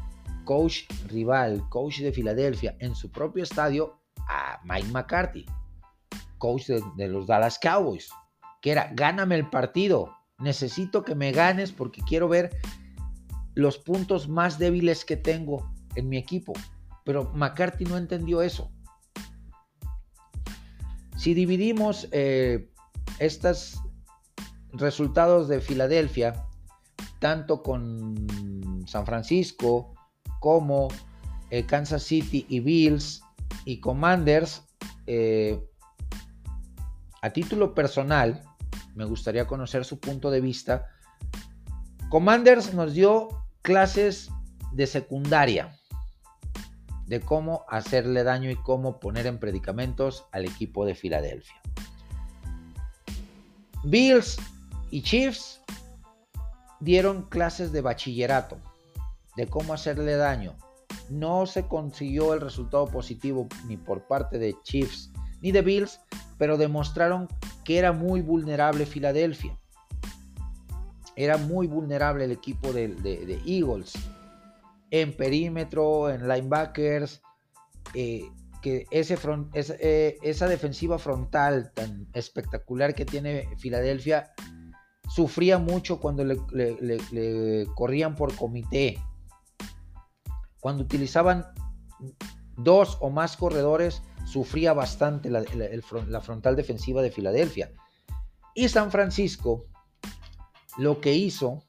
coach 0.45 0.81
rival, 1.07 1.67
coach 1.71 2.01
de 2.01 2.13
Filadelfia, 2.13 2.77
en 2.81 2.95
su 2.95 3.11
propio 3.11 3.43
estadio 3.43 3.99
a 4.29 4.61
Mike 4.65 4.89
McCarthy, 4.89 5.47
coach 6.37 6.67
de 6.67 7.09
los 7.09 7.27
Dallas 7.27 7.59
Cowboys 7.59 8.11
que 8.61 8.71
era, 8.71 8.91
gáname 8.93 9.37
el 9.37 9.49
partido, 9.49 10.15
necesito 10.39 11.05
que 11.05 11.15
me 11.15 11.33
ganes 11.33 11.73
porque 11.73 12.03
quiero 12.03 12.29
ver 12.29 12.51
los 13.55 13.79
puntos 13.79 14.29
más 14.29 14.59
débiles 14.59 15.07
que 15.07 15.17
tengo 15.17 15.73
en 15.95 16.11
mi 16.11 16.19
equipo. 16.19 16.53
Pero 17.07 17.33
McCarthy 17.33 17.87
no 17.87 17.97
entendió 17.97 18.43
eso. 18.43 18.71
Si 21.17 21.33
dividimos 21.33 22.09
eh, 22.13 22.71
estos 23.21 23.81
resultados 24.73 25.49
de 25.49 25.61
Filadelfia, 25.61 26.47
tanto 27.19 27.63
con 27.63 28.85
San 28.87 29.07
Francisco 29.07 29.95
como 30.41 30.89
eh, 31.51 31.65
Kansas 31.67 32.03
City 32.03 32.47
y 32.49 32.61
Bills 32.61 33.23
y 33.65 33.81
Commanders, 33.81 34.63
eh, 35.07 35.61
a 37.23 37.31
título 37.31 37.75
personal, 37.75 38.43
me 38.95 39.05
gustaría 39.05 39.47
conocer 39.47 39.85
su 39.85 39.99
punto 39.99 40.31
de 40.31 40.41
vista. 40.41 40.89
Commanders 42.11 42.75
nos 42.75 42.95
dio 42.95 43.29
clases 43.63 44.31
de 44.73 44.87
secundaria 44.87 45.75
de 47.07 47.21
cómo 47.21 47.65
hacerle 47.69 48.23
daño 48.23 48.51
y 48.51 48.57
cómo 48.57 49.01
poner 49.01 49.27
en 49.27 49.39
predicamentos 49.39 50.27
al 50.31 50.45
equipo 50.45 50.85
de 50.85 50.95
Filadelfia. 50.95 51.61
Bills 53.85 54.37
y 54.91 55.03
Chiefs 55.03 55.63
dieron 56.81 57.23
clases 57.23 57.73
de 57.73 57.81
bachillerato 57.81 58.59
de 59.37 59.47
cómo 59.47 59.73
hacerle 59.75 60.17
daño. 60.17 60.57
No 61.11 61.47
se 61.47 61.67
consiguió 61.67 62.35
el 62.35 62.41
resultado 62.41 62.87
positivo 62.87 63.49
ni 63.67 63.77
por 63.77 64.07
parte 64.07 64.39
de 64.39 64.57
Chiefs 64.63 65.11
ni 65.41 65.53
de 65.53 65.63
Bills, 65.63 66.01
pero 66.39 66.57
demostraron 66.57 67.29
que 67.65 67.79
era 67.79 67.93
muy 67.93 68.21
vulnerable 68.21 68.87
Filadelfia. 68.87 69.57
Era 71.17 71.37
muy 71.37 71.67
vulnerable 71.67 72.25
el 72.25 72.33
equipo 72.33 72.73
de, 72.73 73.41
Eagles 73.47 73.95
en 74.91 75.17
perímetro, 75.17 76.11
en 76.11 76.29
linebackers, 76.29 77.21
eh, 77.95 78.29
que 78.63 78.87
ese 78.91 79.17
eh, 79.55 80.19
esa 80.23 80.49
defensiva 80.49 80.99
frontal 80.99 81.73
tan 81.75 82.09
espectacular 82.13 82.95
que 82.95 83.05
tiene 83.05 83.49
Filadelfia 83.59 84.33
sufría 85.09 85.59
mucho 85.59 85.99
cuando 85.99 86.25
le, 86.25 87.67
corrían 87.75 88.15
por 88.15 88.37
comité. 88.37 89.03
Cuando 90.61 90.85
utilizaban 90.85 91.47
dos 92.57 92.99
o 93.01 93.11
más 93.11 93.37
corredores, 93.37 94.03
sufría 94.27 94.75
bastante 94.75 95.31
la, 95.31 95.43
la, 96.09 96.21
frontal 96.21 96.57
defensiva 96.57 97.01
de 97.03 97.11
Filadelfia. 97.11 97.73
Y 98.55 98.69
San 98.69 98.91
Francisco 98.91 99.67
lo 100.77 101.01
que 101.01 101.15
hizo 101.15 101.65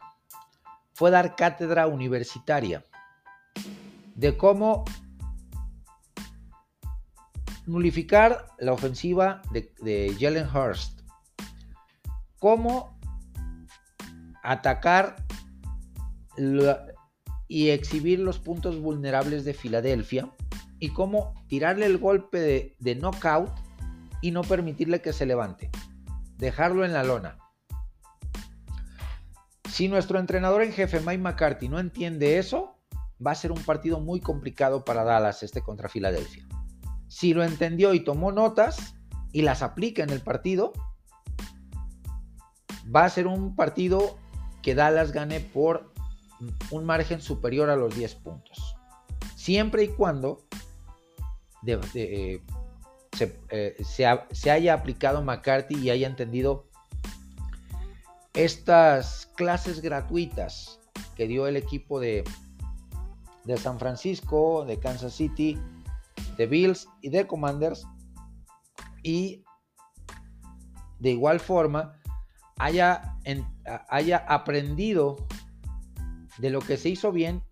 fue 0.93 1.11
dar 1.11 1.35
cátedra 1.35 1.87
universitaria 1.87 2.85
de 4.15 4.35
cómo 4.37 4.83
nulificar 7.65 8.47
la 8.57 8.73
ofensiva 8.73 9.41
de, 9.51 9.73
de 9.79 10.15
Jalen 10.19 10.47
Hurst, 10.53 11.01
cómo 12.39 12.98
atacar 14.43 15.25
y 17.47 17.69
exhibir 17.69 18.19
los 18.19 18.39
puntos 18.39 18.79
vulnerables 18.79 19.43
de 19.45 19.53
Filadelfia 19.53 20.31
y 20.79 20.89
cómo 20.89 21.33
tirarle 21.47 21.85
el 21.85 21.97
golpe 21.97 22.39
de, 22.39 22.75
de 22.79 22.95
knockout 22.95 23.51
y 24.21 24.31
no 24.31 24.43
permitirle 24.43 25.01
que 25.01 25.13
se 25.13 25.25
levante, 25.25 25.69
dejarlo 26.37 26.85
en 26.85 26.93
la 26.93 27.03
lona. 27.03 27.37
Si 29.69 29.87
nuestro 29.87 30.19
entrenador 30.19 30.61
en 30.61 30.73
jefe 30.73 30.99
Mike 30.99 31.19
McCarthy 31.19 31.69
no 31.69 31.79
entiende 31.79 32.37
eso, 32.37 32.75
va 33.25 33.31
a 33.31 33.35
ser 33.35 33.51
un 33.51 33.61
partido 33.63 33.99
muy 33.99 34.19
complicado 34.19 34.83
para 34.83 35.03
Dallas 35.03 35.43
este 35.43 35.61
contra 35.61 35.89
Filadelfia. 35.89 36.47
Si 37.07 37.33
lo 37.33 37.43
entendió 37.43 37.93
y 37.93 38.03
tomó 38.03 38.31
notas 38.31 38.95
y 39.31 39.41
las 39.41 39.61
aplica 39.61 40.03
en 40.03 40.09
el 40.09 40.21
partido, 40.21 40.73
va 42.93 43.05
a 43.05 43.09
ser 43.09 43.27
un 43.27 43.55
partido 43.55 44.17
que 44.61 44.75
Dallas 44.75 45.11
gane 45.11 45.39
por 45.39 45.91
un 46.71 46.85
margen 46.85 47.21
superior 47.21 47.69
a 47.69 47.75
los 47.75 47.95
10 47.95 48.15
puntos. 48.15 48.75
Siempre 49.35 49.83
y 49.83 49.87
cuando 49.89 50.45
eh, 51.65 52.41
eh, 53.49 53.83
se, 53.83 54.51
haya 54.51 54.73
aplicado 54.73 55.21
McCarthy 55.21 55.75
y 55.75 55.89
haya 55.89 56.07
entendido 56.07 56.67
estas 58.33 59.29
clases 59.35 59.81
gratuitas 59.81 60.79
que 61.15 61.27
dio 61.27 61.47
el 61.47 61.57
equipo 61.57 61.99
de, 61.99 62.23
de 63.43 63.57
San 63.57 63.79
Francisco, 63.79 64.65
de 64.65 64.79
Kansas 64.79 65.13
City, 65.13 65.59
de 66.37 66.47
Bills 66.47 66.87
y 67.01 67.09
de 67.09 67.27
Commanders 67.27 67.85
y 69.03 69.43
de 70.99 71.11
igual 71.11 71.39
forma 71.39 71.99
haya, 72.57 73.15
haya 73.89 74.17
aprendido 74.17 75.27
de 76.37 76.49
lo 76.49 76.61
que 76.61 76.77
se 76.77 76.89
hizo 76.89 77.11
bien 77.11 77.43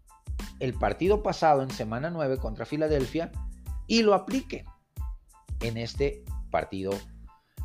el 0.59 0.74
partido 0.74 1.24
pasado 1.24 1.61
en 1.61 1.70
semana 1.70 2.09
9 2.09 2.38
contra 2.38 2.65
Filadelfia 2.65 3.32
y 3.88 4.01
lo 4.01 4.13
aplique 4.13 4.65
en 5.61 5.78
este 5.78 6.24
partido 6.51 6.91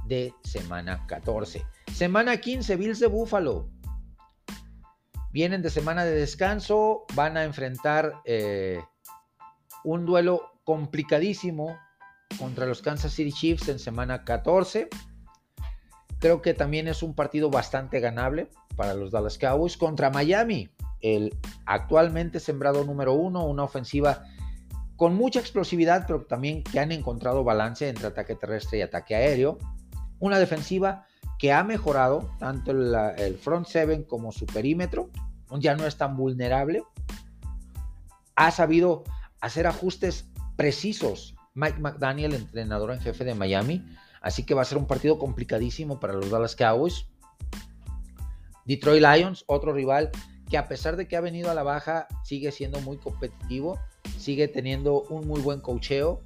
de 0.06 0.34
semana 0.42 1.06
14. 1.06 1.64
Semana 1.92 2.38
15, 2.38 2.76
Bills 2.76 3.00
de 3.00 3.06
Buffalo. 3.06 3.70
Vienen 5.30 5.62
de 5.62 5.70
semana 5.70 6.04
de 6.04 6.12
descanso, 6.12 7.04
van 7.14 7.36
a 7.36 7.44
enfrentar 7.44 8.20
eh, 8.24 8.82
un 9.84 10.04
duelo 10.04 10.52
complicadísimo 10.64 11.78
contra 12.38 12.66
los 12.66 12.82
Kansas 12.82 13.12
City 13.12 13.32
Chiefs 13.32 13.68
en 13.68 13.78
semana 13.78 14.24
14. 14.24 14.88
Creo 16.22 16.40
que 16.40 16.54
también 16.54 16.86
es 16.86 17.02
un 17.02 17.14
partido 17.14 17.50
bastante 17.50 17.98
ganable 17.98 18.48
para 18.76 18.94
los 18.94 19.10
Dallas 19.10 19.38
Cowboys 19.38 19.76
contra 19.76 20.08
Miami, 20.08 20.70
el 21.00 21.36
actualmente 21.66 22.38
sembrado 22.38 22.84
número 22.84 23.12
uno, 23.12 23.44
una 23.44 23.64
ofensiva 23.64 24.22
con 24.94 25.16
mucha 25.16 25.40
explosividad, 25.40 26.04
pero 26.06 26.24
también 26.24 26.62
que 26.62 26.78
han 26.78 26.92
encontrado 26.92 27.42
balance 27.42 27.88
entre 27.88 28.06
ataque 28.06 28.36
terrestre 28.36 28.78
y 28.78 28.82
ataque 28.82 29.16
aéreo. 29.16 29.58
Una 30.20 30.38
defensiva 30.38 31.06
que 31.40 31.52
ha 31.52 31.64
mejorado 31.64 32.30
tanto 32.38 32.70
el, 32.70 33.36
front 33.36 33.66
seven 33.66 34.04
como 34.04 34.30
su 34.30 34.46
perímetro, 34.46 35.10
ya 35.58 35.74
no 35.74 35.88
es 35.88 35.96
tan 35.96 36.16
vulnerable. 36.16 36.84
Ha 38.36 38.52
sabido 38.52 39.02
hacer 39.40 39.66
ajustes 39.66 40.30
precisos. 40.54 41.34
Mike 41.54 41.80
McDaniel, 41.80 42.34
entrenador 42.34 42.92
en 42.92 43.00
jefe 43.00 43.24
de 43.24 43.34
Miami, 43.34 43.84
Así 44.22 44.44
que 44.44 44.54
va 44.54 44.62
a 44.62 44.64
ser 44.64 44.78
un 44.78 44.86
partido 44.86 45.18
complicadísimo 45.18 46.00
para 46.00 46.14
los 46.14 46.30
Dallas 46.30 46.56
Cowboys. 46.56 47.06
Detroit 48.64 49.02
Lions, 49.02 49.44
otro 49.48 49.72
rival 49.72 50.10
que 50.48 50.58
a 50.58 50.68
pesar 50.68 50.96
de 50.96 51.08
que 51.08 51.16
ha 51.16 51.20
venido 51.22 51.50
a 51.50 51.54
la 51.54 51.62
baja, 51.62 52.06
sigue 52.24 52.52
siendo 52.52 52.78
muy 52.82 52.98
competitivo, 52.98 53.78
sigue 54.18 54.48
teniendo 54.48 55.02
un 55.04 55.26
muy 55.26 55.40
buen 55.40 55.60
cocheo. 55.60 56.20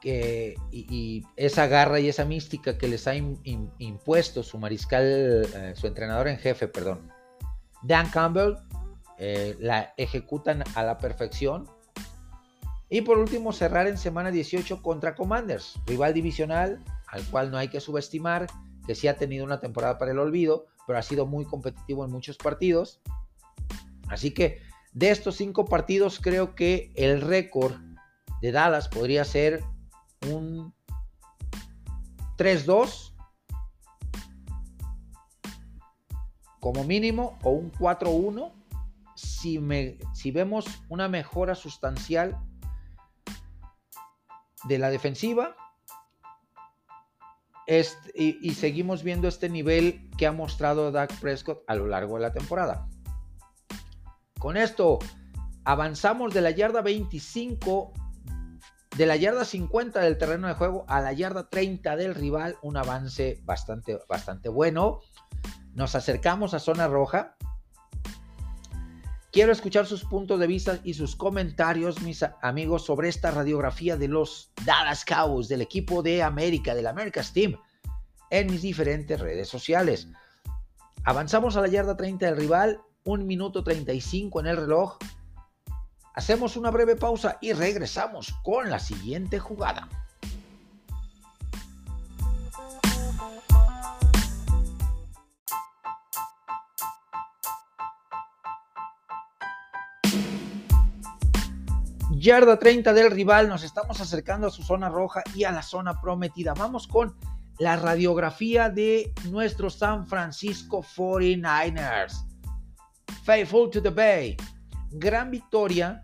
y, 0.00 1.24
esa 1.36 1.66
garra 1.66 1.98
y 1.98 2.08
esa 2.08 2.24
mística 2.24 2.78
que 2.78 2.86
les 2.86 3.08
ha 3.08 3.16
impuesto 3.16 4.44
su 4.44 4.58
mariscal, 4.58 5.04
eh, 5.04 5.72
su 5.74 5.88
entrenador 5.88 6.28
en 6.28 6.38
jefe, 6.38 6.68
perdón, 6.68 7.10
Dan 7.82 8.08
Campbell, 8.10 8.54
eh, 9.18 9.56
la 9.58 9.92
ejecutan 9.96 10.62
a 10.76 10.84
la 10.84 10.98
perfección 10.98 11.68
y 12.90 13.02
por 13.02 13.18
último, 13.18 13.52
cerrar 13.52 13.86
en 13.86 13.98
semana 13.98 14.30
18 14.30 14.82
contra 14.82 15.14
Commanders, 15.14 15.78
rival 15.86 16.14
divisional 16.14 16.82
al 17.08 17.24
cual 17.24 17.50
no 17.50 17.58
hay 17.58 17.68
que 17.68 17.80
subestimar, 17.80 18.46
que 18.86 18.94
sí 18.94 19.08
ha 19.08 19.16
tenido 19.16 19.44
una 19.44 19.60
temporada 19.60 19.98
para 19.98 20.12
el 20.12 20.18
olvido, 20.18 20.66
pero 20.86 20.98
ha 20.98 21.02
sido 21.02 21.26
muy 21.26 21.44
competitivo 21.44 22.04
en 22.04 22.10
muchos 22.10 22.36
partidos. 22.36 23.00
Así 24.08 24.32
que 24.32 24.60
de 24.92 25.10
estos 25.10 25.36
cinco 25.36 25.66
partidos 25.66 26.20
creo 26.20 26.54
que 26.54 26.92
el 26.94 27.20
récord 27.20 27.74
de 28.40 28.52
Dallas 28.52 28.88
podría 28.88 29.24
ser 29.24 29.62
un 30.30 30.72
3-2 32.36 33.14
como 36.60 36.84
mínimo 36.84 37.38
o 37.42 37.50
un 37.50 37.72
4-1 37.72 38.52
si, 39.14 39.60
si 40.14 40.30
vemos 40.30 40.66
una 40.88 41.08
mejora 41.08 41.54
sustancial 41.54 42.38
de 44.64 44.78
la 44.78 44.90
defensiva. 44.90 45.56
y, 48.14 48.54
seguimos 48.54 49.02
viendo 49.02 49.28
este 49.28 49.48
nivel 49.48 50.10
que 50.16 50.26
ha 50.26 50.32
mostrado 50.32 50.90
Dak 50.90 51.12
Prescott 51.20 51.62
a 51.66 51.74
lo 51.74 51.86
largo 51.86 52.14
de 52.16 52.22
la 52.22 52.32
temporada. 52.32 52.88
Con 54.38 54.56
esto 54.56 54.98
avanzamos 55.64 56.32
de 56.32 56.40
la 56.40 56.50
yarda 56.50 56.80
25, 56.80 57.92
de 58.96 59.06
la 59.06 59.16
yarda 59.16 59.44
50 59.44 60.00
del 60.00 60.16
terreno 60.16 60.48
de 60.48 60.54
juego 60.54 60.86
a 60.88 61.00
la 61.00 61.12
yarda 61.12 61.50
30 61.50 61.96
del 61.96 62.14
rival, 62.14 62.56
un 62.62 62.78
avance 62.78 63.38
bastante, 63.44 63.98
bastante 64.08 64.48
bueno. 64.48 65.00
Nos 65.74 65.94
acercamos 65.94 66.54
a 66.54 66.58
zona 66.58 66.88
roja. 66.88 67.36
Quiero 69.30 69.52
escuchar 69.52 69.84
sus 69.84 70.04
puntos 70.04 70.40
de 70.40 70.46
vista 70.46 70.80
y 70.84 70.94
sus 70.94 71.14
comentarios, 71.14 72.00
mis 72.00 72.24
amigos, 72.40 72.86
sobre 72.86 73.10
esta 73.10 73.30
radiografía 73.30 73.98
de 73.98 74.08
los 74.08 74.52
Dallas 74.64 75.04
Cowboys, 75.04 75.48
del 75.48 75.60
equipo 75.60 76.02
de 76.02 76.22
América, 76.22 76.74
del 76.74 76.86
America's 76.86 77.34
Team, 77.34 77.54
en 78.30 78.50
mis 78.50 78.62
diferentes 78.62 79.20
redes 79.20 79.46
sociales. 79.46 80.08
Avanzamos 81.04 81.56
a 81.56 81.60
la 81.60 81.68
yarda 81.68 81.94
30 81.94 82.24
del 82.24 82.36
rival, 82.36 82.80
1 83.04 83.24
minuto 83.24 83.62
35 83.62 84.40
en 84.40 84.46
el 84.46 84.56
reloj. 84.56 84.96
Hacemos 86.14 86.56
una 86.56 86.70
breve 86.70 86.96
pausa 86.96 87.36
y 87.42 87.52
regresamos 87.52 88.34
con 88.42 88.70
la 88.70 88.78
siguiente 88.78 89.38
jugada. 89.38 89.88
Yarda 102.28 102.58
30 102.58 102.92
del 102.92 103.10
rival, 103.10 103.48
nos 103.48 103.64
estamos 103.64 104.02
acercando 104.02 104.48
a 104.48 104.50
su 104.50 104.62
zona 104.62 104.90
roja 104.90 105.22
y 105.34 105.44
a 105.44 105.50
la 105.50 105.62
zona 105.62 105.98
prometida. 105.98 106.52
Vamos 106.52 106.86
con 106.86 107.16
la 107.58 107.76
radiografía 107.76 108.68
de 108.68 109.14
nuestro 109.30 109.70
San 109.70 110.06
Francisco 110.06 110.82
49ers. 110.82 112.26
Faithful 113.24 113.70
to 113.70 113.80
the 113.80 113.88
Bay. 113.88 114.36
Gran 114.90 115.30
victoria 115.30 116.02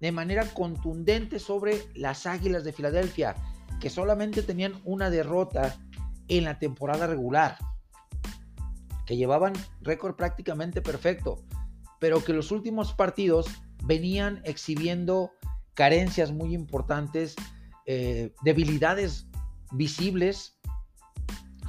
de 0.00 0.10
manera 0.10 0.44
contundente 0.46 1.38
sobre 1.38 1.84
las 1.94 2.26
Águilas 2.26 2.64
de 2.64 2.72
Filadelfia, 2.72 3.36
que 3.78 3.90
solamente 3.90 4.42
tenían 4.42 4.74
una 4.84 5.08
derrota 5.08 5.76
en 6.26 6.46
la 6.46 6.58
temporada 6.58 7.06
regular, 7.06 7.56
que 9.06 9.16
llevaban 9.16 9.52
récord 9.82 10.16
prácticamente 10.16 10.82
perfecto, 10.82 11.44
pero 12.00 12.24
que 12.24 12.32
los 12.32 12.50
últimos 12.50 12.92
partidos 12.92 13.46
venían 13.84 14.42
exhibiendo 14.44 15.30
carencias 15.74 16.32
muy 16.32 16.54
importantes, 16.54 17.36
eh, 17.86 18.32
debilidades 18.42 19.26
visibles 19.72 20.58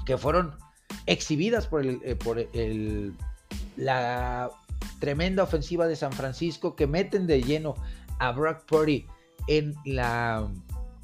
que 0.06 0.18
fueron 0.18 0.56
exhibidas 1.06 1.68
por, 1.68 1.82
el, 1.82 2.00
eh, 2.04 2.16
por 2.16 2.40
el, 2.40 3.14
la 3.78 4.50
tremenda 5.00 5.44
ofensiva 5.44 5.88
de 5.88 5.96
San 5.96 6.12
Francisco 6.12 6.76
que 6.76 6.88
meten 6.88 7.28
de 7.28 7.42
lleno 7.42 7.76
a 8.20 8.32
Brock 8.32 8.66
Purdy 8.66 9.06
en 9.48 9.74
la 9.86 10.48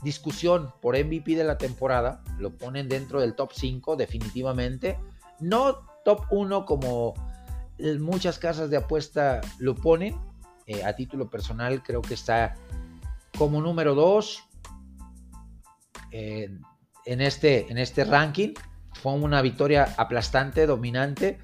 discusión 0.04 0.72
por 0.82 0.96
MVP 0.96 1.36
de 1.36 1.44
la 1.44 1.58
temporada, 1.58 2.24
lo 2.38 2.56
ponen 2.56 2.88
dentro 2.88 3.20
del 3.20 3.36
top 3.36 3.52
5 3.54 3.96
definitivamente, 3.96 5.00
no 5.40 5.80
top 6.06 6.26
1 6.30 6.66
como 6.66 7.16
muchas 8.00 8.38
casas 8.38 8.70
de 8.70 8.78
apuesta 8.78 9.42
lo 9.60 9.76
ponen, 9.76 10.16
eh, 10.68 10.84
a 10.84 10.96
título 10.96 11.30
personal 11.30 11.82
creo 11.82 12.02
que 12.02 12.14
está 12.14 12.56
como 13.38 13.62
número 13.62 13.96
2 13.96 14.44
eh, 16.12 16.50
en, 17.06 17.22
este, 17.22 17.72
en 17.72 17.78
este 17.78 18.04
ranking, 18.04 18.54
fue 18.94 19.14
una 19.14 19.42
victoria 19.42 19.94
aplastante, 19.98 20.66
dominante, 20.66 21.40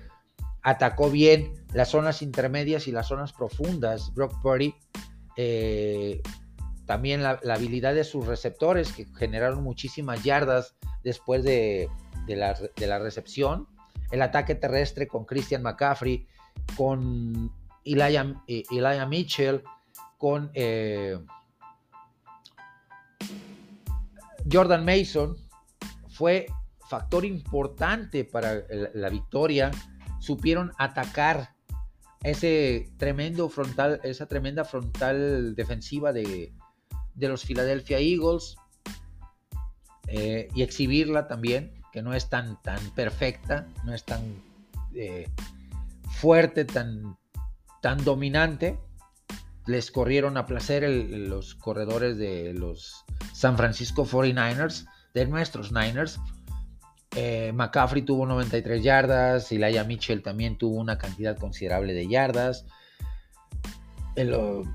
atacó 0.62 1.10
bien 1.10 1.54
las 1.74 1.90
zonas 1.90 2.22
intermedias 2.22 2.88
y 2.88 2.92
las 2.92 3.08
zonas 3.08 3.34
profundas, 3.34 4.14
Brock 4.14 4.42
Purdy, 4.42 4.74
eh, 5.38 6.22
también 6.86 7.24
la, 7.24 7.40
habilidad 7.54 7.94
de 7.94 8.04
sus 8.04 8.26
receptores 8.26 8.92
que 8.92 9.06
generaron 9.18 9.64
muchísimas 9.64 10.24
yardas 10.24 10.76
después 11.04 11.44
de, 11.44 11.90
la, 12.28 13.00
recepción. 13.00 13.68
El 14.12 14.22
ataque 14.22 14.56
terrestre 14.56 15.08
con 15.08 15.26
Christian 15.26 15.64
McCaffrey, 15.64 16.28
con 16.76 17.52
Elijah, 17.86 18.44
eh, 18.48 19.06
Mitchell, 19.08 19.64
con 20.18 20.52
Jordan 24.52 24.86
Mason, 24.86 25.36
fue 26.10 26.48
factor 26.90 27.26
importante 27.26 28.26
para 28.26 28.64
la 28.94 29.10
victoria. 29.10 29.72
Supieron 30.20 30.72
atacar 30.78 31.56
ese 32.24 32.90
tremendo 32.98 33.50
frontal, 33.50 34.00
esa 34.04 34.28
tremenda 34.28 34.64
frontal 34.64 35.56
defensiva 35.56 36.14
de, 36.14 36.54
los 37.16 37.44
Philadelphia 37.44 38.00
Eagles 38.00 38.56
eh, 40.08 40.48
y 40.56 40.62
exhibirla 40.62 41.28
también, 41.28 41.74
que 41.92 42.02
no 42.02 42.14
es 42.14 42.30
tan, 42.30 42.62
tan 42.62 42.80
perfecta, 42.92 43.68
no 43.84 43.94
es 43.94 44.04
tan 44.04 44.22
eh, 44.96 45.30
fuerte, 46.10 46.66
tan, 46.66 47.18
tan 47.82 48.04
dominante. 48.04 48.80
Les 49.66 49.92
corrieron 49.92 50.38
a 50.38 50.46
placer 50.46 50.84
los 50.90 51.56
corredores 51.56 52.18
de 52.18 52.54
los 52.54 53.06
San 53.34 53.58
Francisco 53.58 54.06
49ers, 54.06 54.86
de 55.14 55.26
nuestros 55.26 55.72
Niners. 55.72 56.20
Eh, 57.16 57.52
McCaffrey 57.54 58.02
tuvo 58.02 58.26
93 58.26 58.84
yardas, 58.84 59.52
Elijah 59.52 59.84
Mitchell 59.84 60.24
también 60.24 60.58
tuvo 60.58 60.80
una 60.80 60.98
cantidad 60.98 61.38
considerable 61.38 61.94
de 61.94 62.08
yardas. 62.08 62.66
El, 64.16 64.66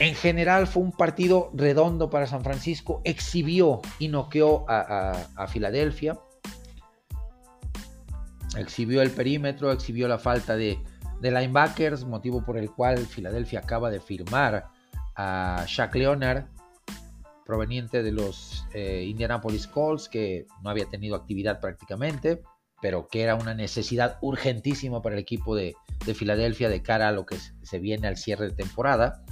en 0.00 0.14
general 0.14 0.66
fue 0.66 0.82
un 0.82 0.92
partido 0.92 1.50
redondo 1.52 2.08
para 2.08 2.26
San 2.26 2.42
Francisco, 2.42 3.02
exhibió 3.04 3.82
y 3.98 4.08
noqueó 4.08 4.64
a, 4.66 5.46
Filadelfia, 5.48 6.18
exhibió 8.56 9.02
el 9.02 9.10
perímetro, 9.10 9.70
exhibió 9.72 10.08
la 10.08 10.18
falta 10.18 10.56
de, 10.56 10.78
linebackers, 11.22 12.04
motivo 12.04 12.44
por 12.44 12.56
el 12.56 12.70
cual 12.70 12.98
Filadelfia 12.98 13.60
acaba 13.60 13.90
de 13.90 14.00
firmar 14.00 14.68
a 15.16 15.64
Shaq 15.66 15.94
Leonard, 15.96 16.44
proveniente 17.44 18.02
de 18.02 18.12
los 18.12 18.64
eh, 18.72 19.04
Indianapolis 19.08 19.66
Colts, 19.66 20.08
que 20.08 20.46
no 20.62 20.70
había 20.70 20.86
tenido 20.86 21.16
actividad 21.16 21.60
prácticamente, 21.60 22.42
pero 22.80 23.08
que 23.08 23.22
era 23.22 23.34
una 23.34 23.54
necesidad 23.54 24.18
urgentísima 24.22 25.02
para 25.02 25.16
el 25.16 25.20
equipo 25.20 25.56
de, 25.56 25.74
de 26.06 26.14
Filadelfia 26.14 26.68
de 26.68 26.82
cara 26.82 27.08
a 27.08 27.12
lo 27.12 27.26
que 27.26 27.36
se 27.62 27.78
viene 27.78 28.06
al 28.06 28.16
cierre 28.16 28.46
de 28.46 28.54
temporada. 28.54 29.24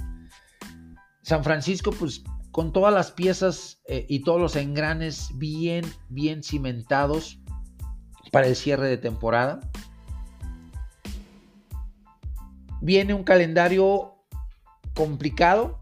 San 1.23 1.43
Francisco, 1.43 1.91
pues 1.91 2.23
con 2.51 2.73
todas 2.73 2.93
las 2.93 3.11
piezas 3.11 3.81
eh, 3.87 4.05
y 4.09 4.23
todos 4.23 4.41
los 4.41 4.55
engranes 4.55 5.29
bien, 5.35 5.85
bien 6.09 6.43
cimentados 6.43 7.39
para 8.31 8.47
el 8.47 8.55
cierre 8.55 8.87
de 8.87 8.97
temporada. 8.97 9.59
Viene 12.81 13.13
un 13.13 13.23
calendario 13.23 14.15
complicado 14.93 15.79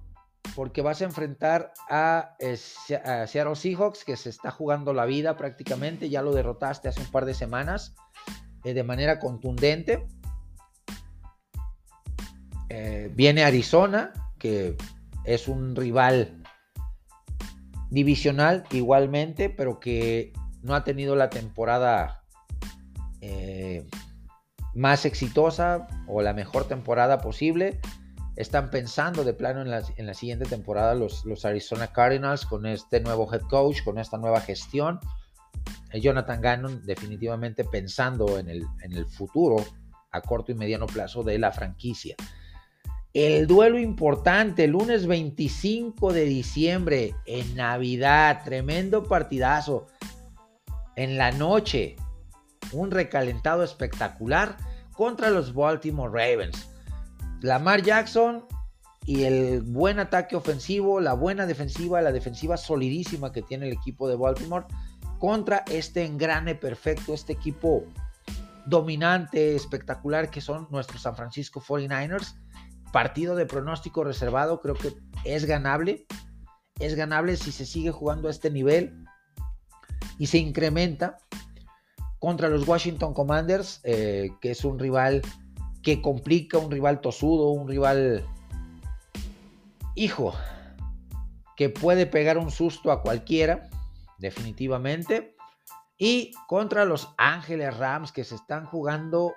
porque 0.56 0.82
vas 0.82 1.02
a 1.02 1.06
enfrentar 1.06 1.74
a, 1.90 2.36
eh, 2.40 2.58
Seattle 2.58 3.56
Seahawks 3.56 4.04
que 4.04 4.16
se 4.16 4.30
está 4.30 4.52
jugando 4.52 4.94
la 4.94 5.06
vida 5.06 5.38
prácticamente. 5.38 6.10
Ya 6.10 6.22
lo 6.22 6.34
derrotaste 6.34 6.88
hace 6.88 7.02
un 7.02 7.12
par 7.12 7.26
de 7.26 7.34
semanas 7.34 7.96
eh, 8.64 8.74
de 8.74 8.84
manera 8.84 9.20
contundente. 9.20 10.08
viene 13.16 13.44
Arizona 13.44 14.14
que 14.38 14.76
es 15.24 15.48
un 15.48 15.76
rival 15.76 16.44
divisional 17.90 18.66
igualmente, 18.72 19.50
pero 19.50 19.80
que 19.80 20.34
no 20.62 20.76
ha 20.76 20.84
tenido 20.84 21.16
la 21.16 21.30
temporada 21.30 22.24
eh, 23.22 23.88
más 24.78 25.06
exitosa 25.06 25.88
o 26.08 26.22
la 26.22 26.34
mejor 26.34 26.66
temporada 26.68 27.20
posible. 27.20 27.80
Están 28.36 28.70
pensando 28.70 29.24
de 29.24 29.34
plano 29.34 29.62
en 29.62 29.72
la, 30.06 30.14
siguiente 30.14 30.46
temporada 30.46 30.94
los, 30.94 31.26
los, 31.26 31.46
Arizona 31.46 31.88
Cardinals 31.88 32.46
con 32.46 32.68
este 32.68 33.02
nuevo 33.02 33.28
head 33.34 33.42
coach, 33.42 33.84
con 33.84 33.98
esta 33.98 34.20
nueva 34.20 34.40
gestión. 34.40 35.00
Eh, 35.92 36.00
Jonathan 36.00 36.40
Gannon 36.40 36.86
definitivamente 36.86 37.64
pensando 37.64 38.38
en 38.38 38.50
el, 38.50 38.68
en 38.84 38.94
el 38.94 39.08
futuro 39.08 39.66
a 40.12 40.22
corto 40.22 40.52
y 40.52 40.56
mediano 40.56 40.86
plazo 40.86 41.24
de 41.24 41.40
la 41.40 41.52
franquicia. 41.52 42.16
El 43.14 43.48
duelo 43.48 43.80
importante, 43.80 44.68
lunes 44.68 45.08
25 45.08 46.14
de 46.14 46.26
diciembre, 46.26 47.16
en 47.26 47.56
Navidad, 47.56 48.44
tremendo 48.46 49.04
partidazo. 49.06 49.88
En 50.96 51.18
la 51.18 51.32
noche, 51.32 51.96
un 52.72 52.92
recalentado 52.92 53.64
espectacular 53.64 54.58
contra 54.94 55.30
los 55.30 55.54
Baltimore 55.54 56.12
Ravens. 56.12 56.70
Lamar 57.42 57.82
Jackson 57.84 58.46
y 59.06 59.24
el 59.24 59.62
buen 59.62 60.00
ataque 60.00 60.36
ofensivo, 60.36 61.00
la 61.00 61.14
buena 61.14 61.46
defensiva, 61.46 62.02
la 62.02 62.12
defensiva 62.12 62.58
solidísima 62.58 63.32
que 63.32 63.42
tiene 63.42 63.68
el 63.68 63.74
equipo 63.74 64.10
de 64.10 64.16
Baltimore 64.16 64.66
contra 65.20 65.64
este 65.70 66.06
engrane 66.06 66.56
perfecto, 66.56 67.14
este 67.14 67.34
equipo 67.34 67.86
dominante, 68.66 69.56
espectacular 69.56 70.30
que 70.30 70.42
son 70.42 70.68
nuestros 70.70 71.02
San 71.02 71.16
Francisco 71.16 71.62
49ers 71.62 72.36
partido 72.92 73.36
de 73.36 73.46
pronóstico 73.46 74.04
reservado, 74.04 74.62
creo 74.62 74.76
que 74.76 74.94
es 75.24 75.46
ganable. 75.46 76.06
Es 76.80 76.96
ganable 76.96 77.38
si 77.38 77.52
se 77.52 77.66
sigue 77.66 77.92
jugando 77.92 78.28
a 78.28 78.32
este 78.32 78.52
nivel 78.52 79.04
y 80.20 80.28
se 80.28 80.38
incrementa 80.38 81.18
contra 82.20 82.50
los 82.50 82.68
Washington 82.68 83.14
Commanders, 83.14 83.80
eh, 83.84 84.32
que 84.42 84.52
es 84.52 84.64
un 84.64 84.80
rival 84.80 85.22
que 85.84 86.02
complica, 86.02 86.58
un 86.58 86.72
rival 86.72 87.02
tosudo, 87.02 87.52
un 87.52 87.68
rival, 87.68 88.26
hijo, 89.96 90.34
que 91.56 91.70
puede 91.70 92.06
pegar 92.06 92.38
un 92.38 92.52
susto 92.52 92.92
a 92.92 93.02
cualquiera, 93.02 93.70
definitivamente. 94.18 95.36
Y 95.98 96.32
contra 96.48 96.86
los 96.86 97.10
Ángeles 97.18 97.76
Rams, 97.78 98.12
que 98.12 98.24
se 98.24 98.36
están 98.36 98.66
jugando 98.66 99.34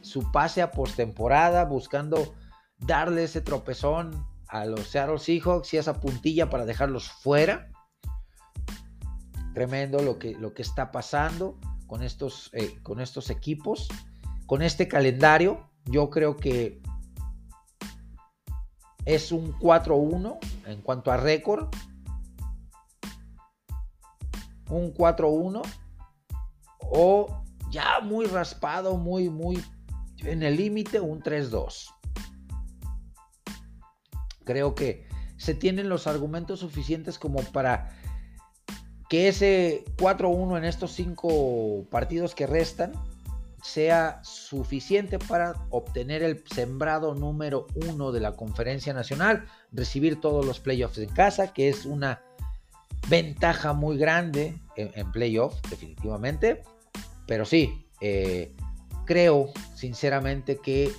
su 0.00 0.30
pase 0.32 0.62
a 0.62 0.70
postemporada, 0.70 1.64
buscando 1.64 2.34
darle 2.78 3.24
ese 3.24 3.40
tropezón 3.40 4.26
a 4.48 4.66
los 4.66 4.88
Seattle 4.88 5.18
Seahawks 5.18 5.74
y 5.74 5.78
esa 5.78 6.00
puntilla 6.00 6.50
para 6.50 6.64
dejarlos 6.64 7.08
fuera. 7.08 7.70
Tremendo 9.52 10.00
lo 10.02 10.18
que, 10.18 10.32
lo 10.34 10.52
que 10.52 10.62
está 10.62 10.90
pasando 10.90 11.58
con 11.94 12.02
estos, 12.02 12.50
eh, 12.54 12.80
con 12.82 13.00
estos 13.00 13.30
equipos, 13.30 13.86
con 14.46 14.62
este 14.62 14.88
calendario. 14.88 15.70
Yo 15.84 16.10
creo 16.10 16.36
que 16.36 16.82
es 19.04 19.30
un 19.30 19.52
4-1 19.60 20.40
en 20.66 20.82
cuanto 20.82 21.12
a 21.12 21.18
récord. 21.18 21.68
Un 24.68 24.92
4-1 24.92 25.62
o 26.80 27.44
ya 27.70 28.00
muy 28.00 28.26
raspado, 28.26 28.96
muy, 28.96 29.30
muy 29.30 29.62
en 30.18 30.42
el 30.42 30.56
límite, 30.56 30.98
un 30.98 31.22
3-2. 31.22 31.94
Creo 34.42 34.74
que 34.74 35.06
se 35.36 35.54
tienen 35.54 35.88
los 35.88 36.08
argumentos 36.08 36.58
suficientes 36.58 37.20
como 37.20 37.38
para 37.52 37.96
que 39.14 39.28
ese 39.28 39.84
4-1 39.96 40.58
en 40.58 40.64
estos 40.64 40.90
cinco 40.90 41.86
partidos 41.88 42.34
que 42.34 42.48
restan 42.48 42.90
sea 43.62 44.18
suficiente 44.24 45.20
para 45.20 45.54
obtener 45.70 46.24
el 46.24 46.42
sembrado 46.48 47.14
número 47.14 47.68
uno 47.76 48.10
de 48.10 48.18
la 48.18 48.32
conferencia 48.32 48.92
nacional, 48.92 49.46
recibir 49.70 50.20
todos 50.20 50.44
los 50.44 50.58
playoffs 50.58 50.98
en 50.98 51.10
casa, 51.10 51.52
que 51.52 51.68
es 51.68 51.86
una 51.86 52.22
ventaja 53.08 53.72
muy 53.72 53.98
grande 53.98 54.60
en, 54.74 55.12
playoffs, 55.12 55.62
definitivamente. 55.70 56.64
Pero 57.28 57.44
sí, 57.44 57.86
eh, 58.00 58.52
creo 59.04 59.52
sinceramente 59.76 60.58
que 60.58 60.90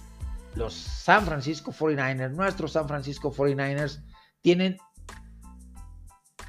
los 0.54 0.74
San 0.74 1.26
Francisco 1.26 1.74
49ers, 1.74 2.32
nuestros 2.32 2.72
San 2.72 2.88
Francisco 2.88 3.34
49ers, 3.34 4.06
tienen 4.42 4.78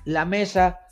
la 0.04 0.24
mesa 0.24 0.85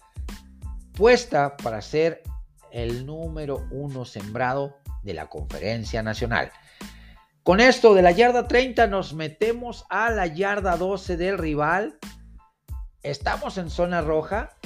puesta 0.95 1.57
para 1.57 1.83
ser 1.83 2.23
el 2.71 3.05
número 3.05 3.67
uno 3.71 4.05
sembrado 4.05 4.79
de 5.03 5.15
la 5.15 5.29
Conferencia 5.29 6.03
Nacional. 6.03 6.51
Con 7.43 7.61
esto 7.61 7.95
de 7.95 8.03
la 8.03 8.13
yarda 8.13 8.49
30 8.49 8.87
nos 8.87 9.13
metemos 9.13 9.85
a 9.91 10.11
la 10.11 10.27
yarda 10.27 10.77
12 10.77 11.17
del 11.17 11.37
rival. 11.37 11.99
Estamos 13.03 13.59
en 13.59 13.69
zona 13.69 14.01
roja. 14.01 14.57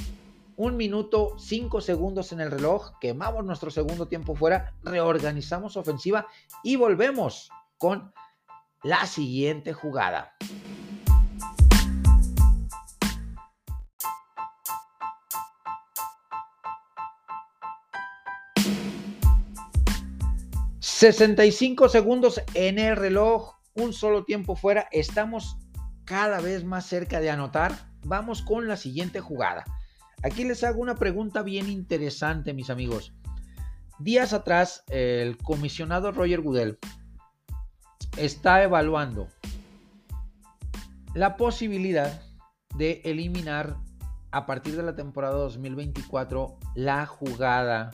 Un 0.57 0.76
minuto, 0.76 1.37
cinco 1.39 1.81
segundos 1.81 2.33
en 2.33 2.41
el 2.41 2.51
reloj. 2.51 2.93
Quemamos 3.01 3.45
nuestro 3.45 3.70
segundo 3.70 4.07
tiempo 4.07 4.35
fuera. 4.35 4.74
Reorganizamos 4.85 5.76
ofensiva 5.76 6.26
y 6.62 6.76
volvemos 6.76 7.51
con 7.79 8.12
la 8.83 9.07
siguiente 9.07 9.72
jugada. 9.72 10.35
65 20.99 21.88
segundos 21.88 22.42
en 22.55 22.80
el 22.80 22.96
reloj, 22.96 23.55
un 23.74 23.92
solo 23.92 24.24
tiempo 24.24 24.57
fuera. 24.57 24.88
Estamos 24.90 25.57
cada 26.05 26.40
vez 26.40 26.64
más 26.64 26.86
cerca 26.86 27.20
de 27.20 27.30
anotar. 27.30 27.72
Vamos 28.05 28.42
con 28.42 28.66
la 28.66 28.76
siguiente 28.76 29.20
jugada. 29.20 29.64
Aquí 30.24 30.42
les 30.42 30.64
hago 30.64 30.80
una 30.80 30.96
pregunta 30.96 31.42
bien 31.42 31.68
interesante, 31.68 32.53
mis 32.53 32.68
amigos. 32.68 33.14
Días 34.01 34.32
atrás, 34.32 34.82
el 34.88 35.36
comisionado 35.36 36.11
Roger 36.11 36.40
Goodell 36.40 36.80
está 38.16 38.64
evaluando 38.64 39.28
la 41.14 41.36
posibilidad 41.36 42.22
de 42.74 43.03
eliminar 43.05 43.76
a 44.32 44.46
partir 44.46 44.74
de 44.74 44.82
la 44.82 44.96
temporada 44.96 45.36
2024 45.36 46.59
la 46.74 47.07
jugada 47.07 47.92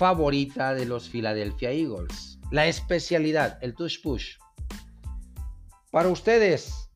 favorita 0.00 0.72
de 0.72 0.86
los 0.86 1.10
Philadelphia 1.10 1.72
Eagles. 1.72 2.38
La 2.50 2.66
especialidad, 2.66 3.58
el 3.60 3.74
touch 3.74 4.00
push. 4.02 4.38
Para 5.90 6.08
ustedes, 6.08 6.88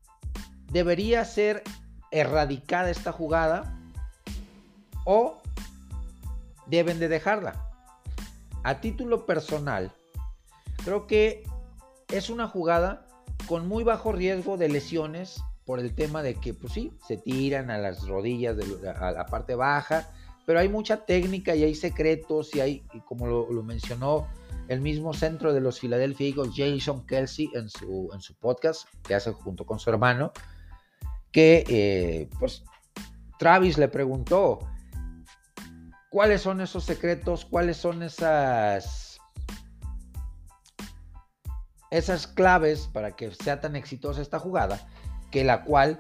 ¿debería 0.73 1.23
ser 1.27 1.63
erradicada 2.11 2.89
esta 2.89 3.13
jugada 3.13 3.79
o 5.05 5.43
deben 6.67 6.99
de 6.99 7.09
dejarla? 7.09 7.71
A 8.63 8.81
título 8.81 9.27
personal, 9.27 9.93
creo 10.83 11.07
que 11.07 11.45
es 12.09 12.31
una 12.31 12.49
jugada 12.49 13.07
con 13.47 13.69
muy 13.69 13.85
bajo 13.85 14.13
riesgo 14.13 14.57
de 14.57 14.71
lesiones 14.71 15.43
por 15.67 15.79
el 15.79 15.95
tema 15.95 16.23
de 16.23 16.37
que, 16.37 16.55
pues 16.55 16.73
sí, 16.73 16.97
se 17.07 17.19
tiran 17.19 17.71
a 17.71 17.77
las 17.77 18.09
rodillas, 18.09 18.57
de, 18.57 18.89
a 18.89 19.13
la 19.13 19.27
parte 19.27 19.55
baja, 19.55 20.09
pero 20.47 20.59
hay 20.59 20.69
mucha 20.69 21.05
técnica 21.05 21.55
y 21.55 21.65
hay 21.65 21.75
secretos 21.75 22.55
y 22.55 22.61
hay, 22.61 22.83
como 23.07 23.27
lo, 23.27 23.63
mencionó 23.63 24.29
el 24.69 24.81
mismo 24.81 25.13
centro 25.13 25.53
de 25.53 25.61
los 25.61 25.81
Philadelphia 25.81 26.29
Eagles, 26.29 26.55
Jason 26.57 27.07
Kelsey, 27.07 27.51
en 27.55 27.69
su, 27.69 28.11
en 28.13 28.21
su 28.21 28.35
podcast 28.35 28.89
que 29.03 29.15
hace 29.15 29.33
junto 29.33 29.65
con 29.67 29.79
su 29.79 29.91
hermano, 29.91 30.33
que 31.33 31.65
eh, 31.69 32.31
pues 32.39 32.65
Travis 33.39 33.79
le 33.79 33.89
preguntó 33.89 34.61
cuáles 36.11 36.43
son 36.43 36.61
esos 36.61 36.85
secretos, 36.85 37.45
cuáles 37.45 37.77
son 37.77 38.03
esas, 38.03 39.19
esas 41.91 42.27
claves 42.27 42.89
para 42.93 43.17
que 43.17 43.33
sea 43.33 43.61
tan 43.61 43.77
exitosa 43.77 44.23
esta 44.23 44.39
jugada, 44.39 44.87
que 45.31 45.43
la 45.43 45.65
cual 45.65 45.99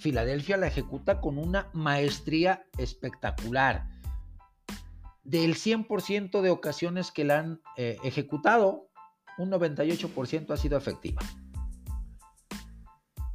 Filadelfia 0.00 0.56
la 0.56 0.66
ejecuta 0.66 1.20
con 1.20 1.36
una 1.36 1.68
maestría 1.74 2.64
espectacular. 2.78 3.86
Del 5.24 5.54
100% 5.54 6.40
de 6.40 6.50
ocasiones 6.50 7.12
que 7.12 7.24
la 7.24 7.40
han 7.40 7.60
eh, 7.76 7.98
ejecutado, 8.02 8.88
un 9.36 9.50
98% 9.50 10.50
ha 10.52 10.56
sido 10.56 10.78
efectiva. 10.78 11.20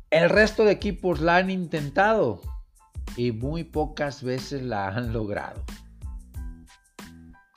El 0.10 0.30
resto 0.30 0.66
de 0.66 0.72
equipos 0.72 1.22
la 1.22 1.38
han 1.38 1.52
intentado 1.52 2.42
y 3.16 3.32
muy 3.32 3.64
pocas 3.64 4.24
veces 4.24 4.64
la 4.64 4.88
han 4.88 5.14
logrado. 5.14 5.64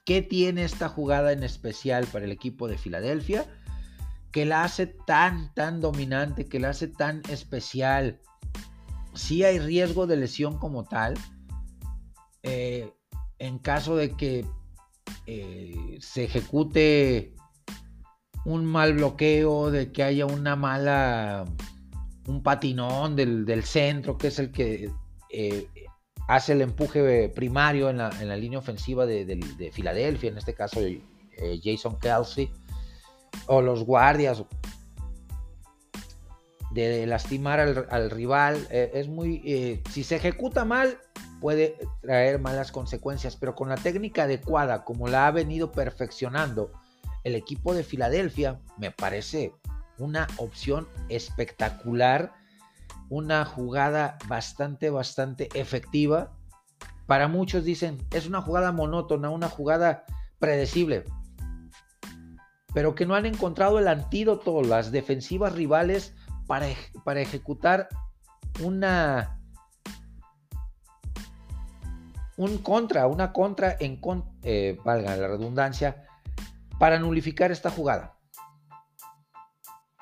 ¿Qué 0.04 0.22
tiene 0.22 0.64
esta 0.64 0.88
jugada 0.88 1.32
en 1.32 1.42
especial 1.42 2.06
para 2.06 2.26
el 2.26 2.32
equipo 2.32 2.68
de 2.68 2.78
Filadelfia? 2.78 3.46
Que 4.32 4.44
la 4.44 4.64
hace 4.64 4.86
tan, 4.86 5.52
tan 5.54 5.80
dominante, 5.80 6.46
que 6.46 6.61
la 6.61 6.70
hace 6.70 6.88
tan 6.88 7.22
especial 7.30 8.20
si 9.19 9.43
hay 9.43 9.59
riesgo 9.59 10.07
de 10.07 10.16
lesión 10.16 10.59
como 10.59 10.85
tal. 10.85 11.14
Eh, 12.43 12.93
en 13.41 13.59
caso 13.59 13.97
de 13.97 14.16
que 14.16 14.47
eh, 15.27 15.99
se 16.01 16.25
ejecute 16.25 17.35
un 18.45 18.64
mal 18.64 18.95
bloqueo, 18.95 19.71
de 19.71 19.93
que 19.93 20.05
haya 20.05 20.25
una 20.25 20.57
mala, 20.57 21.45
un 22.27 22.43
patinón 22.43 23.16
del, 23.16 23.62
centro, 23.64 24.16
que 24.16 24.29
es 24.29 24.39
el 24.39 24.53
que 24.53 24.91
eh, 25.31 25.69
hace 26.29 26.53
el 26.53 26.62
empuje 26.62 27.29
primario 27.29 27.91
en 27.91 27.99
la, 27.99 28.37
línea 28.37 28.59
ofensiva 28.61 29.05
de, 29.05 29.71
Filadelfia, 29.73 30.31
en 30.31 30.39
este 30.39 30.55
caso 30.55 30.81
Jason 31.62 31.99
Kelsey, 31.99 32.51
o 33.47 33.61
los 33.62 33.85
guardias, 33.85 34.45
de 36.87 37.07
lastimar 37.07 37.61
al, 37.61 38.11
rival. 38.11 38.66
Eh, 38.70 38.91
es 38.95 39.09
muy. 39.09 39.43
Eh, 39.45 39.83
si 39.91 40.05
se 40.05 40.16
ejecuta 40.16 40.64
mal, 40.64 40.99
puede 41.41 41.79
traer 42.01 42.39
malas 42.39 42.72
consecuencias, 42.72 43.37
pero 43.37 43.55
con 43.55 43.68
la 43.68 43.76
técnica 43.76 44.24
adecuada, 44.24 44.85
como 44.85 45.09
la 45.09 45.26
ha 45.26 45.31
venido 45.31 45.72
perfeccionando 45.72 46.70
el 47.24 47.35
equipo 47.35 47.74
de 47.74 47.85
Filadelfia, 47.85 48.61
me 48.76 48.91
parece 48.91 49.53
una 49.99 50.26
opción 50.37 50.87
espectacular, 51.09 52.33
una 53.09 53.45
jugada 53.45 54.18
bastante, 54.26 54.91
bastante 54.91 55.49
efectiva. 55.55 56.33
Para 57.07 57.29
muchos 57.29 57.64
dicen, 57.64 57.99
es 58.12 58.26
una 58.26 58.43
jugada 58.43 58.70
monótona, 58.70 59.31
una 59.31 59.49
jugada 59.49 60.05
predecible, 60.39 61.05
pero 62.74 62.95
que 62.95 63.07
no 63.07 63.14
han 63.14 63.26
encontrado 63.26 63.79
el 63.79 63.89
antídoto. 63.89 64.62
Las 64.62 64.93
defensivas 64.93 65.55
rivales 65.55 66.14
para, 66.49 67.20
ejecutar 67.20 67.88
una 68.61 69.38
un 72.36 72.59
contra, 72.59 73.07
una 73.07 73.32
contra 73.32 73.76
en 73.78 74.01
eh, 74.42 74.78
valga 74.84 75.16
la 75.16 75.28
redundancia, 75.28 76.05
para 76.78 76.99
nulificar 76.99 77.51
esta 77.51 77.70
jugada. 77.70 78.16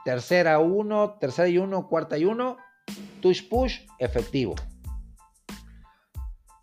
Tercera 0.05 0.59
uno, 0.61 1.17
tercera 1.19 1.49
y 1.49 1.59
uno, 1.59 1.89
cuarta 1.89 2.17
y 2.17 2.25
uno, 2.25 2.59
touch 3.21 3.49
push, 3.49 3.81
efectivo. 3.99 4.55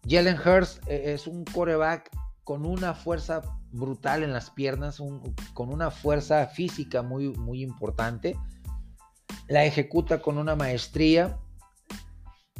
Jalen 0.07 0.38
Hurst 0.38 0.88
eh, 0.88 1.13
es 1.13 1.27
un 1.27 1.43
coreback 1.43 2.09
con 2.43 2.65
una 2.65 2.93
fuerza 2.93 3.41
brutal 3.71 4.23
en 4.23 4.31
las 4.31 4.51
piernas, 4.51 5.01
con 5.53 5.73
una 5.73 5.89
fuerza 5.91 6.45
física 6.47 7.01
muy, 7.01 7.29
muy 7.29 7.63
importante 7.63 8.38
la 9.47 9.65
ejecuta 9.65 10.21
con 10.21 10.37
una 10.37 10.55
maestría. 10.55 11.37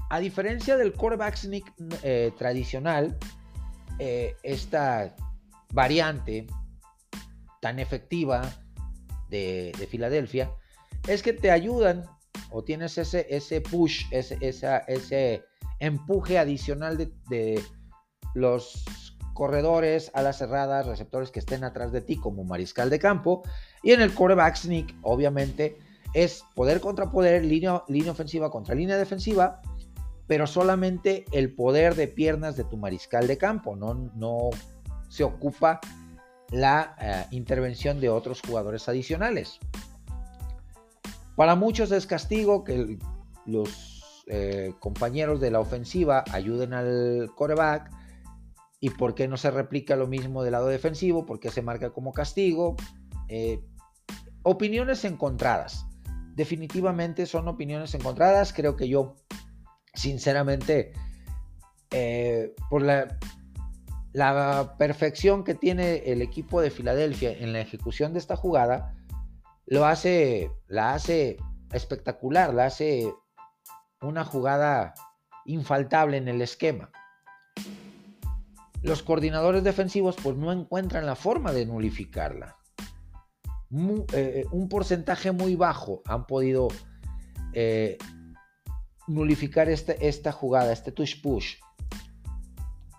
A 0.10 0.20
diferencia 0.20 0.78
del 0.78 0.94
quarterback 0.94 1.36
sneak 1.36 1.74
eh, 2.04 2.32
tradicional, 2.38 3.18
eh, 4.00 4.36
esta 4.44 5.16
variante 5.72 6.48
tan 7.62 7.80
efectiva 7.80 8.42
de, 9.30 9.88
Filadelfia 9.90 10.52
es 11.08 11.24
que 11.24 11.34
te 11.34 11.50
ayudan 11.50 12.04
o 12.52 12.64
tienes 12.64 12.98
ese, 12.98 13.26
ese 13.30 13.62
push, 13.62 14.06
ese, 14.12 14.38
ese 14.42 15.44
empuje 15.80 16.38
adicional 16.38 16.98
de, 16.98 17.64
los 18.36 18.86
corredores 19.34 20.12
a 20.14 20.22
las 20.22 20.38
cerradas, 20.38 20.86
receptores 20.86 21.32
que 21.32 21.40
estén 21.40 21.64
atrás 21.64 21.92
de 21.92 22.02
ti 22.02 22.18
como 22.18 22.44
mariscal 22.44 22.90
de 22.90 23.00
campo. 23.00 23.44
Y 23.82 23.92
en 23.92 24.02
el 24.02 24.14
quarterback 24.14 24.56
sneak, 24.56 24.96
obviamente, 25.02 25.78
es 26.14 26.44
poder 26.56 26.80
contra 26.80 27.12
poder, 27.12 27.44
línea, 27.44 27.84
ofensiva 28.10 28.50
contra 28.50 28.76
línea 28.76 28.98
defensiva, 28.98 29.62
pero 30.28 30.48
solamente 30.48 31.26
el 31.32 31.54
poder 31.54 31.96
de 31.96 32.08
piernas 32.08 32.56
de 32.56 32.64
tu 32.64 32.78
mariscal 32.78 33.28
de 33.28 33.38
campo, 33.38 33.76
no, 33.76 33.94
no 34.16 34.50
se 35.10 35.24
ocupa 35.24 35.80
la 36.52 36.96
eh, 37.00 37.26
intervención 37.32 38.00
de 38.00 38.10
otros 38.10 38.42
jugadores 38.42 38.88
adicionales. 38.88 39.60
Para 41.36 41.56
muchos 41.56 41.92
es 41.92 42.06
castigo 42.06 42.64
que 42.64 43.00
los 43.46 44.24
eh, 44.28 44.74
compañeros 44.80 45.42
de 45.42 45.52
la 45.52 45.60
ofensiva 45.60 46.24
ayuden 46.32 46.74
al 46.74 47.32
coreback 47.36 47.92
y 48.80 48.92
por 48.92 49.16
qué 49.16 49.28
no 49.28 49.38
se 49.38 49.50
replica 49.50 49.96
lo 49.96 50.08
mismo 50.08 50.44
del 50.44 50.52
lado 50.52 50.68
defensivo, 50.68 51.26
por 51.26 51.40
qué 51.40 51.50
se 51.50 51.62
marca 51.62 51.90
como 51.92 52.14
castigo. 52.14 52.76
Eh, 53.30 53.62
opiniones 54.44 55.06
encontradas. 55.06 55.86
Definitivamente 56.36 57.26
son 57.26 57.48
opiniones 57.48 57.94
encontradas. 57.94 58.54
Creo 58.54 58.76
que 58.76 58.88
yo, 58.88 59.16
sinceramente, 59.94 60.94
por 62.70 62.82
la 62.82 63.18
la 64.14 64.76
perfección 64.78 65.44
que 65.44 65.56
tiene 65.56 66.12
el 66.12 66.22
equipo 66.22 66.62
de 66.62 66.70
Filadelfia 66.70 67.32
en 67.32 67.52
la 67.52 67.60
ejecución 67.60 68.14
de 68.14 68.20
esta 68.20 68.36
jugada 68.36 68.96
lo 69.66 69.86
hace, 69.86 70.52
la 70.68 70.94
hace 70.94 71.38
espectacular, 71.72 72.54
la 72.54 72.66
hace 72.66 73.12
una 74.02 74.24
jugada 74.24 74.94
infaltable 75.46 76.18
en 76.18 76.28
el 76.28 76.42
esquema. 76.42 76.92
Los 78.84 79.02
coordinadores 79.02 79.64
defensivos 79.64 80.16
pues 80.22 80.38
no 80.38 80.52
encuentran 80.52 81.06
la 81.08 81.16
forma 81.16 81.52
de 81.52 81.66
nulificarla. 81.66 82.58
Eh, 84.14 84.46
un 84.52 84.70
porcentaje 84.70 85.32
muy 85.32 85.56
bajo 85.56 86.04
han 86.06 86.28
podido 86.28 86.68
eh, 87.54 87.98
nulificar 89.08 89.68
este, 89.68 90.08
esta 90.08 90.32
jugada, 90.32 90.72
este 90.72 90.92
touch 90.92 91.22
push 91.22 91.56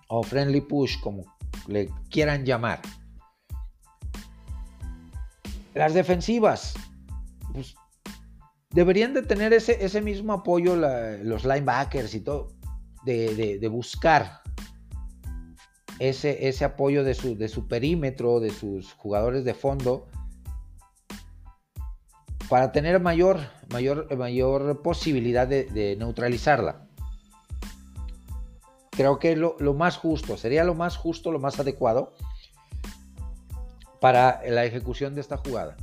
o 0.08 0.22
friendly 0.24 0.60
push, 0.60 1.00
como 1.00 1.22
le 1.68 1.88
quieran 2.10 2.44
llamar. 2.44 2.80
Las 5.74 5.94
defensivas, 5.94 6.74
pues, 7.52 7.74
deberían 8.70 9.14
de 9.14 9.22
tener 9.22 9.52
ese, 9.52 9.84
ese 9.84 10.00
mismo 10.00 10.32
apoyo 10.32 10.74
los 10.76 11.44
linebackers 11.44 12.14
y 12.14 12.20
todo, 12.20 12.48
de, 13.04 13.68
buscar 13.70 14.40
ese, 16.00 16.48
ese 16.48 16.64
apoyo 16.64 17.04
de 17.04 17.14
su, 17.14 17.36
de 17.36 17.48
su, 17.48 17.68
perímetro, 17.68 18.40
de 18.40 18.50
sus 18.50 18.92
jugadores 18.94 19.44
de 19.44 19.54
fondo, 19.54 20.08
para 22.48 22.72
tener 22.72 23.00
mayor, 23.00 23.40
mayor, 23.72 24.14
mayor 24.16 24.82
posibilidad 24.82 25.46
de 25.46 25.96
neutralizarla. 25.98 26.86
Creo 28.90 29.18
que 29.18 29.34
lo, 29.34 29.56
lo 29.58 29.74
más 29.74 29.96
justo, 29.96 30.36
sería 30.36 30.62
lo 30.64 30.74
más 30.74 30.96
justo, 30.96 31.32
lo 31.32 31.40
más 31.40 31.58
adecuado 31.58 32.14
para 34.00 34.40
la 34.48 34.64
ejecución 34.64 35.14
de 35.14 35.20
esta 35.20 35.38
jugada. 35.38 35.76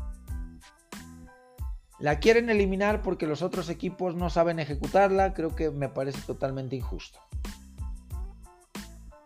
La 1.99 2.19
quieren 2.19 2.49
eliminar 2.49 3.01
porque 3.01 3.27
los 3.27 3.41
otros 3.41 3.69
equipos 3.69 4.15
no 4.15 4.29
saben 4.29 4.59
ejecutarla, 4.59 5.33
creo 5.33 5.55
que 5.55 5.69
me 5.69 5.89
parece 5.89 6.21
totalmente 6.21 6.75
injusto. 6.75 7.19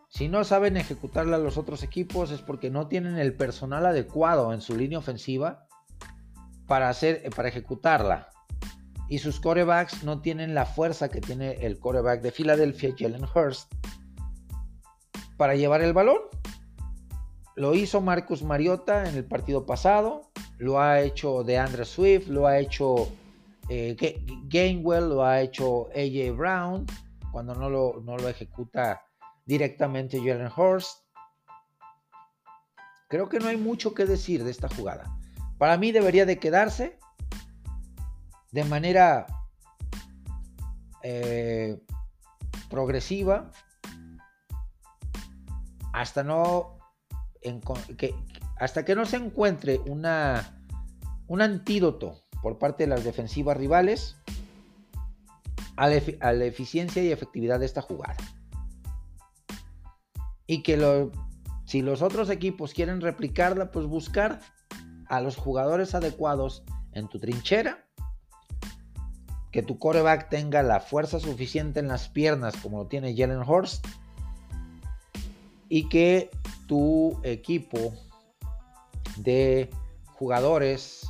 Si 0.09 0.29
no 0.29 0.43
saben 0.43 0.77
ejecutarla 0.77 1.37
los 1.37 1.57
otros 1.57 1.83
equipos 1.83 2.31
es 2.31 2.41
porque 2.41 2.69
no 2.69 2.87
tienen 2.87 3.17
el 3.17 3.33
personal 3.33 3.85
adecuado 3.85 4.53
en 4.53 4.61
su 4.61 4.75
línea 4.75 4.99
ofensiva 4.99 5.67
para, 6.67 6.89
hacer, 6.89 7.29
para 7.35 7.49
ejecutarla 7.49 8.29
y 9.07 9.19
sus 9.19 9.39
corebacks 9.39 10.03
no 10.03 10.21
tienen 10.21 10.55
la 10.55 10.65
fuerza 10.65 11.09
que 11.09 11.21
tiene 11.21 11.53
el 11.65 11.79
coreback 11.79 12.21
de 12.21 12.31
Filadelfia, 12.31 12.95
Jalen 12.97 13.25
Hurst, 13.33 13.71
para 15.37 15.55
llevar 15.55 15.81
el 15.81 15.93
balón. 15.93 16.19
Lo 17.55 17.73
hizo 17.73 18.01
Marcus 18.01 18.43
Mariota 18.43 19.07
en 19.07 19.15
el 19.15 19.25
partido 19.25 19.65
pasado, 19.65 20.29
lo 20.57 20.81
ha 20.81 21.01
hecho 21.01 21.43
DeAndre 21.43 21.85
Swift, 21.85 22.27
lo 22.27 22.47
ha 22.47 22.57
hecho 22.59 23.09
eh, 23.69 23.95
Gainwell, 24.47 25.09
lo 25.09 25.23
ha 25.23 25.41
hecho 25.41 25.87
AJ 25.89 26.35
Brown, 26.35 26.85
cuando 27.31 27.53
no 27.53 27.69
lo, 27.69 28.01
no 28.03 28.17
lo 28.17 28.27
ejecuta 28.27 29.01
directamente 29.45 30.17
Jalen 30.17 30.51
Hurst. 30.55 31.05
Creo 33.07 33.29
que 33.29 33.39
no 33.39 33.47
hay 33.47 33.57
mucho 33.57 33.93
que 33.93 34.05
decir 34.05 34.43
de 34.43 34.51
esta 34.51 34.67
jugada. 34.67 35.15
Para 35.57 35.77
mí 35.77 35.91
debería 35.91 36.25
de 36.25 36.39
quedarse 36.39 36.97
de 38.51 38.63
manera 38.63 39.25
eh, 41.03 41.79
progresiva 42.69 43.51
hasta 45.93 46.23
no 46.23 46.77
que, 47.97 48.15
hasta 48.57 48.83
que 48.83 48.95
no 48.95 49.05
se 49.05 49.17
encuentre 49.17 49.79
una, 49.85 50.61
un 51.27 51.41
antídoto 51.41 52.23
por 52.41 52.57
parte 52.57 52.83
de 52.83 52.89
las 52.89 53.03
defensivas 53.03 53.57
rivales 53.57 54.17
a 55.77 55.87
la, 55.89 56.45
eficiencia 56.45 57.03
y 57.03 57.11
efectividad 57.11 57.59
de 57.59 57.65
esta 57.65 57.81
jugada. 57.81 58.17
Y 60.47 60.63
que 60.63 61.09
si 61.65 61.81
los 61.81 62.01
otros 62.01 62.29
equipos 62.29 62.73
quieren 62.73 63.01
replicarla, 63.01 63.71
pues 63.71 63.85
buscar 63.85 64.39
a 65.07 65.21
los 65.21 65.35
jugadores 65.35 65.95
adecuados 65.95 66.63
en 66.93 67.07
tu 67.07 67.19
trinchera 67.19 67.85
que 69.51 69.63
tu 69.63 69.79
coreback 69.79 70.29
tenga 70.29 70.63
la 70.63 70.79
fuerza 70.79 71.19
suficiente 71.19 71.79
en 71.79 71.87
las 71.87 72.09
piernas 72.09 72.55
como 72.57 72.79
lo 72.79 72.87
tiene 72.87 73.15
Jalen 73.15 73.43
Horst 73.45 73.85
y 75.69 75.87
que 75.87 76.29
tu 76.67 77.19
equipo 77.23 77.93
de 79.17 79.69
jugadores 80.13 81.07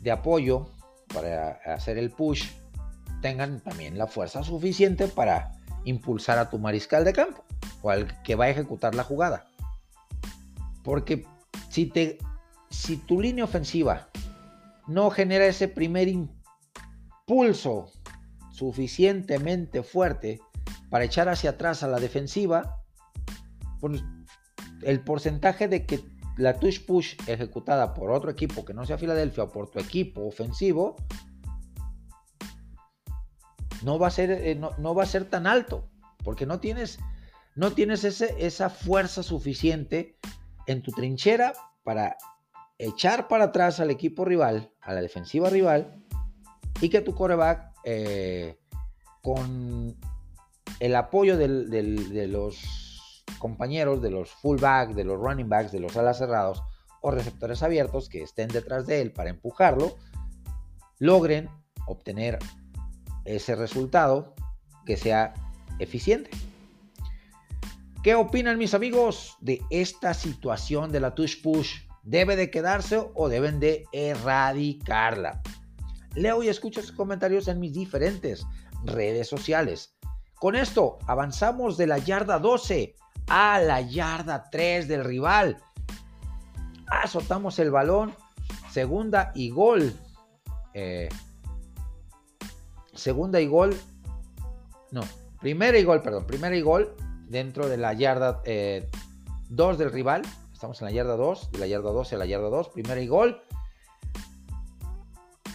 de 0.00 0.10
apoyo 0.10 0.68
para 1.12 1.60
hacer 1.66 1.98
el 1.98 2.10
push 2.10 2.48
tengan 3.20 3.60
también 3.60 3.98
la 3.98 4.06
fuerza 4.06 4.42
suficiente 4.42 5.08
para 5.08 5.52
impulsar 5.84 6.38
a 6.38 6.50
tu 6.50 6.58
mariscal 6.58 7.04
de 7.04 7.12
campo 7.12 7.44
o 7.82 7.90
al 7.90 8.22
que 8.22 8.34
va 8.34 8.46
a 8.46 8.50
ejecutar 8.50 8.94
la 8.94 9.04
jugada. 9.04 9.46
Porque 10.82 11.26
si, 11.70 11.86
te, 11.86 12.18
si 12.70 12.96
tu 12.96 13.20
línea 13.20 13.44
ofensiva 13.44 14.08
no 14.86 15.10
genera 15.10 15.46
ese 15.46 15.68
primer 15.68 16.08
impulso, 16.08 16.38
pulso 17.28 17.92
suficientemente 18.50 19.82
fuerte 19.82 20.40
para 20.88 21.04
echar 21.04 21.28
hacia 21.28 21.50
atrás 21.50 21.82
a 21.82 21.88
la 21.88 22.00
defensiva, 22.00 22.82
pues, 23.80 24.02
el 24.82 25.00
porcentaje 25.04 25.68
de 25.68 25.84
que 25.84 26.00
la 26.38 26.58
touch 26.58 26.86
push 26.86 27.16
ejecutada 27.26 27.94
por 27.94 28.10
otro 28.10 28.30
equipo 28.30 28.64
que 28.64 28.72
no 28.72 28.86
sea 28.86 28.96
Filadelfia 28.96 29.44
o 29.44 29.52
por 29.52 29.70
tu 29.70 29.78
equipo 29.78 30.26
ofensivo 30.26 30.96
no 33.82 33.98
va 33.98 34.06
a 34.06 34.10
ser, 34.10 34.30
eh, 34.30 34.54
no, 34.54 34.94
va 34.94 35.02
a 35.02 35.06
ser 35.06 35.24
tan 35.26 35.46
alto 35.46 35.90
porque 36.24 36.46
no 36.46 36.60
tienes, 36.60 36.98
no 37.54 37.72
tienes 37.72 38.04
ese, 38.04 38.34
esa 38.38 38.70
fuerza 38.70 39.22
suficiente 39.22 40.16
en 40.66 40.82
tu 40.82 40.92
trinchera 40.92 41.52
para 41.84 42.16
echar 42.78 43.28
para 43.28 43.44
atrás 43.44 43.80
al 43.80 43.90
equipo 43.90 44.24
rival, 44.24 44.72
a 44.80 44.94
la 44.94 45.00
defensiva 45.00 45.50
rival 45.50 46.04
y 46.80 46.88
que 46.88 47.00
tu 47.00 47.14
coreback 47.14 47.72
eh, 47.84 48.56
con 49.22 49.96
el 50.80 50.96
apoyo 50.96 51.36
de 51.36 52.28
los 52.28 53.24
compañeros, 53.38 54.00
de 54.00 54.10
los 54.10 54.30
fullbacks, 54.30 54.94
de 54.94 55.04
los 55.04 55.18
running 55.18 55.48
backs, 55.48 55.72
de 55.72 55.80
los 55.80 55.96
alas 55.96 56.18
cerrados 56.18 56.62
o 57.00 57.10
receptores 57.10 57.62
abiertos 57.62 58.08
que 58.08 58.22
estén 58.22 58.48
detrás 58.48 58.86
de 58.86 59.00
él 59.00 59.12
para 59.12 59.30
empujarlo, 59.30 59.96
logren 60.98 61.48
obtener 61.86 62.38
ese 63.24 63.54
resultado 63.54 64.34
que 64.86 64.96
sea 64.96 65.34
eficiente. 65.78 66.30
¿Qué 68.02 68.14
opinan 68.14 68.58
mis 68.58 68.74
amigos 68.74 69.36
de 69.40 69.60
esta 69.70 70.14
situación 70.14 70.92
de 70.92 71.00
la 71.00 71.14
touch 71.14 71.42
push? 71.42 71.87
¿Debe 72.08 72.36
de 72.36 72.50
quedarse 72.50 73.06
o 73.14 73.28
deben 73.28 73.60
de 73.60 73.84
erradicarla? 73.92 75.42
Leo 76.14 76.42
y 76.42 76.48
escucho 76.48 76.80
sus 76.80 76.92
comentarios 76.92 77.48
en 77.48 77.60
mis 77.60 77.74
diferentes 77.74 78.46
redes 78.82 79.28
sociales. 79.28 79.94
Con 80.36 80.56
esto 80.56 80.98
avanzamos 81.06 81.76
de 81.76 81.86
la 81.86 81.98
yarda 81.98 82.38
12 82.38 82.96
a 83.28 83.60
la 83.60 83.82
yarda 83.82 84.48
3 84.50 84.88
del 84.88 85.04
rival. 85.04 85.58
Azotamos 86.86 87.58
el 87.58 87.70
balón. 87.70 88.14
Segunda 88.70 89.30
y 89.34 89.50
gol. 89.50 89.92
Eh, 90.72 91.10
segunda 92.94 93.38
y 93.38 93.48
gol. 93.48 93.78
No, 94.92 95.02
primera 95.40 95.78
y 95.78 95.84
gol, 95.84 96.00
perdón. 96.00 96.26
Primera 96.26 96.56
y 96.56 96.62
gol 96.62 96.96
dentro 97.26 97.68
de 97.68 97.76
la 97.76 97.92
yarda 97.92 98.32
2 98.32 98.44
eh, 98.46 98.88
del 99.50 99.92
rival. 99.92 100.22
Estamos 100.58 100.82
en 100.82 100.86
la 100.86 100.90
yarda 100.90 101.16
2, 101.16 101.52
de 101.52 101.58
la 101.60 101.68
yarda 101.68 101.92
12 101.92 102.16
a 102.16 102.18
la 102.18 102.26
yarda 102.26 102.48
2. 102.48 102.70
Primera 102.70 103.00
y 103.00 103.06
gol. 103.06 103.40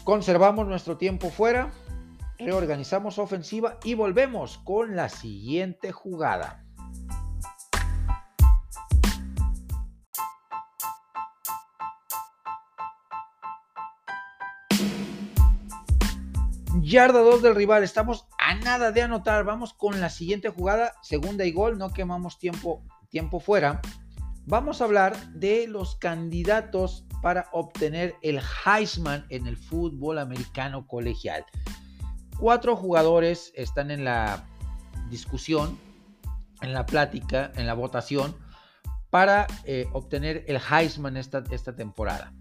Conservamos 0.05 0.65
nuestro 0.65 0.95
tiempo 0.95 1.30
fuera. 1.30 1.73
reorganizamos 2.39 3.19
ofensiva 3.19 3.80
y 3.84 3.95
volvemos 3.95 4.59
con 4.59 4.95
la 4.95 5.09
siguiente 5.09 5.91
jugada. 5.91 6.63
Yarda 16.81 17.19
2 17.19 17.41
del 17.41 17.55
rival, 17.55 17.84
estamos 17.84 18.25
a 18.39 18.55
nada 18.55 18.93
de 18.93 19.01
anotar. 19.01 19.43
Vamos 19.43 19.73
con 19.73 19.99
la 19.99 20.09
siguiente 20.09 20.47
jugada, 20.47 20.93
segunda 21.01 21.43
y 21.43 21.51
gol, 21.51 21.77
no 21.77 21.91
quemamos 21.91 22.39
tiempo, 22.39 22.85
tiempo 23.09 23.41
fuera. 23.41 23.81
Vamos 24.45 24.82
a 24.82 24.84
hablar 24.86 25.15
de 25.32 25.68
los 25.68 25.95
candidatos 25.95 27.06
para 27.22 27.48
obtener 27.53 28.15
el 28.22 28.41
Heisman 28.65 29.26
en 29.30 29.48
el 29.48 29.56
fútbol 29.56 30.20
americano 30.20 30.86
colegial. 30.86 31.45
Cuatro 32.38 32.76
jugadores 32.76 33.53
están 33.56 33.90
en 33.90 34.03
la 34.03 34.45
discusión, 35.10 35.80
en 36.61 36.74
la 36.74 36.86
plática, 36.86 37.53
en 37.56 37.68
la 37.68 37.74
votación 37.74 38.36
para 39.10 39.48
eh, 39.64 39.88
obtener 39.94 40.44
el 40.48 40.57
Heisman 40.57 41.15
esta, 41.15 41.44
esta 41.52 41.74
temporada. 41.76 42.34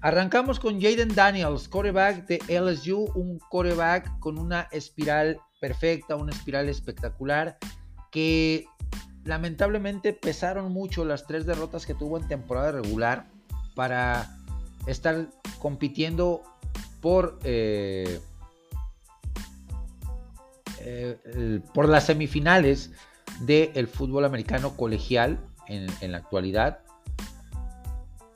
Arrancamos 0.00 0.58
con 0.58 0.80
Jaden 0.80 1.14
Daniels, 1.14 1.68
coreback 1.68 2.26
de 2.26 2.60
LSU, 2.60 3.04
un 3.14 3.38
coreback 3.50 4.18
con 4.18 4.36
una 4.36 4.62
espiral 4.72 5.38
perfecta, 5.60 6.16
una 6.16 6.32
espiral 6.32 6.68
espectacular, 6.68 7.56
que 8.10 8.66
lamentablemente 9.24 10.12
pesaron 10.12 10.72
mucho 10.72 11.04
las 11.04 11.26
tres 11.26 11.46
derrotas 11.46 11.86
que 11.86 11.94
tuvo 11.94 12.18
en 12.18 12.26
temporada 12.28 12.72
regular 12.72 13.26
para 13.74 14.36
estar 14.86 15.28
compitiendo 15.58 16.42
por, 17.00 17.38
eh, 17.44 18.20
eh, 20.80 21.60
por 21.72 21.88
las 21.88 22.06
semifinales 22.06 22.90
del 23.40 23.86
fútbol 23.88 24.24
americano 24.24 24.76
colegial 24.76 25.38
en, 25.68 25.86
en, 26.00 26.12
la 26.12 26.18
actualidad. 26.18 26.80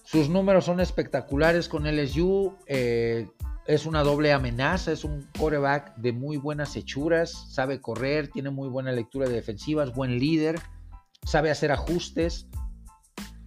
Sus 0.04 0.28
números 0.28 0.64
son 0.64 0.80
espectaculares 0.80 1.68
con 1.68 1.84
LSU. 1.84 2.56
Eh, 2.66 3.28
es 3.66 3.86
una 3.86 4.04
doble 4.04 4.32
amenaza, 4.32 4.92
es 4.92 5.02
un 5.02 5.28
coreback 5.36 5.96
de 5.96 6.12
muy 6.12 6.36
buenas 6.36 6.76
hechuras, 6.76 7.32
sabe 7.50 7.80
correr, 7.80 8.28
tiene 8.28 8.50
muy 8.50 8.68
buena 8.68 8.92
lectura 8.92 9.28
de 9.28 9.34
defensivas, 9.34 9.92
buen 9.92 10.20
líder, 10.20 10.60
sabe 11.27 11.51
hacer 11.51 11.73
ajustes, 11.73 12.48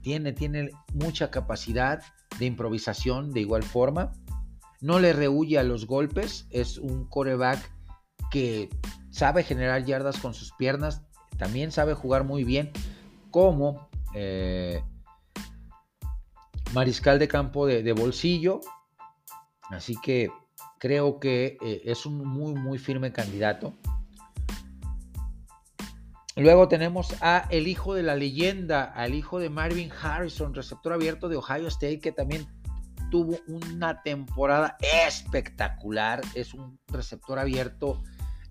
tiene, 0.01 0.33
tiene 0.33 0.69
mucha 0.93 1.31
capacidad 1.31 2.03
de 2.37 2.45
improvisación 2.45 3.31
de 3.31 3.39
igual 3.39 3.63
forma. 3.63 4.11
No 4.81 4.99
le 4.99 5.13
rehuye 5.13 5.57
a 5.57 5.63
los 5.63 5.87
golpes, 5.87 6.45
es 6.51 6.77
un 6.77 7.05
coreback 7.05 7.71
que 8.29 8.69
sabe 9.09 9.43
generar 9.43 9.85
yardas 9.85 10.19
con 10.19 10.33
sus 10.33 10.51
piernas, 10.53 11.01
también 11.37 11.71
sabe 11.71 11.93
jugar 11.93 12.25
muy 12.25 12.43
bien 12.43 12.71
como 13.31 13.89
eh, 14.13 14.83
mariscal 16.73 17.17
de 17.17 17.27
campo 17.27 17.65
de, 17.65 17.93
bolsillo. 17.93 18.59
Así 19.69 19.95
que 20.03 20.31
creo 20.79 21.19
que 21.19 21.57
eh, 21.61 21.81
es 21.85 22.05
un 22.05 22.25
muy, 22.25 22.53
muy 22.55 22.77
firme 22.77 23.13
candidato. 23.13 23.73
Luego 26.39 26.69
tenemos 26.69 27.13
a 27.21 27.47
el 27.49 27.67
hijo 27.67 27.93
de 27.93 28.03
la 28.03 28.15
leyenda, 28.15 28.85
al 28.85 29.13
hijo 29.13 29.39
de 29.39 29.49
Marvin 29.49 29.91
Harrison, 29.91 30.53
receptor 30.53 30.93
abierto 30.93 31.27
de 31.27 31.35
Ohio 31.35 31.67
State, 31.67 31.99
que 31.99 32.13
también 32.13 32.47
tuvo 33.11 33.39
una 33.47 34.01
temporada 34.03 34.77
espectacular. 35.05 36.21
Es 36.35 36.53
un 36.53 36.79
receptor 36.87 37.39
abierto 37.39 38.01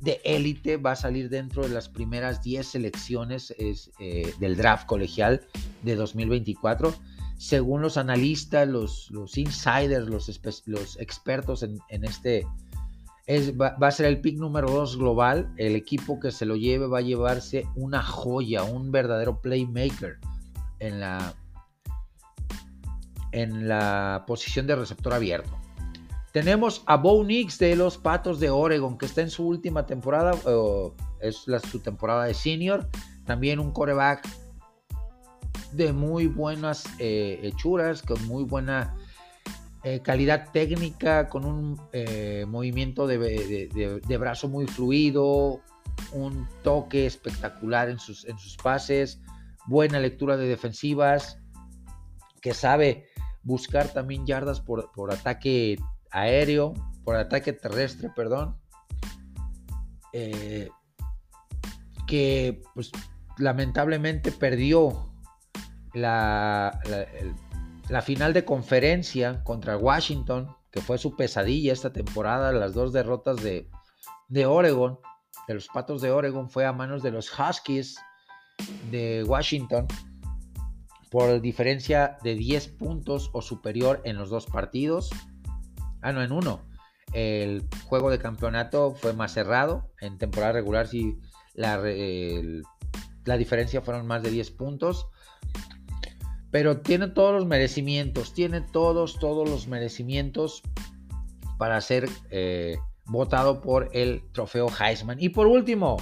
de 0.01 0.21
élite, 0.25 0.77
va 0.77 0.93
a 0.93 0.97
salir 0.97 1.31
dentro 1.31 1.63
de 1.63 1.71
las 1.71 1.89
primeras 1.89 2.43
10 2.43 2.67
selecciones 2.67 3.55
eh, 3.59 4.35
del 4.39 4.57
draft 4.57 4.87
colegial 4.87 5.47
de 5.83 5.97
2024. 5.97 6.95
Según 7.39 7.81
los 7.81 7.97
analistas, 7.97 8.69
los, 8.69 9.11
insiders, 9.39 10.09
los, 10.09 10.99
expertos 10.99 11.63
en 11.63 12.05
este 12.05 12.45
va, 13.29 13.77
a 13.81 13.91
ser 13.91 14.07
el 14.07 14.21
pick 14.21 14.39
número 14.39 14.71
2 14.71 14.97
global. 14.97 15.53
El 15.57 15.77
equipo 15.77 16.19
que 16.19 16.31
se 16.31 16.47
lo 16.47 16.57
lleve 16.57 16.87
va 16.87 16.99
a 16.99 17.03
llevarse 17.03 17.67
una 17.77 18.03
joya, 18.03 18.63
un 18.63 18.91
verdadero 18.91 19.41
playmaker 19.41 20.19
en 20.79 21.01
la, 21.01 21.35
en 23.33 23.69
la 23.69 24.25
posición 24.27 24.67
de 24.67 24.77
receptor 24.77 25.13
abierto. 25.13 25.51
Tenemos 26.33 26.83
a 26.87 26.97
Bo 26.97 27.23
Nix 27.25 27.59
de 27.59 27.75
los 27.77 27.99
Patos 27.99 28.41
de 28.41 28.51
Oregon, 28.51 28.97
que 28.97 29.07
está 29.07 29.23
en 29.23 29.31
su 29.31 29.47
última 29.47 29.87
temporada, 29.87 30.33
es 31.21 31.47
su 31.71 31.81
temporada 31.81 32.25
de 32.25 32.35
senior. 32.35 32.89
También 33.27 33.59
un 33.59 33.73
coreback 33.73 34.27
de 35.73 35.93
muy 35.93 36.27
buenas 36.27 36.85
eh, 36.99 37.41
hechuras, 37.43 38.03
con 38.03 38.25
muy 38.27 38.45
buena 38.45 38.95
eh, 39.85 40.01
calidad 40.01 40.51
técnica, 40.51 41.29
con 41.29 41.45
un 41.45 41.81
eh, 41.93 42.45
movimiento 42.49 43.07
de, 43.07 44.19
brazo 44.19 44.49
muy 44.49 44.67
fluido, 44.67 45.61
un 46.13 46.49
toque 46.63 47.07
espectacular 47.07 47.89
en 47.89 48.01
sus, 48.01 48.25
en 48.25 48.39
sus 48.39 48.57
pases, 48.57 49.21
buena 49.67 50.01
lectura 50.01 50.37
de 50.37 50.49
defensivas, 50.49 51.39
que 52.41 52.55
sabe 52.55 53.07
buscar 53.45 53.93
también 53.93 54.27
yardas 54.27 54.61
por, 54.61 54.91
ataque 55.13 55.77
aéreo, 56.11 56.75
por 57.05 57.15
ataque 57.15 57.53
terrestre, 57.53 58.11
perdón. 58.15 58.57
Eh, 60.13 60.71
que 62.09 62.63
pues 62.75 62.91
lamentablemente 63.37 64.33
perdió 64.33 65.13
la, 65.93 66.81
la 66.87 67.07
final 68.03 68.33
de 68.35 68.45
conferencia 68.45 69.43
contra 69.45 69.77
Washington, 69.77 70.55
que 70.71 70.81
fue 70.81 70.99
su 70.99 71.17
pesadilla 71.17 71.73
esta 71.73 71.93
temporada, 71.93 72.53
las 72.53 72.75
dos 72.75 72.93
derrotas 72.93 73.43
de, 73.43 73.71
de 74.29 74.47
Oregon, 74.47 74.99
de 75.47 75.55
los 75.55 75.69
Patos 75.69 76.03
de 76.03 76.11
Oregon, 76.11 76.51
fue 76.51 76.67
a 76.67 76.73
manos 76.73 77.03
de 77.03 77.11
los 77.11 77.33
Huskies 77.33 77.97
de 78.91 79.25
Washington 79.25 79.87
por 81.11 81.41
diferencia 81.41 82.19
de 82.23 82.35
10 82.35 82.69
puntos 82.69 83.31
o 83.33 83.41
superior 83.41 84.03
en 84.05 84.17
los 84.17 84.29
dos 84.29 84.47
partidos. 84.47 85.11
Ah, 86.03 86.13
no, 86.13 86.23
en 86.23 86.33
uno. 86.33 86.69
El 87.15 87.67
juego 87.85 88.11
de 88.11 88.19
campeonato 88.19 88.95
fue 88.95 89.15
más 89.15 89.33
cerrado. 89.33 89.91
En 90.01 90.19
temporada 90.19 90.53
regular 90.53 90.87
sí 90.87 91.19
la, 91.55 91.79
la 93.25 93.37
diferencia 93.39 93.81
fueron 93.81 94.07
más 94.07 94.23
de 94.23 94.31
10 94.31 94.51
puntos 94.51 95.09
pero 96.51 96.81
tiene 96.81 97.09
todos 97.09 97.35
los 97.35 97.47
merecimientos, 97.47 98.33
tiene 98.33 98.61
todos, 98.61 99.19
todos 99.19 99.49
los 99.49 99.69
merecimientos 99.69 100.63
para 101.59 101.81
ser 101.81 102.09
eh, 102.31 102.79
votado 103.07 103.61
por 103.61 103.91
el 103.93 104.23
trofeo 104.33 104.69
Heisman. 104.69 105.19
Y 105.21 105.29
por 105.29 105.47
último, 105.47 105.99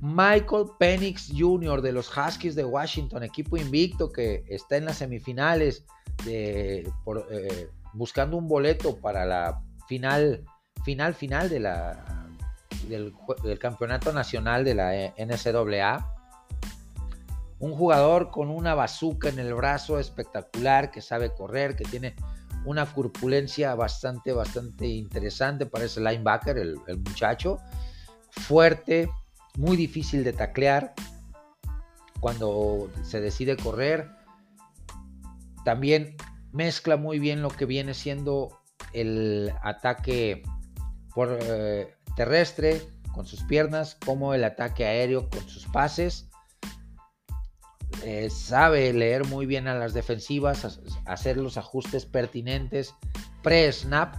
Michael 0.00 0.66
Penix 0.78 1.32
Jr. 1.36 1.82
de 1.82 1.92
los 1.92 2.10
Huskies 2.16 2.54
de 2.54 2.64
Washington, 2.64 3.22
equipo 3.22 3.56
invicto 3.56 4.12
que 4.12 4.44
está 4.48 4.76
en 4.76 4.84
las 4.84 4.98
semifinales 4.98 5.84
de, 6.24 6.88
eh, 7.30 7.68
buscando 7.92 8.36
un 8.36 8.46
boleto 8.46 9.00
para 9.00 9.24
la 9.24 9.62
final, 9.88 10.44
final, 10.84 11.14
final 11.14 11.48
de 11.48 11.60
la, 11.60 12.28
del, 12.88 13.12
del 13.42 13.58
campeonato 13.58 14.12
nacional 14.12 14.64
de 14.64 14.74
la 14.74 14.92
NCAA 15.16 16.15
un 17.58 17.72
jugador 17.72 18.30
con 18.30 18.50
una 18.50 18.74
bazuca 18.74 19.28
en 19.28 19.38
el 19.38 19.54
brazo 19.54 19.98
espectacular, 19.98 20.90
que 20.90 21.00
sabe 21.00 21.32
correr, 21.32 21.76
que 21.76 21.84
tiene 21.84 22.14
una 22.64 22.84
corpulencia 22.86 23.74
bastante, 23.74 24.32
bastante 24.32 24.86
interesante 24.86 25.66
para 25.66 25.84
ese 25.84 26.00
linebacker, 26.00 26.58
el, 26.58 26.76
muchacho. 26.98 27.58
Fuerte, 28.30 29.08
muy 29.56 29.76
difícil 29.76 30.24
de 30.24 30.32
taclear 30.32 30.94
cuando 32.20 32.90
se 33.02 33.20
decide 33.20 33.56
correr. 33.56 34.10
También 35.64 36.16
mezcla 36.52 36.96
muy 36.96 37.18
bien 37.18 37.40
lo 37.40 37.48
que 37.48 37.64
viene 37.64 37.94
siendo 37.94 38.60
el 38.92 39.52
ataque 39.62 40.42
por, 41.14 41.38
eh, 41.40 41.94
terrestre 42.16 42.82
con 43.14 43.26
sus 43.26 43.42
piernas, 43.44 43.96
como 44.04 44.34
el 44.34 44.44
ataque 44.44 44.84
aéreo 44.84 45.30
con 45.30 45.48
sus 45.48 45.66
pases. 45.66 46.28
Eh, 48.04 48.30
sabe 48.30 48.92
leer 48.92 49.26
muy 49.26 49.46
bien 49.46 49.68
a 49.68 49.74
las 49.74 49.94
defensivas, 49.94 50.80
hacer 51.06 51.36
los 51.36 51.56
ajustes 51.56 52.06
pertinentes 52.06 52.94
pre-snap 53.42 54.16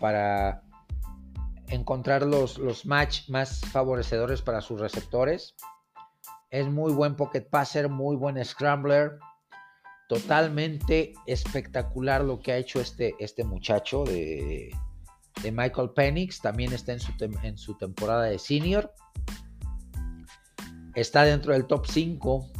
para 0.00 0.62
encontrar 1.68 2.22
los, 2.24 2.58
los 2.58 2.84
match 2.84 3.28
más 3.28 3.60
favorecedores 3.60 4.42
para 4.42 4.60
sus 4.60 4.80
receptores. 4.80 5.54
Es 6.50 6.66
muy 6.66 6.92
buen 6.92 7.16
pocket 7.16 7.42
passer, 7.42 7.88
muy 7.88 8.16
buen 8.16 8.42
scrambler. 8.44 9.18
Totalmente 10.08 11.14
espectacular 11.26 12.22
lo 12.22 12.40
que 12.40 12.52
ha 12.52 12.56
hecho 12.58 12.80
este, 12.80 13.14
este 13.18 13.44
muchacho 13.44 14.04
de, 14.04 14.70
de 15.42 15.52
Michael 15.52 15.90
Penix, 15.90 16.40
también 16.40 16.72
está 16.72 16.92
en 16.92 17.00
su, 17.00 17.12
en 17.42 17.56
su 17.56 17.78
temporada 17.78 18.24
de 18.24 18.38
senior. 18.38 18.92
Está 20.94 21.24
dentro 21.24 21.54
del 21.54 21.66
top 21.66 21.86
5 21.86 22.50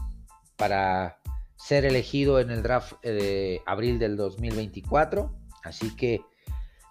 para 0.62 1.18
ser 1.56 1.84
elegido 1.84 2.38
en 2.38 2.52
el 2.52 2.62
draft 2.62 2.92
eh, 3.02 3.10
de 3.10 3.62
abril 3.66 3.98
del 3.98 4.16
2024. 4.16 5.34
Así 5.64 5.96
que 5.96 6.20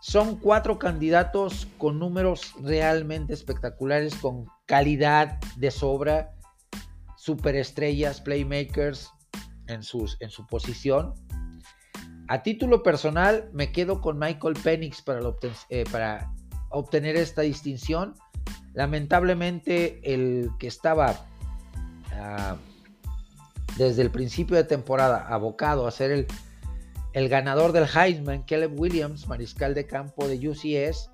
son 0.02 0.35
cuatro 0.35 0.77
candidatos 0.77 1.69
con 1.77 1.98
números 1.98 2.53
realmente 2.61 3.34
espectaculares, 3.34 4.14
con 4.15 4.45
calidad 4.65 5.39
de 5.56 5.72
sobra, 5.72 6.34
superestrellas, 7.15 8.19
playmakers 8.19 9.10
en, 9.68 9.84
sus, 9.84 10.18
en 10.19 10.31
su 10.31 10.45
posición. 10.48 11.14
A 12.27 12.43
título 12.43 12.84
personal, 12.84 13.49
me 13.53 13.72
quedo 13.72 14.02
con 14.02 14.19
Michael 14.19 14.56
Penix 14.61 15.02
para, 15.02 15.22
eh, 15.69 15.85
obtener 16.72 17.15
esta 17.15 17.43
distinción. 17.43 18.15
Lamentablemente, 18.73 20.02
el 20.03 20.49
que 20.60 20.68
estaba 20.68 21.26
ah, 22.11 22.57
desde 23.77 24.02
el 24.02 24.11
principio 24.11 24.56
de 24.57 24.64
temporada 24.64 25.27
abocado 25.27 25.88
a 25.88 25.91
ser 25.91 26.11
el, 26.11 26.27
el 27.14 27.30
ganador 27.30 27.72
del 27.72 27.85
Heisman, 27.85 28.43
Caleb 28.43 28.80
Williams, 28.80 29.27
mariscal 29.27 29.73
de 29.73 29.85
campo 29.85 30.27
de 30.27 30.49
UCS, 30.49 31.10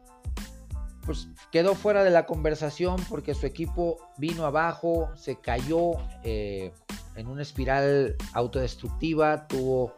pues 1.05 1.29
quedó 1.51 1.73
fuera 1.73 2.03
de 2.03 2.09
la 2.09 2.25
conversación 2.25 2.97
porque 3.09 3.33
su 3.33 3.45
equipo 3.45 3.97
vino 4.17 4.45
abajo, 4.45 5.09
se 5.15 5.39
cayó 5.39 5.93
eh, 6.23 6.73
en 7.15 7.27
una 7.27 7.41
espiral 7.41 8.15
autodestructiva, 8.33 9.47
tuvo 9.47 9.95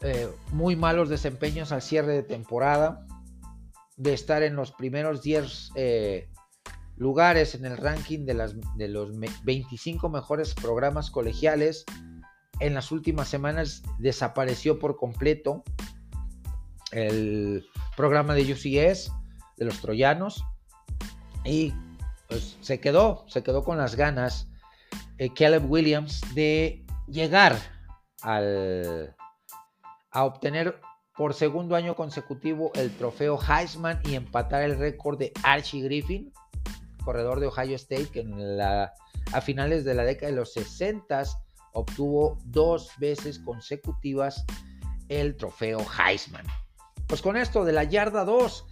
eh, 0.00 0.28
muy 0.52 0.76
malos 0.76 1.10
desempeños 1.10 1.72
al 1.72 1.82
cierre 1.82 2.14
de 2.14 2.22
temporada, 2.22 3.06
de 3.98 4.14
estar 4.14 4.42
en 4.42 4.56
los 4.56 4.72
primeros 4.72 5.22
10 5.22 5.72
eh, 5.74 6.30
lugares 7.00 7.54
en 7.54 7.64
el 7.64 7.78
ranking 7.78 8.26
de, 8.26 8.34
las, 8.34 8.54
de 8.76 8.86
los 8.86 9.10
25 9.42 10.10
mejores 10.10 10.54
programas 10.54 11.10
colegiales. 11.10 11.86
En 12.60 12.74
las 12.74 12.92
últimas 12.92 13.26
semanas 13.26 13.82
desapareció 13.98 14.78
por 14.78 14.98
completo 14.98 15.64
el 16.92 17.64
programa 17.96 18.34
de 18.34 18.52
UCS 18.52 19.12
de 19.56 19.64
los 19.64 19.80
troyanos 19.80 20.44
y 21.42 21.72
pues 22.28 22.58
se 22.60 22.80
quedó, 22.80 23.24
se 23.28 23.42
quedó 23.42 23.64
con 23.64 23.78
las 23.78 23.96
ganas 23.96 24.50
eh, 25.16 25.32
Caleb 25.32 25.70
Williams 25.70 26.20
de 26.34 26.84
llegar 27.08 27.56
al, 28.20 29.16
a 30.10 30.24
obtener 30.24 30.78
por 31.16 31.32
segundo 31.32 31.76
año 31.76 31.96
consecutivo 31.96 32.72
el 32.74 32.94
trofeo 32.94 33.38
Heisman 33.38 34.00
y 34.04 34.16
empatar 34.16 34.64
el 34.64 34.78
récord 34.78 35.18
de 35.18 35.32
Archie 35.42 35.82
Griffin, 35.82 36.30
corredor 37.00 37.40
de 37.40 37.46
Ohio 37.46 37.76
State, 37.76 38.08
que 38.08 38.24
a 39.32 39.40
finales 39.40 39.84
de 39.84 39.94
la 39.94 40.04
década 40.04 40.30
de 40.30 40.36
los 40.36 40.52
60 40.52 41.22
obtuvo 41.72 42.38
dos 42.44 42.90
veces 42.98 43.38
consecutivas 43.38 44.44
el 45.08 45.36
trofeo 45.36 45.84
Heisman. 45.98 46.46
Pues 47.06 47.22
con 47.22 47.36
esto 47.36 47.64
de 47.64 47.72
la 47.72 47.84
yarda 47.84 48.24
2, 48.24 48.66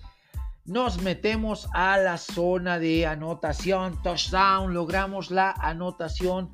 nos 0.64 1.00
metemos 1.02 1.68
a 1.72 1.96
la 1.96 2.18
zona 2.18 2.78
de 2.78 3.06
anotación, 3.06 4.00
touchdown, 4.02 4.74
logramos 4.74 5.30
la 5.30 5.50
anotación 5.50 6.50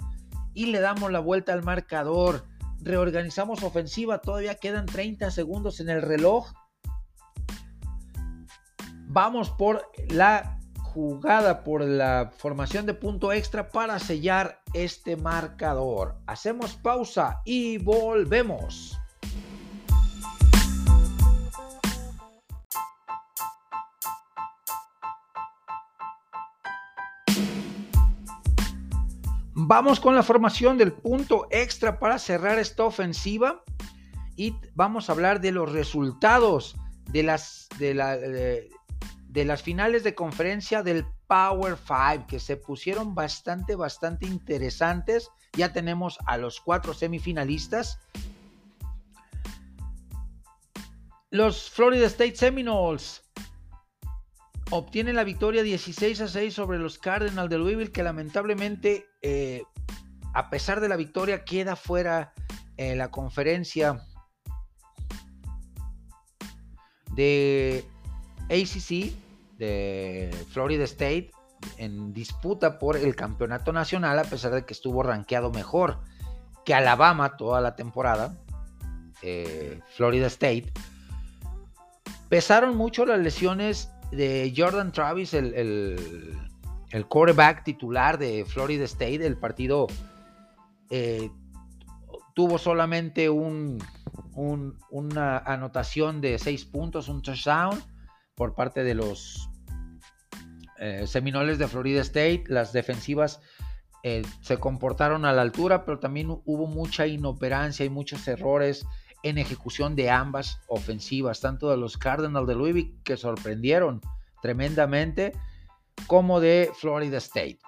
y 0.54 0.66
le 0.66 0.80
damos 0.80 1.10
la 1.10 1.18
vuelta 1.18 1.52
al 1.52 1.62
marcador. 1.62 2.46
Reorganizamos 2.80 3.62
ofensiva, 3.62 4.20
todavía 4.20 4.54
quedan 4.54 4.86
30 4.86 5.30
segundos 5.30 5.80
en 5.80 5.88
el 5.88 6.00
reloj. 6.00 6.52
Vamos 9.06 9.50
por 9.50 9.90
la 10.08 10.60
jugada 10.94 11.64
por 11.64 11.82
la 11.82 12.30
formación 12.38 12.86
de 12.86 12.94
punto 12.94 13.32
extra 13.32 13.68
para 13.68 13.98
sellar 13.98 14.60
este 14.74 15.16
marcador. 15.16 16.14
Hacemos 16.26 16.76
pausa 16.76 17.40
y 17.44 17.78
volvemos. 17.78 18.96
Vamos 29.56 29.98
con 29.98 30.14
la 30.14 30.22
formación 30.22 30.78
del 30.78 30.92
punto 30.92 31.48
extra 31.50 31.98
para 31.98 32.20
cerrar 32.20 32.60
esta 32.60 32.84
ofensiva 32.84 33.64
y 34.36 34.54
vamos 34.74 35.08
a 35.08 35.12
hablar 35.12 35.40
de 35.40 35.50
los 35.50 35.72
resultados 35.72 36.76
de 37.10 37.22
las, 37.24 37.68
de, 37.78 37.94
la, 37.94 38.16
las 39.42 39.62
finales 39.62 40.04
de 40.04 40.14
conferencia 40.14 40.82
del 40.84 41.04
Power 41.26 41.76
5 41.76 42.26
que 42.28 42.38
se 42.38 42.56
pusieron 42.56 43.14
bastante, 43.14 43.74
bastante 43.74 44.26
interesantes. 44.26 45.30
Ya 45.54 45.72
tenemos 45.72 46.18
a 46.26 46.36
los 46.36 46.60
cuatro 46.60 46.94
semifinalistas. 46.94 47.98
Los 51.30 51.68
Florida 51.70 52.06
State 52.06 52.36
Seminoles 52.36 53.22
obtienen 54.70 55.16
la 55.16 55.24
victoria 55.24 55.64
16 55.64 56.20
a 56.20 56.28
6 56.28 56.54
sobre 56.54 56.78
los 56.78 56.98
Cardinals 56.98 57.50
de 57.50 57.58
Louisville 57.58 57.90
que 57.90 58.04
lamentablemente, 58.04 59.06
eh, 59.20 59.64
a 60.32 60.48
pesar 60.48 60.80
de 60.80 60.88
la 60.88 60.96
victoria, 60.96 61.44
queda 61.44 61.74
fuera 61.74 62.32
la 62.76 63.10
conferencia 63.10 64.04
de 67.14 67.84
ACC 68.50 69.23
Florida 70.52 70.84
State 70.84 71.30
en 71.78 72.12
disputa 72.12 72.78
por 72.78 72.96
el 72.96 73.16
campeonato 73.16 73.72
nacional, 73.72 74.18
a 74.18 74.24
pesar 74.24 74.52
de 74.52 74.64
que 74.64 74.74
estuvo 74.74 75.02
rankeado 75.02 75.50
mejor 75.50 75.98
que 76.64 76.74
Alabama 76.74 77.36
toda 77.36 77.60
la 77.60 77.76
temporada, 77.76 78.36
eh, 79.22 79.80
Florida 79.96 80.26
State. 80.26 80.72
Pesaron 82.28 82.76
mucho 82.76 83.04
las 83.04 83.20
lesiones 83.20 83.90
de 84.10 84.52
Jordan 84.56 84.92
Travis, 84.92 85.34
el, 85.34 85.54
el, 85.54 87.06
quarterback 87.06 87.64
titular 87.64 88.18
de 88.18 88.44
Florida 88.46 88.84
State. 88.84 89.26
El 89.26 89.36
partido 89.36 89.86
eh, 90.90 91.30
tuvo 92.34 92.58
solamente 92.58 93.28
un, 93.28 93.78
una 94.34 95.38
anotación 95.38 96.20
de 96.20 96.38
seis 96.38 96.64
puntos, 96.64 97.08
un 97.08 97.22
touchdown 97.22 97.82
por 98.34 98.54
parte 98.54 98.82
de 98.82 98.94
los 98.94 99.48
eh, 100.84 101.06
Seminoles 101.06 101.56
de 101.56 101.66
Florida 101.66 102.02
State. 102.02 102.44
Las 102.48 102.74
defensivas 102.74 103.40
eh, 104.02 104.20
se 104.42 104.58
comportaron 104.58 105.24
a 105.24 105.32
la 105.32 105.40
altura, 105.40 105.86
pero 105.86 105.98
también 105.98 106.28
hubo 106.44 106.66
mucha 106.66 107.06
inoperancia 107.06 107.86
y 107.86 107.88
muchos 107.88 108.28
errores 108.28 108.86
en 109.22 109.38
ejecución 109.38 109.96
de 109.96 110.10
ambas 110.10 110.60
ofensivas, 110.68 111.40
tanto 111.40 111.70
de 111.70 111.78
los 111.78 111.96
Cardinals 111.96 112.46
de 112.46 112.54
Louisville, 112.54 112.94
que 113.02 113.16
sorprendieron 113.16 114.02
tremendamente, 114.42 115.32
como 116.06 116.38
de 116.38 116.70
Florida 116.78 117.16
State. 117.16 117.60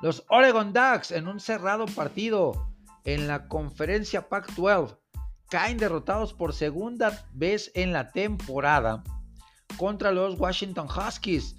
Los 0.00 0.24
Oregon 0.30 0.72
Ducks 0.72 1.10
en 1.10 1.28
un 1.28 1.38
cerrado 1.38 1.84
partido 1.84 2.72
en 3.04 3.28
la 3.28 3.46
conferencia 3.46 4.30
Pac-12 4.30 4.96
caen 5.50 5.76
derrotados 5.76 6.32
por 6.32 6.54
segunda 6.54 7.26
vez 7.34 7.70
en 7.74 7.92
la 7.92 8.10
temporada 8.10 9.04
contra 9.76 10.12
los 10.12 10.38
Washington 10.38 10.86
Huskies, 10.86 11.56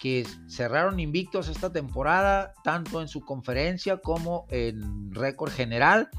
que 0.00 0.26
cerraron 0.48 1.00
invictos 1.00 1.48
esta 1.48 1.72
temporada, 1.72 2.54
tanto 2.62 3.00
en 3.00 3.08
su 3.08 3.20
conferencia 3.20 3.98
como 3.98 4.46
en 4.50 5.14
récord 5.14 5.50
general. 5.50 6.10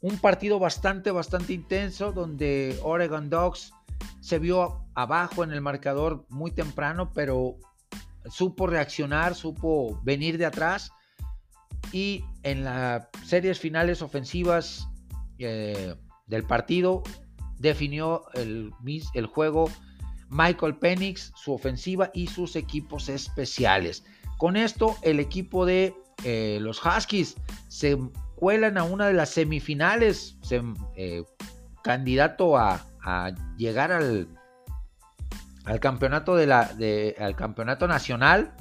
Un 0.00 0.18
partido 0.18 0.58
bastante, 0.58 1.10
bastante 1.10 1.52
intenso 1.52 2.12
donde 2.12 2.78
Oregon 2.82 3.28
Ducks 3.28 3.72
se 4.20 4.38
vio 4.38 4.84
abajo 4.94 5.42
en 5.42 5.52
el 5.52 5.60
marcador 5.60 6.24
muy 6.28 6.52
temprano, 6.52 7.12
pero 7.12 7.56
supo 8.30 8.66
reaccionar, 8.66 9.34
supo 9.34 10.00
venir 10.04 10.38
de 10.38 10.46
atrás 10.46 10.92
y 11.92 12.24
en 12.42 12.64
las 12.64 13.08
series 13.24 13.58
finales 13.58 14.02
ofensivas 14.02 14.88
eh, 15.38 15.94
del 16.26 16.44
partido 16.44 17.02
definió 17.58 18.24
el, 18.34 18.72
el 19.14 19.26
juego 19.26 19.70
Michael 20.30 20.76
Penix, 20.76 21.32
su 21.36 21.52
ofensiva 21.52 22.10
y 22.12 22.26
sus 22.26 22.56
equipos 22.56 23.08
especiales. 23.08 24.04
Con 24.36 24.56
esto, 24.56 24.96
el 25.02 25.20
equipo 25.20 25.66
de 25.66 25.94
eh, 26.24 26.58
los 26.60 26.80
Huskies 26.84 27.36
se 27.68 27.98
cuelan 28.36 28.78
a 28.78 28.84
una 28.84 29.06
de 29.06 29.14
las 29.14 29.30
semifinales, 29.30 30.36
eh, 30.96 31.24
candidato 31.82 32.56
a, 32.56 32.84
llegar 33.56 33.90
al, 33.90 34.28
al 35.64 35.80
campeonato 35.80 36.36
de 36.36 36.46
la, 36.46 36.70
al 37.18 37.36
campeonato 37.36 37.88
nacional. 37.88 38.54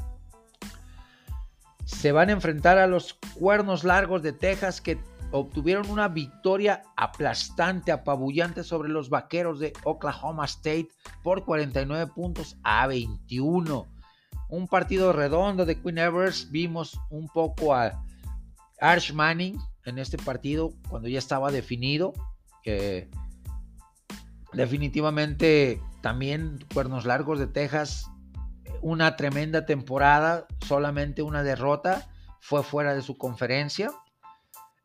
Se 1.83 2.13
van 2.13 2.29
a 2.29 2.31
enfrentar 2.31 2.77
a 2.77 2.87
los 2.87 3.15
cuernos 3.37 3.83
largos 3.83 4.23
de 4.23 4.31
Texas 4.31 4.79
que 4.79 4.97
obtuvieron 5.31 5.89
una 5.89 6.07
victoria 6.07 6.83
aplastante, 6.95 7.91
apabullante 7.91 8.63
sobre 8.63 8.89
los 8.89 9.09
vaqueros 9.09 9.59
de 9.59 9.73
Oklahoma 9.83 10.45
State 10.45 10.89
por 11.23 11.45
49 11.45 12.11
puntos 12.13 12.57
a 12.63 12.87
21. 12.87 13.87
Un 14.49 14.67
partido 14.67 15.11
redondo 15.13 15.65
de 15.65 15.81
Queen 15.81 15.97
Evers. 15.97 16.49
Vimos 16.51 16.99
un 17.09 17.27
poco 17.27 17.75
a 17.75 18.03
Arch 18.79 19.11
Manning 19.13 19.57
en 19.85 19.99
este 19.99 20.17
partido 20.17 20.71
cuando 20.89 21.07
ya 21.07 21.19
estaba 21.19 21.51
definido. 21.51 22.13
definitivamente 24.53 25.81
también 26.01 26.59
Cuernos 26.73 27.05
Largos 27.05 27.39
de 27.39 27.47
Texas, 27.47 28.09
una 28.81 29.15
tremenda 29.15 29.65
temporada, 29.65 30.47
solamente 30.65 31.21
una 31.21 31.43
derrota, 31.43 32.09
fue 32.39 32.63
fuera 32.63 32.93
de 32.93 33.01
su 33.01 33.17
conferencia. 33.17 33.91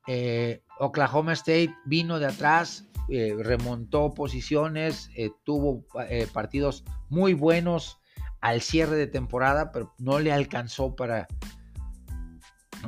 Eh, 0.07 0.63
Oklahoma 0.79 1.33
State 1.33 1.75
vino 1.85 2.19
de 2.19 2.27
atrás, 2.27 2.89
eh, 3.09 3.35
remontó 3.39 4.13
posiciones, 4.15 5.11
eh, 5.17 5.31
tuvo 5.45 5.85
partidos 6.33 6.85
muy 7.09 7.35
buenos 7.35 7.99
al 8.41 8.61
cierre 8.61 8.97
de 8.97 9.07
temporada, 9.07 9.71
pero 9.71 9.95
no 9.99 10.19
le 10.19 10.33
alcanzó 10.33 10.97
para 10.97 11.29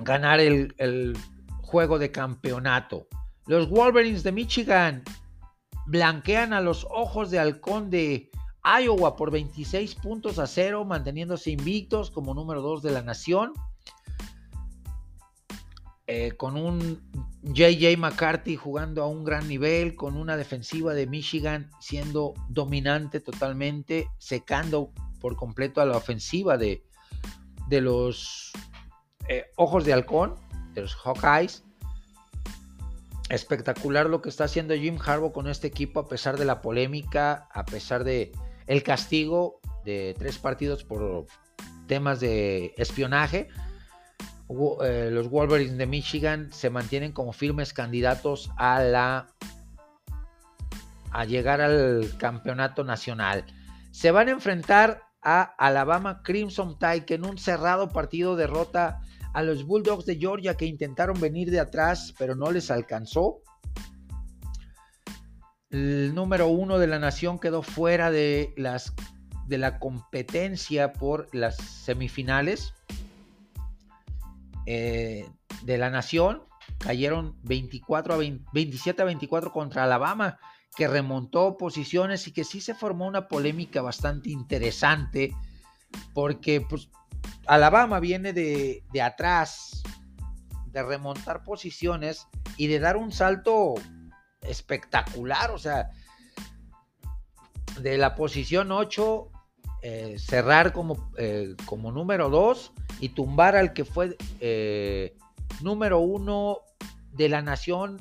ganar 0.03 0.41
el, 0.41 1.17
juego 1.63 1.99
de 1.99 2.13
campeonato. 2.13 3.09
Los 3.47 3.69
Wolverines 3.69 4.23
de 4.23 4.31
Michigan 4.31 5.03
blanquean 5.87 6.53
a 6.53 6.61
los 6.61 6.87
ojos 6.89 7.31
de 7.33 7.41
halcón 7.41 7.91
de 7.91 8.31
Iowa 8.65 9.17
por 9.17 9.33
26 9.33 9.97
puntos 9.97 10.39
a 10.39 10.47
cero, 10.47 10.85
manteniéndose 10.85 11.51
invictos 11.51 12.11
como 12.13 12.33
número 12.33 12.63
2 12.63 12.83
de 12.83 12.93
la 12.93 13.03
nación. 13.03 13.53
Eh, 16.07 16.33
con 16.37 16.59
un 16.59 17.01
JJ 17.41 17.97
McCarthy 17.97 18.57
jugando 18.57 19.03
a 19.03 19.07
un 19.07 19.25
gran 19.25 19.49
nivel, 19.49 19.95
con 19.95 20.19
una 20.19 20.37
defensiva 20.37 20.93
de 20.93 21.07
Michigan 21.07 21.71
siendo 21.81 22.35
dominante 22.51 23.21
totalmente, 23.21 24.09
secando 24.19 24.93
por 25.19 25.37
completo 25.37 25.81
a 25.81 25.87
la 25.87 25.97
ofensiva 25.97 26.59
de, 26.59 26.85
de 27.69 27.81
los 27.81 28.53
eh, 29.29 29.47
Ojos 29.57 29.87
de 29.87 29.95
Halcón, 29.95 30.35
de 30.75 30.83
los 30.83 30.95
Hawkeyes. 30.95 31.65
Espectacular 33.31 34.11
lo 34.11 34.21
que 34.21 34.29
está 34.29 34.45
haciendo 34.45 34.75
Jim 34.75 34.99
Harbaugh 35.03 35.33
con 35.33 35.49
este 35.49 35.69
equipo 35.69 36.01
a 36.01 36.09
pesar 36.09 36.37
de 36.37 36.45
la 36.45 36.61
polémica, 36.61 37.49
a 37.51 37.65
pesar 37.65 38.05
de 38.05 38.31
el 38.67 38.83
castigo 38.83 39.61
de 39.87 40.15
tres 40.19 40.37
partidos 40.37 40.85
por 40.85 41.25
temas 41.87 42.21
de 42.21 42.75
espionaje 42.77 43.49
los 44.49 45.31
Wolverines 45.31 45.79
de 45.79 45.87
Michigan 45.87 46.53
se 46.53 46.71
mantienen 46.71 47.13
como 47.13 47.33
firmes 47.33 47.73
candidatos 47.73 48.51
a 48.57 48.83
la 48.83 49.29
a 51.11 51.25
llegar 51.25 51.61
al 51.61 52.17
campeonato 52.19 52.83
nacional. 52.83 53.45
Se 53.93 54.11
van 54.11 54.29
a 54.29 54.33
enfrentar 54.33 55.03
a 55.23 55.43
Alabama 55.43 56.23
Crimson 56.23 56.77
Tide 56.79 57.05
que 57.05 57.15
en 57.15 57.25
un 57.25 57.39
cerrado 57.39 57.89
partido 57.89 58.35
derrota 58.35 59.01
a 59.33 59.43
los 59.43 59.65
Bulldogs 59.65 60.07
de 60.07 60.17
Georgia 60.17 60.57
que 60.57 60.67
intentaron 60.67 61.19
venir 61.21 61.51
de 61.51 61.61
atrás 61.61 62.13
pero 62.19 62.35
no 62.35 62.51
les 62.51 62.71
alcanzó. 62.71 63.41
El 65.71 66.15
número 66.15 66.49
uno 66.49 66.79
de 66.79 66.89
la 66.89 66.99
nación 66.99 67.39
quedó 67.39 67.63
fuera 67.63 68.11
de, 68.11 68.53
las, 68.57 68.93
de 69.47 69.59
la 69.59 69.79
competencia 69.79 70.93
por 70.93 71.29
las 71.33 71.57
semifinales. 71.57 72.75
Eh, 74.67 75.29
de 75.63 75.79
la 75.79 75.91
Nación 75.91 76.43
cayeron 76.79 77.39
24 77.43 78.15
a 78.15 78.19
27 78.53 79.03
a 79.03 79.05
24 79.05 79.53
contra 79.53 79.85
Alabama, 79.85 80.39
que 80.77 80.89
remontó 80.89 81.57
posiciones 81.57 82.27
y 82.27 82.33
que 82.33 82.45
sí 82.45 82.61
se 82.61 82.75
formó 82.75 83.07
una 83.07 83.29
polémica 83.29 83.83
bastante 83.83 84.31
interesante, 84.31 85.35
porque 86.13 86.61
pues, 86.61 86.91
Alabama 87.47 88.01
viene 88.01 88.33
de, 88.33 88.83
de 88.93 89.03
atrás, 89.03 89.83
de 90.67 90.83
remontar 90.83 91.45
posiciones 91.45 92.27
y 92.57 92.67
de 92.67 92.81
dar 92.81 92.97
un 92.97 93.13
salto 93.13 93.75
espectacular, 94.41 95.51
o 95.51 95.59
sea, 95.59 95.91
de 97.81 97.99
la 97.99 98.15
posición 98.15 98.73
8 98.73 99.31
eh, 99.87 100.19
cerrar 100.19 100.73
como, 100.73 101.11
eh, 101.19 101.57
como 101.67 101.93
número 101.93 102.31
2 102.31 102.73
y 103.01 103.11
tumbar 103.11 103.55
al 103.55 103.75
que 103.75 103.85
fue 103.85 104.17
eh, 104.41 105.15
número 105.61 105.99
1 105.99 106.59
de 107.13 107.29
la 107.29 107.43
nación 107.43 107.99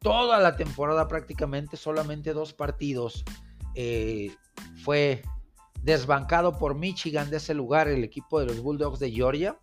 toda 0.00 0.40
la 0.40 0.56
temporada 0.56 1.06
prácticamente, 1.06 1.76
solamente 1.76 2.32
dos 2.32 2.52
partidos. 2.52 3.24
fue 4.82 5.22
desbancado 5.80 6.58
por 6.58 6.74
Michigan 6.74 7.30
de 7.30 7.36
ese 7.36 7.54
lugar, 7.54 7.86
el 7.86 8.02
equipo 8.02 8.40
de 8.40 8.46
los 8.46 8.60
Bulldogs 8.60 8.98
de 8.98 9.12
Georgia, 9.12 9.60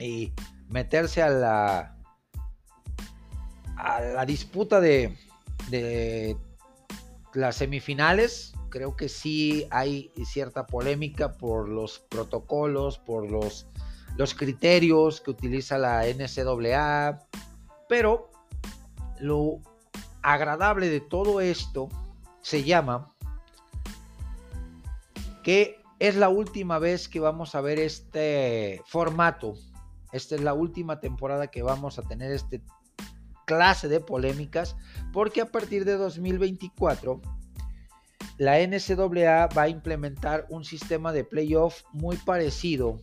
y 0.00 0.32
meterse 0.66 1.22
a 1.22 1.30
la, 1.30 1.96
a 3.76 4.00
la 4.00 4.26
disputa 4.26 4.80
de, 4.80 5.16
de 5.70 6.36
las 7.34 7.54
semifinales 7.54 8.52
creo 8.70 8.96
que 8.96 9.08
sí 9.08 9.66
hay 9.70 10.12
cierta 10.24 10.66
polémica 10.66 11.32
por 11.32 11.68
los 11.68 11.98
protocolos, 11.98 12.98
por 12.98 13.30
los, 13.30 13.66
los 14.16 14.34
criterios 14.34 15.20
que 15.20 15.30
utiliza 15.30 15.78
la 15.78 16.04
NCAA, 16.06 17.18
pero 17.88 18.30
lo 19.20 19.60
agradable 20.22 20.88
de 20.88 21.00
todo 21.00 21.40
esto 21.40 21.88
se 22.42 22.64
llama 22.64 23.12
que 25.42 25.80
es 25.98 26.16
la 26.16 26.28
última 26.28 26.78
vez 26.78 27.08
que 27.08 27.20
vamos 27.20 27.54
a 27.54 27.60
ver 27.60 27.78
este 27.78 28.82
formato. 28.86 29.54
Esta 30.12 30.34
es 30.34 30.40
la 30.40 30.54
última 30.54 31.00
temporada 31.00 31.46
que 31.46 31.62
vamos 31.62 31.98
a 31.98 32.02
tener 32.02 32.32
este 32.32 32.62
clase 33.46 33.88
de 33.88 34.00
polémicas 34.00 34.76
porque 35.12 35.40
a 35.40 35.46
partir 35.46 35.84
de 35.84 35.96
2024 35.96 37.20
la 38.38 38.58
NCAA 38.58 39.48
va 39.48 39.62
a 39.62 39.68
implementar 39.68 40.46
un 40.48 40.64
sistema 40.64 41.12
de 41.12 41.24
playoff 41.24 41.82
muy 41.92 42.16
parecido 42.16 43.00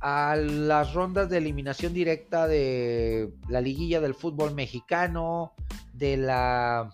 a 0.00 0.34
las 0.36 0.94
rondas 0.94 1.30
de 1.30 1.38
eliminación 1.38 1.94
directa 1.94 2.48
de 2.48 3.32
la 3.48 3.60
liguilla 3.60 4.00
del 4.00 4.14
fútbol 4.14 4.52
mexicano, 4.52 5.54
de 5.92 6.16
la 6.16 6.92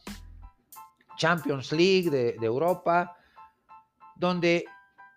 Champions 1.17 1.73
League 1.73 2.11
de, 2.11 2.37
Europa, 2.43 3.17
donde 4.17 4.67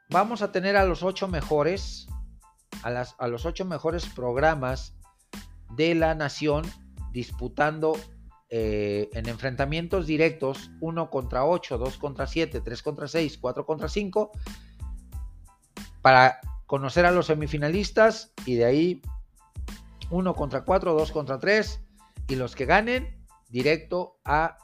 vamos 0.10 0.42
a 0.42 0.52
tener 0.52 0.78
a 0.78 0.86
los 0.86 1.04
ocho 1.04 1.28
mejores, 1.28 2.08
a, 2.84 3.28
los 3.28 3.46
ocho 3.46 3.66
mejores 3.66 4.06
programas 4.06 4.96
de 5.76 5.94
la 5.94 6.16
nación 6.16 6.64
disputando 7.12 7.98
eh, 8.54 9.10
en 9.14 9.30
enfrentamientos 9.30 10.06
directos, 10.06 10.72
1 10.82 11.10
contra 11.10 11.46
8, 11.46 11.78
2 11.78 11.98
contra 11.98 12.28
7, 12.28 12.60
3 12.60 12.84
contra 12.84 13.08
6, 13.08 13.38
4 13.38 13.66
contra 13.66 13.88
5, 13.88 14.32
para 16.02 16.42
conocer 16.66 17.06
a 17.06 17.12
los 17.12 17.28
semifinalistas 17.28 18.34
y 18.46 18.56
de 18.56 18.66
ahí 18.66 19.02
1 20.10 20.36
contra 20.36 20.66
4, 20.66 20.94
2 20.94 21.12
contra 21.14 21.40
3 21.40 21.80
y 22.28 22.36
los 22.36 22.58
que 22.58 22.66
ganen 22.66 23.18
directo 23.50 24.20
a 24.26 24.58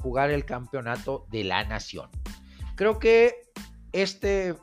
jugar 0.00 0.30
el 0.30 0.44
campeonato 0.44 1.26
de 1.32 1.42
la 1.42 1.64
nación. 1.64 2.08
Creo 2.76 3.00
que 3.00 3.42
este 3.90 4.54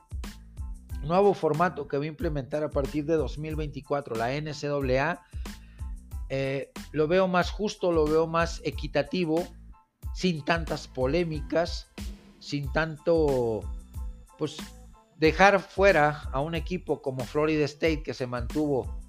nuevo 1.02 1.34
formato 1.34 1.90
que 1.90 1.98
va 1.98 2.06
a 2.06 2.08
implementar 2.08 2.64
a 2.64 2.70
partir 2.70 3.06
de 3.06 3.16
2024 3.16 4.16
la 4.16 4.30
NCAA 4.40 5.22
eh, 6.36 6.72
lo 6.94 7.08
veo 7.08 7.28
más 7.28 7.52
justo, 7.52 7.92
lo 7.92 8.06
veo 8.06 8.26
más 8.26 8.60
equitativo, 8.66 9.48
sin 10.16 10.44
tantas 10.44 10.88
polémicas, 10.88 11.92
sin 12.40 12.72
tanto, 12.74 13.60
pues, 14.40 14.58
dejar 15.18 15.60
fuera 15.60 16.24
a 16.32 16.40
un 16.40 16.56
equipo 16.56 17.04
como 17.04 17.24
Florida 17.24 17.64
State 17.66 18.02
que 18.02 18.16
se 18.16 18.26
mantuvo 18.26 19.00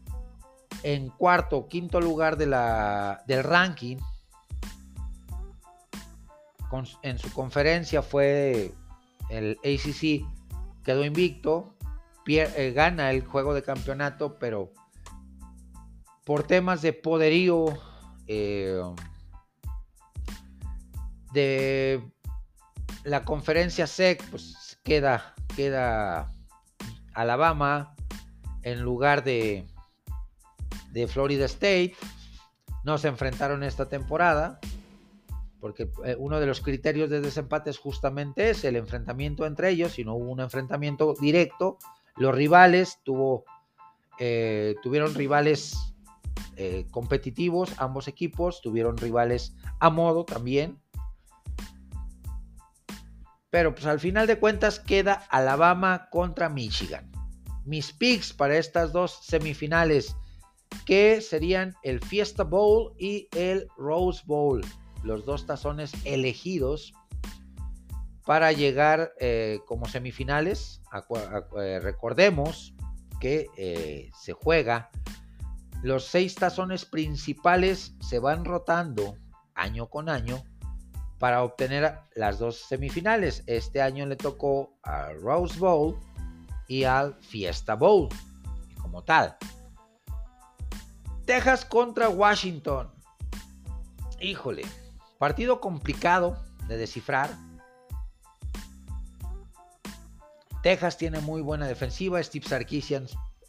en 0.82 1.08
cuarto 1.08 1.56
o 1.56 1.66
quinto 1.66 1.98
lugar 1.98 2.36
de 2.36 2.44
la, 2.44 3.24
del 3.26 3.42
ranking. 3.42 3.96
en 7.00 7.18
su 7.18 7.32
conferencia 7.32 8.02
fue 8.02 8.74
el 9.30 9.58
ACC, 9.64 10.26
quedó 10.84 11.02
invicto, 11.06 11.74
eh, 12.26 12.72
gana 12.76 13.12
el 13.12 13.24
juego 13.24 13.54
de 13.54 13.62
campeonato, 13.62 14.38
pero 14.38 14.74
por 16.24 16.44
temas 16.44 16.82
de 16.82 16.92
poderío, 16.92 17.66
eh, 18.26 18.80
de 21.32 22.02
la 23.04 23.24
conferencia 23.24 23.86
SEC, 23.86 24.22
pues 24.30 24.78
queda, 24.82 25.34
queda 25.54 26.32
Alabama 27.12 27.94
en 28.62 28.80
lugar 28.80 29.22
de, 29.24 29.66
de 30.92 31.06
Florida 31.06 31.44
State. 31.44 31.94
No 32.84 32.98
se 32.98 33.08
enfrentaron 33.08 33.62
esta 33.62 33.88
temporada, 33.88 34.60
porque 35.60 35.90
eh, 36.04 36.16
uno 36.18 36.40
de 36.40 36.46
los 36.46 36.60
criterios 36.60 37.10
de 37.10 37.20
desempate 37.20 37.70
es 37.70 37.78
justamente 37.78 38.50
ese, 38.50 38.68
el 38.68 38.76
enfrentamiento 38.76 39.44
entre 39.44 39.70
ellos. 39.70 39.92
Si 39.92 40.04
no 40.04 40.14
hubo 40.14 40.30
un 40.30 40.40
enfrentamiento 40.40 41.14
directo, 41.20 41.78
los 42.16 42.34
rivales 42.34 43.00
tuvo, 43.02 43.44
eh, 44.18 44.76
tuvieron 44.82 45.14
rivales 45.14 45.93
eh, 46.56 46.86
competitivos, 46.90 47.72
ambos 47.78 48.08
equipos 48.08 48.60
tuvieron 48.60 48.96
rivales 48.96 49.54
a 49.80 49.90
modo 49.90 50.24
también. 50.24 50.80
Pero 53.50 53.74
pues 53.74 53.86
al 53.86 54.00
final 54.00 54.26
de 54.26 54.38
cuentas 54.38 54.80
queda 54.80 55.14
Alabama 55.30 56.08
contra 56.10 56.48
Michigan. 56.48 57.10
Mis 57.64 57.92
picks 57.92 58.32
para 58.32 58.56
estas 58.56 58.92
dos 58.92 59.20
semifinales 59.22 60.16
que 60.86 61.20
serían 61.20 61.74
el 61.82 62.00
Fiesta 62.00 62.42
Bowl 62.42 62.94
y 62.98 63.28
el 63.36 63.68
Rose 63.76 64.22
Bowl, 64.26 64.60
los 65.02 65.24
dos 65.24 65.46
tazones 65.46 65.92
elegidos 66.04 66.92
para 68.26 68.52
llegar 68.52 69.12
eh, 69.20 69.60
como 69.66 69.86
semifinales. 69.86 70.82
Eh, 71.56 71.80
recordemos 71.80 72.74
que 73.20 74.10
se 74.20 74.32
juega, 74.32 74.90
los 75.84 76.06
seis 76.06 76.34
tazones 76.34 76.86
principales 76.86 77.92
se 78.00 78.18
van 78.18 78.46
rotando 78.46 79.18
año 79.54 79.90
con 79.90 80.08
año 80.08 80.42
para 81.18 81.42
obtener 81.42 82.00
las 82.14 82.38
dos 82.38 82.56
semifinales. 82.56 83.44
Este 83.46 83.82
año 83.82 84.06
le 84.06 84.16
tocó 84.16 84.72
al 84.82 85.20
Rose 85.20 85.58
Bowl 85.58 86.00
y 86.68 86.84
al 86.84 87.14
Fiesta 87.20 87.74
Bowl 87.74 88.08
como 88.80 89.04
tal. 89.04 89.36
Texas 91.26 91.66
contra 91.66 92.08
Washington. 92.08 92.90
Híjole, 94.22 94.62
partido 95.18 95.60
complicado 95.60 96.42
de 96.66 96.78
descifrar. 96.78 97.28
Texas 100.62 100.96
tiene 100.96 101.20
muy 101.20 101.42
buena 101.42 101.66
defensiva. 101.66 102.22
Steve 102.22 102.48
Sarkisian 102.48 103.06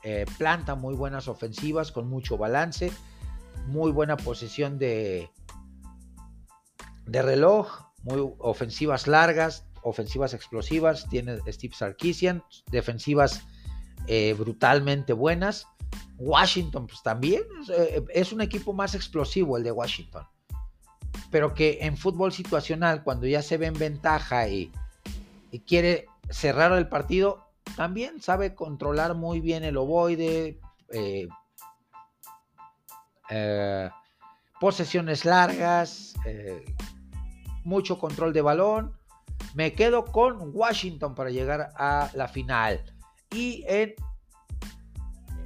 eh, 0.08 0.26
planta 0.38 0.76
muy 0.76 0.94
buenas 0.94 1.28
ofensivas 1.28 1.92
con 1.92 2.08
mucho 2.08 2.38
balance. 2.38 2.92
Muy 3.66 3.92
buena 3.92 4.18
posesión 4.18 4.78
de, 4.78 5.32
de 7.08 7.22
reloj, 7.24 7.88
muy 8.04 8.32
ofensivas 8.38 9.08
largas, 9.08 9.66
ofensivas 9.82 10.36
explosivas, 10.36 11.10
tiene 11.10 11.40
Steve 11.52 11.74
Sarkisian, 11.76 12.44
defensivas 12.70 13.48
eh, 14.06 14.36
brutalmente 14.38 15.14
buenas. 15.14 15.66
Washington, 16.20 16.86
pues 16.86 17.02
también 17.02 17.42
es 18.14 18.32
un 18.32 18.42
equipo 18.42 18.74
más 18.74 18.94
explosivo 18.94 19.58
el 19.58 19.64
de 19.64 19.72
Washington. 19.72 20.28
Pero 21.32 21.56
que 21.56 21.80
en 21.82 21.98
fútbol 21.98 22.32
situacional, 22.32 23.04
cuando 23.04 23.26
ya 23.26 23.42
se 23.42 23.58
ve 23.58 23.66
en 23.66 23.74
ventaja 23.74 24.48
y, 24.48 24.72
quiere 25.66 26.06
cerrar 26.30 26.74
el 26.74 26.90
partido, 26.90 27.45
también 27.76 28.22
sabe 28.22 28.56
controlar 28.56 29.16
muy 29.16 29.42
bien 29.42 29.64
el 29.64 29.78
ovoide, 29.78 30.60
eh, 33.30 33.90
posesiones 34.60 35.26
largas, 35.26 36.14
mucho 37.64 38.00
control 38.00 38.34
de 38.34 38.42
balón. 38.42 38.96
Me 39.54 39.74
quedo 39.74 40.06
con 40.06 40.52
Washington 40.54 41.16
para 41.16 41.30
llegar 41.30 41.72
a 41.76 42.10
la 42.14 42.28
final. 42.28 42.82
Y 43.32 43.64
en 43.68 43.96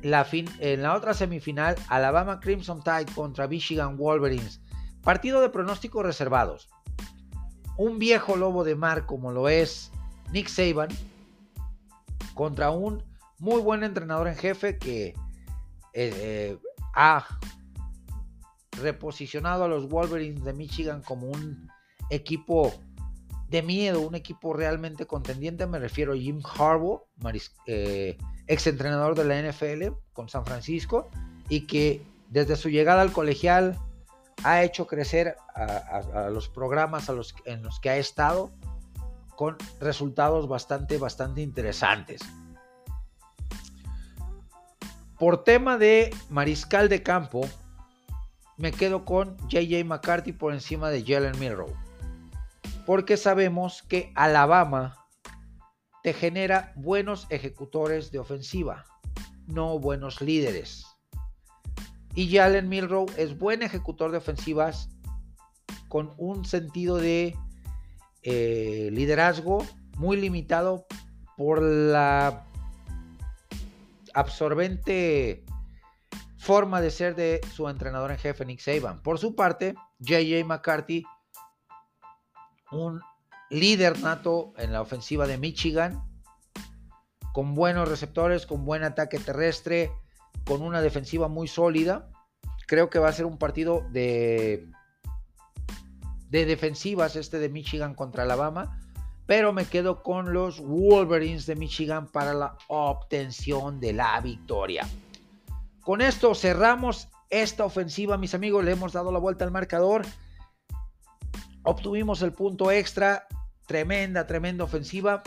la, 0.01 0.27
en 0.31 0.83
la 0.83 0.95
otra 0.95 1.13
semifinal, 1.13 1.75
Alabama 1.87 2.39
Crimson 2.39 2.83
Tide 2.83 3.11
contra 3.15 3.47
Michigan 3.47 3.97
Wolverines. 3.97 4.61
Partido 5.03 5.41
de 5.41 5.49
pronósticos 5.49 6.03
reservados. 6.03 6.69
Un 7.77 7.97
viejo 7.97 8.35
lobo 8.35 8.63
de 8.63 8.75
mar 8.75 9.05
como 9.05 9.31
lo 9.31 9.47
es 9.47 9.91
Nick 10.31 10.49
Saban 10.49 10.89
contra 12.39 12.71
un 12.71 13.03
muy 13.39 13.59
buen 13.59 13.83
entrenador 13.83 14.29
en 14.29 14.37
jefe 14.37 14.77
que 14.77 15.07
eh, 15.07 15.13
eh, 15.93 16.57
ha 16.95 17.27
reposicionado 18.81 19.65
a 19.65 19.67
los 19.67 19.89
Wolverines 19.89 20.45
de 20.45 20.53
Michigan 20.53 21.01
como 21.01 21.27
un 21.27 21.69
equipo 22.09 22.71
de 23.49 23.61
miedo, 23.61 23.99
un 23.99 24.15
equipo 24.15 24.53
realmente 24.53 25.05
contendiente. 25.05 25.67
Me 25.67 25.79
refiero 25.79 26.13
a 26.13 26.15
Jim 26.15 26.41
Harbaugh, 26.57 27.01
eh, 27.65 28.17
ex 28.47 28.67
entrenador 28.67 29.15
de 29.15 29.25
la 29.25 29.51
NFL 29.51 29.93
con 30.13 30.29
San 30.29 30.45
Francisco, 30.45 31.09
y 31.49 31.67
que 31.67 32.01
desde 32.29 32.55
su 32.55 32.69
llegada 32.69 33.01
al 33.01 33.11
colegial 33.11 33.77
ha 34.45 34.63
hecho 34.63 34.87
crecer 34.87 35.35
a, 35.55 36.29
los 36.29 36.47
programas 36.47 37.09
en 37.43 37.63
los 37.63 37.79
que 37.81 37.89
ha 37.89 37.97
estado 37.97 38.49
con 39.39 39.55
resultados 39.79 40.49
bastante, 40.49 40.97
bastante 40.97 41.39
interesantes. 41.39 42.19
Por 45.17 45.45
tema 45.45 45.77
de 45.77 46.13
mariscal 46.29 46.89
de 46.89 47.03
campo, 47.03 47.47
me 48.57 48.73
quedo 48.73 49.05
con 49.05 49.37
JJ 49.47 49.85
McCarthy 49.85 50.33
por 50.33 50.51
encima 50.51 50.89
de 50.89 51.05
Jalen 51.05 51.39
Milrow 51.39 51.73
porque 52.85 53.15
sabemos 53.15 53.81
que 53.81 54.11
Alabama 54.13 55.07
te 56.03 56.11
genera 56.11 56.73
buenos 56.75 57.25
ejecutores 57.29 58.11
de 58.11 58.19
ofensiva, 58.19 58.83
no 59.47 59.79
buenos 59.79 60.19
líderes. 60.19 60.85
Y 62.13 62.35
Jalen 62.35 62.67
Milrow 62.67 63.05
es 63.15 63.37
buen 63.37 63.63
ejecutor 63.63 64.11
de 64.11 64.17
ofensivas 64.17 64.89
con 65.87 66.13
un 66.17 66.43
sentido 66.43 66.97
de 66.97 67.37
eh, 68.23 68.89
liderazgo 68.91 69.65
muy 69.97 70.17
limitado 70.17 70.85
por 71.37 71.61
la 71.61 72.45
absorbente 74.13 75.43
forma 76.37 76.81
de 76.81 76.91
ser 76.91 77.15
de 77.15 77.41
su 77.53 77.69
entrenador 77.69 78.11
en 78.11 78.17
jefe 78.17 78.45
Nick 78.45 78.59
Saban. 78.59 79.01
Por 79.01 79.19
su 79.19 79.35
parte, 79.35 79.75
JJ 79.99 80.43
McCarthy 80.45 81.03
un 82.71 83.01
líder 83.49 83.99
nato 83.99 84.53
en 84.57 84.71
la 84.71 84.81
ofensiva 84.81 85.27
de 85.27 85.37
Michigan, 85.37 86.03
con 87.33 87.55
buenos 87.55 87.87
receptores, 87.87 88.45
con 88.45 88.65
buen 88.65 88.83
ataque 88.83 89.19
terrestre, 89.19 89.91
con 90.45 90.61
una 90.61 90.81
defensiva 90.81 91.27
muy 91.27 91.47
sólida. 91.47 92.09
Creo 92.67 92.89
que 92.89 92.99
va 92.99 93.09
a 93.09 93.13
ser 93.13 93.25
un 93.25 93.37
partido 93.37 93.85
de, 93.91 94.67
de 96.29 96.45
defensivas 96.45 97.15
este 97.15 97.39
de 97.39 97.49
Michigan 97.49 97.95
contra 97.95 98.23
Alabama, 98.23 98.79
pero 99.25 99.53
me 99.53 99.65
quedo 99.65 100.01
con 100.01 100.33
los 100.33 100.59
Wolverines 100.59 101.45
de 101.45 101.55
Michigan 101.55 102.07
para 102.07 102.33
la 102.33 102.57
obtención 102.67 103.79
de 103.79 103.93
la 103.93 104.19
victoria. 104.21 104.87
Con 105.81 106.01
esto 106.01 106.33
cerramos 106.35 107.09
esta 107.29 107.63
ofensiva, 107.63 108.17
mis 108.17 108.33
amigos, 108.33 108.63
le 108.63 108.71
hemos 108.71 108.93
dado 108.93 109.11
la 109.11 109.19
vuelta 109.19 109.45
al 109.45 109.51
marcador. 109.51 110.05
Obtuvimos 111.63 112.21
el 112.21 112.33
punto 112.33 112.71
extra, 112.71 113.27
tremenda, 113.67 114.25
tremenda 114.25 114.63
ofensiva. 114.63 115.21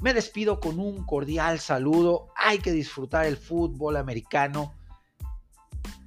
Me 0.00 0.14
despido 0.14 0.60
con 0.60 0.78
un 0.80 1.04
cordial 1.04 1.58
saludo. 1.60 2.28
Hay 2.36 2.58
que 2.58 2.72
disfrutar 2.72 3.26
el 3.26 3.36
fútbol 3.36 3.96
americano. 3.96 4.74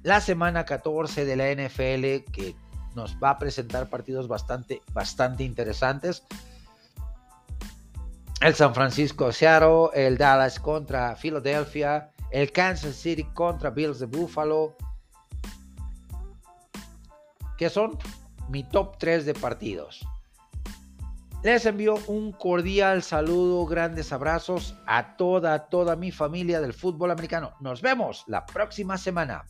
La 0.02 0.20
semana 0.20 0.64
14 0.64 1.24
de 1.24 1.36
la 1.36 1.52
NFL 1.52 2.32
que 2.32 2.56
nos 2.94 3.16
va 3.16 3.30
a 3.30 3.38
presentar 3.38 3.88
partidos 3.88 4.28
bastante, 4.28 4.80
bastante 4.92 5.44
interesantes. 5.44 6.24
El 8.40 8.54
San 8.54 8.74
Francisco 8.74 9.32
Seattle, 9.32 9.90
el 9.94 10.16
Dallas 10.16 10.58
contra 10.58 11.14
Philadelphia, 11.16 12.10
el 12.30 12.50
Kansas 12.52 12.96
City 12.96 13.24
contra 13.34 13.70
Bills 13.70 13.98
de 13.98 14.06
Buffalo. 14.06 14.76
¿Qué 17.58 17.68
son? 17.68 17.98
mi 18.50 18.64
top 18.64 18.98
3 18.98 19.26
de 19.26 19.34
partidos. 19.34 20.06
Les 21.42 21.64
envío 21.64 21.94
un 22.08 22.32
cordial 22.32 23.02
saludo, 23.02 23.64
grandes 23.64 24.12
abrazos 24.12 24.74
a 24.86 25.16
toda, 25.16 25.70
toda 25.70 25.96
mi 25.96 26.10
familia 26.10 26.60
del 26.60 26.74
fútbol 26.74 27.12
americano. 27.12 27.54
Nos 27.60 27.80
vemos 27.80 28.24
la 28.26 28.44
próxima 28.44 28.98
semana. 28.98 29.46